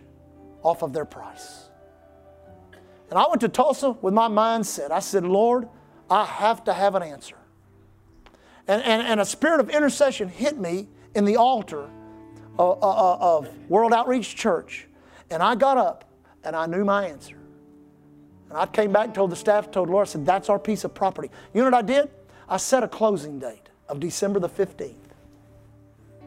off 0.67 0.81
of 0.83 0.93
their 0.93 1.05
price. 1.05 1.69
And 3.09 3.17
I 3.17 3.25
went 3.29 3.41
to 3.41 3.49
Tulsa 3.49 3.91
with 3.91 4.13
my 4.13 4.27
mindset. 4.27 4.91
I 4.91 4.99
said, 4.99 5.23
Lord, 5.23 5.69
I 6.09 6.25
have 6.25 6.65
to 6.65 6.73
have 6.73 6.95
an 6.95 7.03
answer. 7.03 7.37
And, 8.67 8.83
and, 8.83 9.01
and 9.01 9.21
a 9.21 9.25
spirit 9.25 9.61
of 9.61 9.69
intercession 9.69 10.27
hit 10.27 10.57
me 10.57 10.89
in 11.15 11.23
the 11.23 11.37
altar 11.37 11.89
of, 12.59 12.79
of 12.81 13.69
World 13.69 13.93
Outreach 13.93 14.35
Church. 14.35 14.87
And 15.29 15.41
I 15.41 15.55
got 15.55 15.77
up 15.77 16.03
and 16.43 16.55
I 16.55 16.65
knew 16.65 16.83
my 16.83 17.07
answer. 17.07 17.37
And 18.49 18.57
I 18.57 18.65
came 18.65 18.91
back, 18.91 19.13
told 19.13 19.31
the 19.31 19.35
staff, 19.37 19.71
told 19.71 19.89
Laura, 19.89 20.05
I 20.05 20.07
said, 20.07 20.25
that's 20.25 20.49
our 20.49 20.59
piece 20.59 20.83
of 20.83 20.93
property. 20.93 21.29
You 21.53 21.61
know 21.61 21.67
what 21.67 21.73
I 21.73 21.81
did? 21.81 22.09
I 22.49 22.57
set 22.57 22.83
a 22.83 22.87
closing 22.87 23.39
date 23.39 23.69
of 23.87 23.99
December 23.99 24.39
the 24.39 24.49
15th. 24.49 24.95
I 26.21 26.25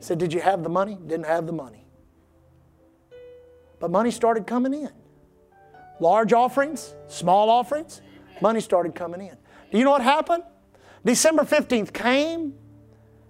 said, 0.00 0.18
Did 0.18 0.32
you 0.32 0.40
have 0.40 0.62
the 0.62 0.68
money? 0.68 0.98
Didn't 1.06 1.26
have 1.26 1.46
the 1.46 1.52
money. 1.52 1.85
But 3.78 3.90
money 3.90 4.10
started 4.10 4.46
coming 4.46 4.74
in. 4.74 4.90
Large 6.00 6.32
offerings, 6.32 6.94
small 7.08 7.50
offerings, 7.50 8.02
money 8.40 8.60
started 8.60 8.94
coming 8.94 9.20
in. 9.20 9.36
Do 9.70 9.78
you 9.78 9.84
know 9.84 9.90
what 9.90 10.02
happened? 10.02 10.42
December 11.04 11.44
15th 11.44 11.92
came 11.92 12.54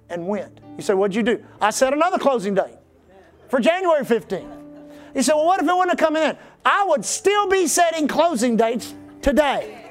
and 0.09 0.27
went. 0.27 0.61
You 0.77 0.83
say, 0.83 0.95
What'd 0.95 1.15
you 1.15 1.23
do? 1.23 1.45
I 1.61 1.71
set 1.71 1.93
another 1.93 2.19
closing 2.19 2.55
date 2.55 2.79
for 3.49 3.61
January 3.61 4.05
15th. 4.05 4.53
He 5.15 5.23
said, 5.23 5.35
Well, 5.35 5.47
what 5.47 5.61
if 5.61 5.69
it 5.69 5.73
wouldn't 5.73 5.91
have 5.91 5.99
come 5.99 6.17
in? 6.17 6.37
I 6.65 6.85
would 6.89 7.05
still 7.05 7.49
be 7.49 7.67
setting 7.67 8.09
closing 8.09 8.57
dates 8.57 8.95
today. 9.23 9.83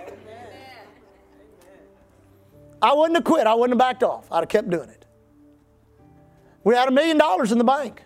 I 2.82 2.94
wouldn't 2.94 3.16
have 3.16 3.24
quit. 3.24 3.48
I 3.48 3.54
wouldn't 3.54 3.80
have 3.80 3.88
backed 3.88 4.04
off. 4.04 4.32
I'd 4.32 4.42
have 4.42 4.50
kept 4.50 4.70
doing 4.70 4.90
it. 4.90 5.06
We 6.64 6.76
had 6.76 6.88
a 6.88 6.92
million 6.92 7.18
dollars 7.18 7.52
in 7.52 7.58
the 7.58 7.64
bank 7.64 8.04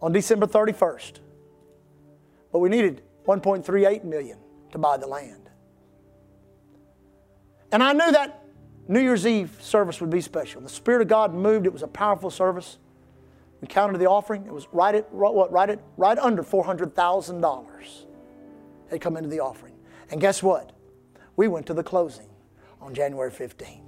on 0.00 0.12
December 0.12 0.46
31st. 0.46 1.20
But 2.54 2.60
we 2.60 2.68
needed 2.68 3.02
1.38 3.26 4.04
million 4.04 4.38
to 4.70 4.78
buy 4.78 4.96
the 4.96 5.08
land. 5.08 5.50
And 7.72 7.82
I 7.82 7.92
knew 7.92 8.12
that 8.12 8.44
New 8.86 9.00
Year's 9.00 9.26
Eve 9.26 9.58
service 9.60 10.00
would 10.00 10.08
be 10.10 10.20
special. 10.20 10.60
The 10.60 10.68
Spirit 10.68 11.02
of 11.02 11.08
God 11.08 11.34
moved. 11.34 11.66
It 11.66 11.72
was 11.72 11.82
a 11.82 11.88
powerful 11.88 12.30
service. 12.30 12.78
We 13.60 13.66
counted 13.66 13.98
the 13.98 14.06
offering. 14.06 14.46
It 14.46 14.52
was 14.52 14.68
right 14.70 14.94
at 14.94 15.12
what 15.12 15.50
right 15.50 15.68
at 15.68 15.80
right 15.96 16.16
under 16.16 16.44
four 16.44 16.62
hundred 16.62 16.94
thousand 16.94 17.40
dollars 17.40 18.06
had 18.88 19.00
come 19.00 19.16
into 19.16 19.28
the 19.28 19.40
offering. 19.40 19.74
And 20.12 20.20
guess 20.20 20.40
what? 20.40 20.70
We 21.34 21.48
went 21.48 21.66
to 21.66 21.74
the 21.74 21.82
closing 21.82 22.28
on 22.80 22.94
January 22.94 23.32
fifteenth 23.32 23.82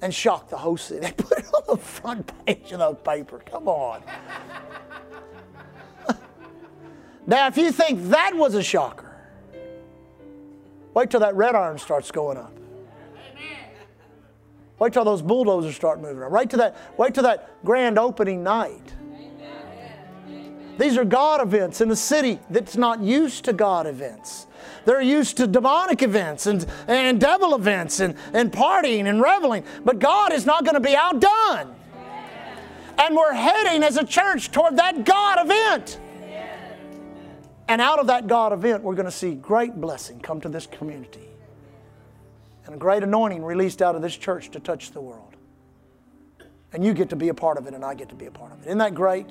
and 0.00 0.14
shocked 0.14 0.50
the 0.50 0.58
whole 0.58 0.76
city. 0.76 1.00
They 1.06 1.12
put 1.14 1.38
it 1.38 1.52
on 1.52 1.62
the 1.66 1.82
front 1.82 2.30
page 2.46 2.70
of 2.70 2.78
the 2.78 2.94
paper. 2.94 3.42
Come 3.44 3.66
on. 3.66 4.04
Now, 7.26 7.46
if 7.46 7.56
you 7.56 7.70
think 7.70 8.10
that 8.10 8.34
was 8.34 8.54
a 8.54 8.62
shocker, 8.62 9.14
wait 10.94 11.10
till 11.10 11.20
that 11.20 11.34
red 11.34 11.54
iron 11.54 11.78
starts 11.78 12.10
going 12.10 12.36
up. 12.36 12.52
Wait 14.78 14.92
till 14.92 15.04
those 15.04 15.22
bulldozers 15.22 15.76
start 15.76 16.00
moving 16.00 16.18
around. 16.18 16.32
Wait 16.32 16.50
till 16.50 16.58
that, 16.58 16.76
wait 16.98 17.14
till 17.14 17.22
that 17.22 17.62
grand 17.64 17.98
opening 17.98 18.42
night. 18.42 18.92
These 20.78 20.96
are 20.96 21.04
God 21.04 21.40
events 21.40 21.80
in 21.80 21.90
a 21.92 21.96
city 21.96 22.40
that's 22.50 22.76
not 22.76 23.00
used 23.00 23.44
to 23.44 23.52
God 23.52 23.86
events. 23.86 24.48
They're 24.84 25.00
used 25.00 25.36
to 25.36 25.46
demonic 25.46 26.02
events 26.02 26.46
and, 26.46 26.66
and 26.88 27.20
devil 27.20 27.54
events 27.54 28.00
and, 28.00 28.16
and 28.32 28.50
partying 28.50 29.06
and 29.06 29.22
reveling. 29.22 29.64
But 29.84 30.00
God 30.00 30.32
is 30.32 30.44
not 30.44 30.64
going 30.64 30.74
to 30.74 30.80
be 30.80 30.96
outdone. 30.96 31.76
And 32.98 33.14
we're 33.16 33.34
heading 33.34 33.84
as 33.84 33.96
a 33.96 34.04
church 34.04 34.50
toward 34.50 34.76
that 34.78 35.04
God 35.04 35.38
event. 35.44 36.00
And 37.72 37.80
out 37.80 38.00
of 38.00 38.08
that 38.08 38.26
God 38.26 38.52
event, 38.52 38.82
we're 38.82 38.94
going 38.94 39.06
to 39.06 39.10
see 39.10 39.34
great 39.34 39.80
blessing 39.80 40.20
come 40.20 40.42
to 40.42 40.50
this 40.50 40.66
community 40.66 41.26
and 42.66 42.74
a 42.74 42.76
great 42.76 43.02
anointing 43.02 43.42
released 43.42 43.80
out 43.80 43.94
of 43.94 44.02
this 44.02 44.14
church 44.14 44.50
to 44.50 44.60
touch 44.60 44.90
the 44.90 45.00
world. 45.00 45.34
And 46.74 46.84
you 46.84 46.92
get 46.92 47.08
to 47.08 47.16
be 47.16 47.30
a 47.30 47.34
part 47.34 47.56
of 47.56 47.66
it, 47.66 47.72
and 47.72 47.82
I 47.82 47.94
get 47.94 48.10
to 48.10 48.14
be 48.14 48.26
a 48.26 48.30
part 48.30 48.52
of 48.52 48.58
it. 48.58 48.66
Isn't 48.66 48.76
that 48.76 48.94
great? 48.94 49.24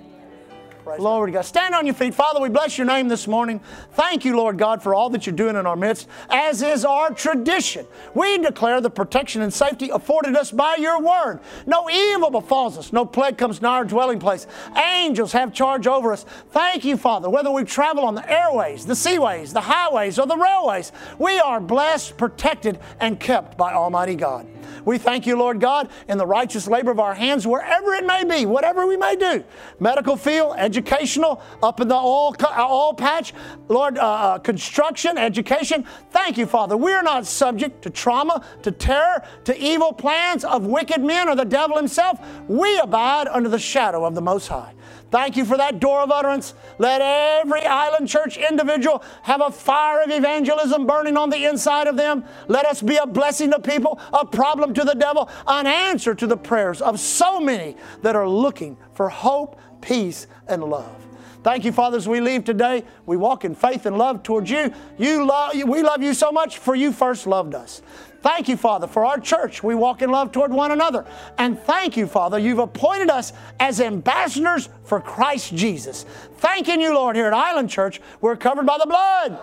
Praise 0.84 1.00
Glory 1.00 1.32
to 1.32 1.36
God. 1.36 1.46
Stand 1.46 1.76
on 1.76 1.86
your 1.86 1.94
feet. 1.94 2.16
Father, 2.16 2.42
we 2.42 2.50
bless 2.50 2.78
your 2.78 2.88
name 2.88 3.08
this 3.08 3.28
morning. 3.28 3.62
Thank 3.94 4.26
you, 4.26 4.36
Lord 4.36 4.58
God, 4.58 4.82
for 4.82 4.96
all 4.96 5.12
that 5.12 5.28
you're 5.28 5.36
doing 5.36 5.56
in 5.56 5.68
our 5.68 5.76
midst, 5.76 6.08
as 6.30 6.64
is 6.64 6.84
our 6.84 7.12
tradition. 7.14 7.86
We 8.16 8.40
declare 8.40 8.82
the 8.82 8.90
protection 8.90 9.44
and 9.44 9.54
safety 9.54 9.90
afforded 9.90 10.36
us 10.36 10.52
by 10.52 10.78
your 10.78 11.00
word. 11.00 11.40
No 11.68 11.88
evil 11.88 12.32
befalls 12.32 12.80
us, 12.80 12.92
no 12.92 13.06
plague 13.06 13.38
comes 13.38 13.62
nigh 13.62 13.78
our 13.78 13.86
dwelling 13.86 14.20
place. 14.20 14.48
Angels 14.76 15.32
have 15.34 15.54
charge 15.54 15.86
over 15.86 16.12
us. 16.12 16.26
Thank 16.50 16.84
you, 16.84 16.98
Father, 16.98 17.30
whether 17.30 17.52
we 17.52 17.64
travel 17.64 18.04
on 18.04 18.16
the 18.16 18.32
airways, 18.32 18.86
the 18.86 18.96
seaways, 18.96 19.54
the 19.54 19.62
highways, 19.62 20.18
or 20.18 20.26
the 20.26 20.38
railways, 20.38 20.92
we 21.20 21.40
are 21.40 21.60
blessed, 21.62 22.18
protected, 22.18 22.80
and 23.00 23.20
kept 23.20 23.56
by 23.56 23.72
Almighty 23.74 24.16
God. 24.16 24.48
We 24.86 24.98
thank 24.98 25.26
you, 25.26 25.38
Lord 25.38 25.60
God, 25.60 25.90
in 26.08 26.18
the 26.18 26.26
righteous 26.26 26.68
labor 26.68 26.92
of 26.92 27.00
our 27.00 27.14
hands, 27.14 27.46
wherever 27.46 27.94
it 27.94 28.06
may 28.06 28.24
be, 28.24 28.46
whatever 28.46 28.88
we 28.88 28.98
may 28.98 29.16
do 29.16 29.44
medical 29.80 30.16
field, 30.16 30.56
educational, 30.58 31.42
up 31.64 31.80
in 31.82 31.88
the 31.88 31.96
oil, 31.96 32.36
oil 32.58 32.94
patch, 32.94 33.34
Lord, 33.68 33.98
uh, 33.98 34.22
uh, 34.22 34.38
construction, 34.38 35.18
education. 35.18 35.86
Thank 36.12 36.38
you, 36.38 36.46
Father. 36.46 36.78
We 36.78 36.94
are 36.94 37.04
not 37.04 37.26
subject 37.26 37.82
to 37.84 37.90
trauma, 37.90 38.46
to 38.64 38.72
terror, 38.72 39.24
to 39.46 39.58
evil 39.58 39.94
plans 39.94 40.44
of 40.44 40.66
wicked 40.66 41.02
men 41.02 41.28
or 41.28 41.36
the 41.36 41.46
devil 41.46 41.78
himself. 41.78 42.20
We 42.48 42.78
abide 42.80 43.28
under 43.28 43.50
the 43.50 43.60
shadow 43.60 44.06
of 44.06 44.16
the 44.16 44.22
Most 44.22 44.48
High. 44.48 44.74
Thank 45.12 45.36
you 45.36 45.44
for 45.44 45.58
that 45.58 45.82
door 45.82 46.02
of 46.02 46.10
utterance. 46.10 46.54
Let 46.78 47.02
every 47.02 47.66
island 47.66 48.08
church 48.08 48.38
individual 48.38 49.04
have 49.24 49.42
a 49.42 49.52
fire 49.52 50.02
of 50.04 50.10
evangelism 50.10 50.88
burning 50.88 51.18
on 51.18 51.30
the 51.30 51.46
inside 51.46 51.88
of 51.88 51.98
them. 51.98 52.24
Let 52.48 52.66
us 52.66 52.82
be 52.82 52.96
a 52.96 53.06
blessing 53.06 53.52
to 53.52 53.60
people, 53.60 54.00
a 54.14 54.26
problem 54.26 54.74
to 54.74 54.86
the 54.86 54.96
devil, 54.96 55.30
an 55.46 55.68
answer 55.68 56.16
to 56.16 56.26
the 56.26 56.38
prayers 56.38 56.82
of 56.82 56.98
so 57.00 57.42
many 57.42 57.76
that 58.04 58.16
are 58.16 58.28
looking 58.28 58.78
for 58.94 59.10
hope, 59.10 59.60
peace, 59.82 60.28
and 60.48 60.64
love. 60.64 60.96
Thank 61.44 61.66
you, 61.66 61.72
Father, 61.72 61.98
as 61.98 62.08
we 62.08 62.22
leave 62.22 62.46
today. 62.46 62.86
We 63.06 63.18
walk 63.18 63.44
in 63.44 63.54
faith 63.56 63.86
and 63.86 63.98
love 63.98 64.24
towards 64.24 64.50
you. 64.50 64.72
You 64.98 65.26
love, 65.26 65.54
we 65.56 65.82
love 65.82 66.04
you 66.04 66.14
so 66.14 66.32
much, 66.32 66.60
for 66.60 66.76
you 66.76 66.92
first 66.94 67.28
loved 67.28 67.56
us. 67.56 67.82
Thank 68.22 68.48
you, 68.48 68.56
Father, 68.58 68.88
for 68.88 69.06
our 69.06 69.20
church. 69.20 69.62
We 69.64 69.76
walk 69.76 70.02
in 70.02 70.10
love 70.12 70.32
toward 70.32 70.52
one 70.52 70.72
another. 70.72 71.06
And 71.38 71.60
thank 71.60 71.96
you, 71.98 72.08
Father, 72.08 72.40
you've 72.40 72.60
appointed 72.60 73.10
us 73.10 73.34
as 73.60 73.82
ambassadors 73.82 74.70
for 74.84 75.02
Christ 75.02 75.56
Jesus. 75.56 76.06
Thanking 76.38 76.80
you, 76.82 76.94
Lord, 76.94 77.16
here 77.16 77.26
at 77.26 77.34
Island 77.34 77.70
Church, 77.70 78.00
we're 78.22 78.36
covered 78.36 78.66
by 78.66 78.78
the 78.78 78.86
blood, 78.86 79.40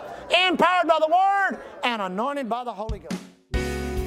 empowered 0.47 0.87
by 0.87 0.99
the 1.01 1.09
Word, 1.09 1.59
and 1.83 2.03
anointed 2.03 2.49
by 2.49 2.63
the 2.65 2.73
Holy 2.73 3.01
Ghost. 3.01 3.21